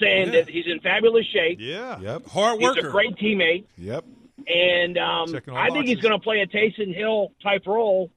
saying 0.00 0.26
yeah. 0.32 0.40
that 0.40 0.48
he's 0.48 0.66
in 0.66 0.80
fabulous 0.80 1.26
shape. 1.26 1.58
Yeah. 1.60 2.00
Yep. 2.00 2.26
Hard 2.26 2.60
worker. 2.60 2.80
He's 2.80 2.86
a 2.86 2.90
great 2.90 3.16
teammate, 3.16 3.64
Yep. 3.78 4.04
and 4.48 4.98
um, 4.98 5.32
Checking 5.32 5.54
all 5.54 5.60
I 5.60 5.70
think 5.70 5.86
he's 5.86 6.00
going 6.00 6.12
to 6.18 6.22
play 6.22 6.40
a 6.40 6.46
Taysom 6.46 6.92
Hill 6.94 7.32
type 7.42 7.66
role 7.66 8.10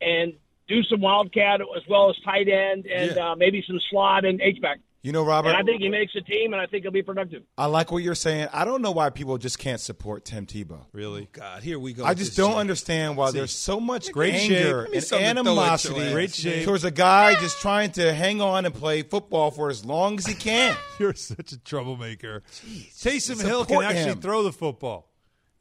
and 0.00 0.32
do 0.68 0.82
some 0.84 1.00
wildcat 1.00 1.60
as 1.60 1.82
well 1.88 2.10
as 2.10 2.16
tight 2.24 2.48
end 2.48 2.86
and 2.86 3.16
Yeah. 3.16 3.32
uh, 3.32 3.36
maybe 3.36 3.62
some 3.66 3.80
slot 3.90 4.24
and 4.24 4.40
H 4.40 4.60
back. 4.60 4.78
You 5.04 5.10
know, 5.10 5.24
Robert. 5.24 5.48
And 5.48 5.56
I 5.58 5.64
think 5.64 5.82
he 5.82 5.88
makes 5.88 6.14
a 6.14 6.20
team, 6.20 6.52
and 6.52 6.62
I 6.62 6.66
think 6.66 6.84
he'll 6.84 6.92
be 6.92 7.02
productive. 7.02 7.42
I 7.58 7.66
like 7.66 7.90
what 7.90 8.04
you're 8.04 8.14
saying. 8.14 8.46
I 8.52 8.64
don't 8.64 8.82
know 8.82 8.92
why 8.92 9.10
people 9.10 9.36
just 9.36 9.58
can't 9.58 9.80
support 9.80 10.24
Tim 10.24 10.46
Tebow. 10.46 10.86
Really? 10.92 11.28
God, 11.32 11.60
here 11.64 11.76
we 11.80 11.92
go. 11.92 12.04
I 12.04 12.14
just 12.14 12.36
don't 12.36 12.52
shit. 12.52 12.58
understand 12.58 13.16
why 13.16 13.32
there's 13.32 13.50
so 13.50 13.80
much 13.80 14.12
Great 14.12 14.34
anger 14.34 14.84
and 14.84 15.02
something 15.02 15.34
to 15.34 15.42
throw 15.42 15.52
at 15.52 15.54
your 15.56 15.64
animosity 15.64 16.00
ass, 16.02 16.12
Great 16.12 16.32
shape. 16.32 16.64
towards 16.64 16.84
a 16.84 16.92
guy 16.92 17.34
just 17.34 17.60
trying 17.60 17.90
to 17.92 18.14
hang 18.14 18.40
on 18.40 18.64
and 18.64 18.72
play 18.72 19.02
football 19.02 19.50
for 19.50 19.70
as 19.70 19.84
long 19.84 20.18
as 20.18 20.26
he 20.26 20.34
can. 20.34 20.76
You're 21.00 21.14
such 21.14 21.50
a 21.50 21.58
troublemaker. 21.58 22.44
Taysom 22.96 23.44
Hill 23.44 23.64
can 23.64 23.82
actually 23.82 24.12
him. 24.12 24.20
throw 24.20 24.44
the 24.44 24.52
football. 24.52 25.08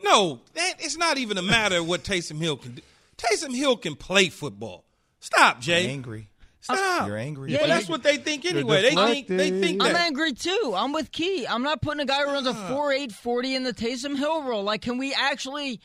No, 0.03 0.41
that, 0.53 0.73
it's 0.77 0.97
not 0.97 1.17
even 1.17 1.39
a 1.39 1.43
matter 1.43 1.77
of 1.77 1.87
what 1.87 2.03
Taysom 2.03 2.37
Hill 2.39 2.57
can 2.57 2.73
do. 2.75 2.81
Taysom 3.17 3.55
Hill 3.55 3.75
can 3.77 3.95
play 3.95 4.29
football. 4.29 4.85
Stop, 5.21 5.61
Jay. 5.61 5.87
angry. 5.89 6.27
Stop. 6.59 7.07
You're 7.07 7.17
angry. 7.17 7.53
Well, 7.55 7.67
that's 7.67 7.89
what 7.89 8.03
they 8.03 8.17
think 8.17 8.45
anyway. 8.45 8.81
They 8.83 8.93
think 8.95 9.27
they 9.27 9.49
think 9.49 9.81
I'm 9.83 9.95
angry 9.95 10.33
too. 10.33 10.73
I'm 10.75 10.93
with 10.93 11.11
Key. 11.11 11.47
I'm 11.47 11.63
not 11.63 11.81
putting 11.81 12.01
a 12.01 12.05
guy 12.05 12.19
who 12.23 12.25
runs 12.31 12.45
a 12.45 12.53
4.8 12.53 13.11
40 13.11 13.55
in 13.55 13.63
the 13.63 13.73
Taysom 13.73 14.15
Hill 14.15 14.43
role. 14.43 14.61
Like, 14.63 14.83
can 14.83 14.99
we 14.99 15.11
actually, 15.11 15.79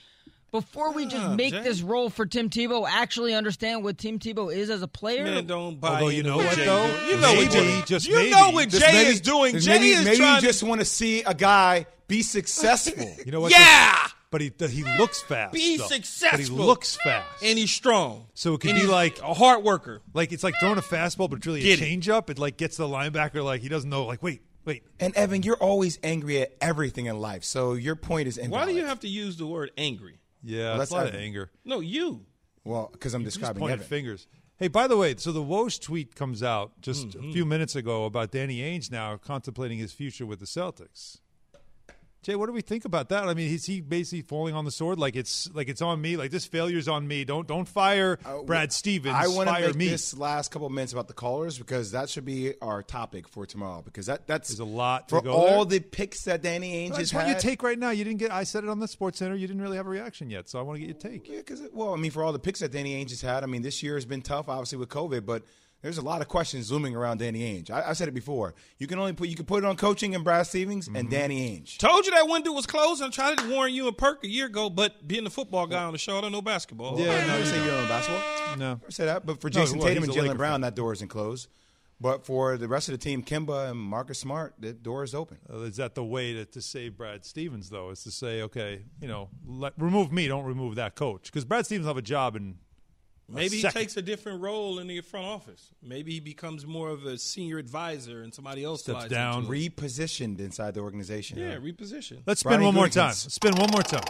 before 0.52 0.92
we 0.92 1.06
just 1.06 1.30
make 1.30 1.54
Jay. 1.54 1.62
this 1.62 1.80
role 1.80 2.10
for 2.10 2.26
Tim 2.26 2.50
Tebow, 2.50 2.86
actually 2.86 3.32
understand 3.32 3.84
what 3.84 3.96
Tim 3.96 4.18
Tebow 4.18 4.54
is 4.54 4.68
as 4.68 4.82
a 4.82 4.88
player? 4.88 5.24
Man, 5.24 5.46
don't 5.46 5.80
buy 5.80 5.94
Although 5.94 6.08
you 6.08 6.22
know 6.22 6.36
what 6.36 6.46
what, 6.46 6.56
Jay 6.56 6.64
though? 6.66 7.06
You 7.08 7.16
know 7.16 7.32
what 7.32 7.38
Maybe, 7.54 7.68
Jay. 7.68 7.82
just 7.86 8.06
you 8.06 8.14
maybe. 8.14 8.30
know 8.32 8.50
what 8.50 8.68
Jay 8.68 8.78
maybe- 8.92 9.10
is 9.10 9.20
doing. 9.22 9.58
Jay 9.58 9.72
maybe, 9.78 9.90
is 9.92 10.04
maybe 10.04 10.16
trying 10.18 10.34
you 10.36 10.40
just 10.48 10.62
want 10.62 10.80
to 10.82 10.84
see 10.84 11.22
a 11.22 11.32
guy 11.32 11.86
be 12.06 12.22
successful. 12.22 13.16
You 13.24 13.32
know 13.32 13.40
what? 13.40 13.50
Yeah! 13.50 13.96
But 14.30 14.40
he 14.40 14.52
he 14.58 14.84
looks 14.98 15.22
fast. 15.22 15.52
Be 15.54 15.76
though. 15.76 15.86
successful. 15.86 16.38
But 16.38 16.40
he 16.62 16.66
looks 16.66 16.96
fast. 16.96 17.42
and 17.42 17.58
he's 17.58 17.70
strong. 17.72 18.26
So 18.34 18.54
it 18.54 18.60
could 18.60 18.70
And 18.70 18.76
be 18.76 18.80
he's 18.82 18.90
like- 18.90 19.20
a 19.22 19.32
hard 19.34 19.62
worker. 19.64 20.02
like 20.14 20.32
it's 20.32 20.42
like 20.42 20.54
throwing 20.60 20.78
a 20.78 20.82
fastball, 20.82 21.30
but 21.30 21.36
it's 21.36 21.46
really 21.46 21.60
Get 21.62 21.80
a 21.80 21.84
changeup. 21.84 22.28
It 22.28 22.38
like 22.38 22.56
gets 22.56 22.76
the 22.76 22.88
linebacker 22.88 23.44
like 23.44 23.60
he 23.62 23.68
doesn't 23.68 23.88
know. 23.88 24.04
Like 24.04 24.22
wait, 24.22 24.42
wait. 24.64 24.82
and 25.00 25.14
Evan, 25.14 25.42
you're 25.42 25.56
always 25.56 25.98
angry 26.02 26.42
at 26.42 26.56
everything 26.60 27.06
in 27.06 27.18
life. 27.18 27.44
So 27.44 27.74
your 27.74 27.94
point 27.96 28.26
is 28.28 28.36
invalid. 28.36 28.66
Why 28.66 28.72
do 28.72 28.76
you 28.78 28.84
have 28.84 29.00
to 29.00 29.08
use 29.08 29.36
the 29.36 29.46
word 29.46 29.70
angry? 29.78 30.18
Yeah, 30.42 30.70
Well, 30.70 30.78
that's 30.78 30.78
that's 30.78 30.90
a 30.90 31.04
lot 31.04 31.14
of 31.14 31.20
anger. 31.20 31.50
No, 31.64 31.80
you. 31.80 32.26
Well, 32.64 32.90
because 32.92 33.14
I'm 33.14 33.22
Just 33.24 33.36
describing 33.38 33.60
pointing 33.60 33.74
Evan. 33.78 33.86
fingers. 33.88 34.26
Hey, 34.58 34.68
by 34.68 34.86
the 34.88 34.96
way, 34.96 35.14
so 35.18 35.32
the 35.32 35.42
Woj 35.42 35.80
tweet 35.80 36.14
comes 36.16 36.42
out 36.42 36.80
just 36.80 37.08
Mm-hmm. 37.08 37.28
a 37.30 37.32
few 37.32 37.44
minutes 37.44 37.76
ago 37.76 38.06
about 38.06 38.30
Danny 38.32 38.58
Ainge 38.58 38.90
now 38.90 39.16
contemplating 39.18 39.78
his 39.78 39.92
future 39.92 40.24
with 40.26 40.40
the 40.40 40.46
Celtics. 40.46 41.18
Jay, 42.26 42.34
what 42.34 42.46
do 42.46 42.52
we 42.52 42.60
think 42.60 42.84
about 42.84 43.10
that? 43.10 43.28
I 43.28 43.34
mean, 43.34 43.54
is 43.54 43.66
he 43.66 43.80
basically 43.80 44.22
falling 44.22 44.52
on 44.52 44.64
the 44.64 44.72
sword? 44.72 44.98
Like 44.98 45.14
it's 45.14 45.48
like 45.54 45.68
it's 45.68 45.80
on 45.80 46.00
me. 46.00 46.16
Like 46.16 46.32
this 46.32 46.44
failure's 46.44 46.88
on 46.88 47.06
me. 47.06 47.24
Don't 47.24 47.46
don't 47.46 47.68
fire 47.68 48.18
uh, 48.24 48.42
Brad 48.42 48.72
Stevens. 48.72 49.14
I 49.16 49.28
want 49.28 49.48
to 49.48 49.60
make 49.60 49.76
me. 49.76 49.88
this 49.90 50.18
last 50.18 50.50
couple 50.50 50.66
of 50.66 50.72
minutes 50.72 50.92
about 50.92 51.06
the 51.06 51.14
callers 51.14 51.56
because 51.56 51.92
that 51.92 52.10
should 52.10 52.24
be 52.24 52.54
our 52.60 52.82
topic 52.82 53.28
for 53.28 53.46
tomorrow. 53.46 53.80
Because 53.80 54.06
that 54.06 54.26
that's 54.26 54.48
There's 54.48 54.58
a 54.58 54.64
lot 54.64 55.08
to 55.10 55.14
for 55.14 55.22
go 55.22 55.34
all 55.34 55.64
there. 55.64 55.78
the 55.78 55.84
picks 55.86 56.24
that 56.24 56.42
Danny 56.42 56.88
Ainge 56.88 56.94
I 56.94 56.98
has 56.98 57.12
your 57.12 57.38
take 57.38 57.62
right 57.62 57.78
now. 57.78 57.90
You 57.90 58.02
didn't 58.02 58.18
get. 58.18 58.32
I 58.32 58.42
said 58.42 58.64
it 58.64 58.70
on 58.70 58.80
the 58.80 58.88
Sports 58.88 59.20
Center. 59.20 59.36
You 59.36 59.46
didn't 59.46 59.62
really 59.62 59.76
have 59.76 59.86
a 59.86 59.90
reaction 59.90 60.28
yet, 60.28 60.48
so 60.48 60.58
I 60.58 60.62
want 60.62 60.80
to 60.80 60.84
get 60.84 60.88
your 60.88 61.12
take. 61.12 61.28
Yeah, 61.28 61.36
because 61.36 61.62
well, 61.72 61.94
I 61.94 61.96
mean, 61.96 62.10
for 62.10 62.24
all 62.24 62.32
the 62.32 62.40
picks 62.40 62.58
that 62.58 62.72
Danny 62.72 63.00
Ainge 63.00 63.10
has 63.10 63.20
had, 63.20 63.44
I 63.44 63.46
mean, 63.46 63.62
this 63.62 63.84
year 63.84 63.94
has 63.94 64.04
been 64.04 64.22
tough, 64.22 64.48
obviously 64.48 64.78
with 64.78 64.88
COVID, 64.88 65.24
but 65.24 65.44
there's 65.82 65.98
a 65.98 66.02
lot 66.02 66.20
of 66.20 66.28
questions 66.28 66.72
looming 66.72 66.96
around 66.96 67.18
Danny 67.18 67.40
Ainge. 67.40 67.70
I, 67.70 67.90
I 67.90 67.92
said 67.92 68.08
it 68.08 68.14
before. 68.14 68.54
You 68.78 68.86
can 68.86 68.98
only 68.98 69.12
put 69.12 69.28
you 69.28 69.36
can 69.36 69.44
put 69.44 69.62
it 69.62 69.66
on 69.66 69.76
coaching 69.76 70.14
and 70.14 70.24
Brad 70.24 70.46
Stevens 70.46 70.86
Mm-hmm. 70.88 70.96
and 70.96 71.10
Danny 71.10 71.58
Ainge. 71.60 71.78
Told 71.78 72.04
you 72.06 72.12
that 72.12 72.26
window 72.28 72.52
was 72.52 72.66
closed. 72.66 73.02
I 73.02 73.08
tried 73.10 73.38
to 73.38 73.50
warn 73.50 73.72
you 73.72 73.86
and 73.86 73.96
Perk 73.96 74.24
a 74.24 74.28
year 74.28 74.46
ago, 74.46 74.68
but 74.70 75.06
being 75.06 75.26
a 75.26 75.30
football 75.30 75.66
guy 75.66 75.84
on 75.84 75.92
the 75.92 75.98
show, 75.98 76.18
I 76.18 76.20
don't 76.22 76.32
know 76.32 76.42
basketball. 76.42 76.98
Yeah, 76.98 77.26
no, 77.26 77.38
you 77.38 77.44
say 77.44 77.60
you 77.62 77.70
don't 77.70 77.82
know 77.82 77.88
basketball. 77.88 78.56
No. 78.58 78.68
Never 78.74 78.90
say 78.90 79.04
that. 79.06 79.24
But 79.26 79.40
for 79.40 79.48
No, 79.48 79.52
Jason 79.60 79.78
well, 79.78 79.88
Tatum 79.88 80.02
and 80.04 80.12
a 80.12 80.14
Laker 80.14 80.34
Jaylen 80.34 80.36
Brown, 80.36 80.52
fan. 80.54 80.60
that 80.62 80.74
door 80.74 80.92
isn't 80.92 81.08
closed. 81.08 81.48
But 81.98 82.26
for 82.26 82.58
the 82.58 82.68
rest 82.68 82.88
of 82.90 82.92
the 82.92 82.98
team, 82.98 83.22
Kemba 83.22 83.70
and 83.70 83.78
Marcus 83.80 84.18
Smart, 84.18 84.52
the 84.58 84.74
door 84.74 85.02
is 85.02 85.14
open. 85.14 85.38
Uh, 85.50 85.60
is 85.60 85.76
that 85.76 85.94
the 85.94 86.04
way 86.04 86.34
to, 86.34 86.44
to 86.44 86.60
save 86.60 86.94
Brad 86.98 87.24
Stevens, 87.24 87.70
though? 87.70 87.88
Is 87.88 88.02
to 88.02 88.10
say, 88.10 88.42
okay, 88.42 88.82
you 89.00 89.08
know, 89.08 89.30
let, 89.46 89.72
remove 89.78 90.12
me, 90.12 90.28
don't 90.28 90.44
remove 90.44 90.74
that 90.74 90.94
coach, 90.94 91.22
because 91.24 91.46
Brad 91.46 91.64
Stevens 91.64 91.86
will 91.86 91.94
have 91.94 91.96
a 91.96 92.02
job 92.02 92.36
in. 92.36 92.56
A 93.28 93.32
Maybe 93.32 93.56
he 93.56 93.60
second. 93.62 93.80
takes 93.80 93.96
a 93.96 94.02
different 94.02 94.40
role 94.40 94.78
in 94.78 94.86
the 94.86 95.00
front 95.00 95.26
office. 95.26 95.72
Maybe 95.82 96.12
he 96.12 96.20
becomes 96.20 96.64
more 96.66 96.90
of 96.90 97.04
a 97.04 97.18
senior 97.18 97.58
advisor 97.58 98.22
and 98.22 98.32
somebody 98.32 98.62
else 98.62 98.82
Steps 98.82 98.98
slides 99.00 99.12
down. 99.12 99.46
into. 99.46 99.50
Repositioned 99.50 100.38
inside 100.38 100.74
the 100.74 100.80
organization. 100.80 101.38
Yeah, 101.38 101.56
reposition. 101.56 102.18
Let's 102.24 102.40
spin 102.40 102.50
Brian 102.50 102.64
one 102.64 102.74
more 102.74 102.88
time. 102.88 103.10
Gutekunst. 103.10 103.30
Spin 103.32 103.56
one 103.56 103.70
more 103.72 103.82
time. 103.82 104.04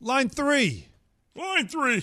Line 0.00 0.28
three. 0.28 0.86
Line 1.34 1.66
three. 1.66 2.02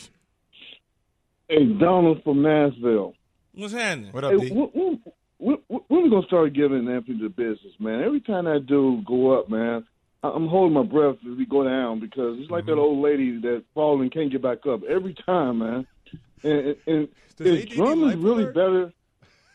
Hey, 1.47 1.65
Donald 1.79 2.23
from 2.23 2.41
Nashville. 2.41 3.13
What's 3.53 3.73
happening? 3.73 4.11
What 4.11 4.23
Hey, 4.23 4.35
when, 4.49 4.69
when, 4.73 4.99
when, 5.37 5.57
when 5.87 6.03
we 6.03 6.09
gonna 6.09 6.25
start 6.25 6.53
giving 6.53 6.87
Anthony 6.89 7.19
the 7.21 7.29
business, 7.29 7.73
man? 7.79 8.01
Every 8.03 8.21
time 8.21 8.45
that 8.45 8.65
dude 8.65 9.05
go 9.05 9.39
up, 9.39 9.49
man, 9.49 9.83
I- 9.83 9.92
I'm 10.23 10.47
holding 10.47 10.73
my 10.73 10.83
breath 10.83 11.17
as 11.29 11.37
we 11.37 11.45
go 11.45 11.63
down 11.63 11.99
because 11.99 12.39
it's 12.39 12.49
like 12.49 12.65
that 12.67 12.77
old 12.77 12.99
lady 13.03 13.39
that 13.41 13.63
fall 13.73 14.01
and 14.01 14.11
can't 14.11 14.31
get 14.31 14.41
back 14.41 14.65
up 14.65 14.81
every 14.83 15.13
time, 15.13 15.59
man. 15.59 15.87
And, 16.43 16.75
and 16.87 17.07
Does 17.37 17.47
is 17.47 17.65
Drummond 17.65 18.23
really 18.23 18.43
alert? 18.43 18.53
better 18.55 18.93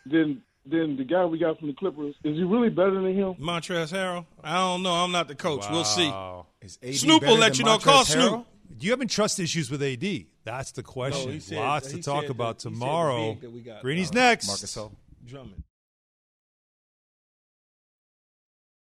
than 0.07 0.43
than 0.67 0.97
the 0.99 1.05
guy 1.05 1.25
we 1.25 1.39
got 1.39 1.59
from 1.59 1.69
the 1.69 1.75
Clippers? 1.75 2.15
Is 2.25 2.37
he 2.37 2.43
really 2.45 2.69
better 2.69 3.01
than 3.01 3.15
him? 3.15 3.35
Montrezl 3.37 3.91
Harrell? 3.93 4.27
I 4.45 4.57
don't 4.57 4.83
know. 4.83 4.93
I'm 4.93 5.13
not 5.13 5.27
the 5.29 5.35
coach. 5.35 5.65
We'll 5.71 5.85
see. 5.85 6.13
Is 6.61 6.79
AD 6.83 6.95
Snoop 6.97 7.23
will 7.23 7.39
let 7.39 7.59
you 7.59 7.65
know. 7.65 7.79
Call 7.79 8.05
Montrezl 8.05 8.13
Snoop. 8.31 8.47
Do 8.77 8.85
you 8.87 8.93
having 8.93 9.09
trust 9.09 9.41
issues 9.41 9.71
with 9.71 9.83
AD? 9.83 10.27
That's 10.45 10.73
the 10.73 10.83
question. 10.83 11.33
he 11.33 11.41
said- 11.41 11.59
Lots 11.59 11.91
to 11.93 12.03
talk 12.03 12.29
about 12.29 12.59
that- 12.59 12.69
he 12.69 12.75
said 12.75 12.81
the 12.81 12.85
tomorrow. 12.85 13.33
big 13.33 13.41
that 13.41 13.53
we 13.53 13.61
got. 13.61 13.81
Greeny's 13.83 14.11
Uh, 14.11 14.15
next. 14.15 14.47
Marcus 14.47 14.77
Gasol. 14.77 14.93
Drummond. 15.27 15.63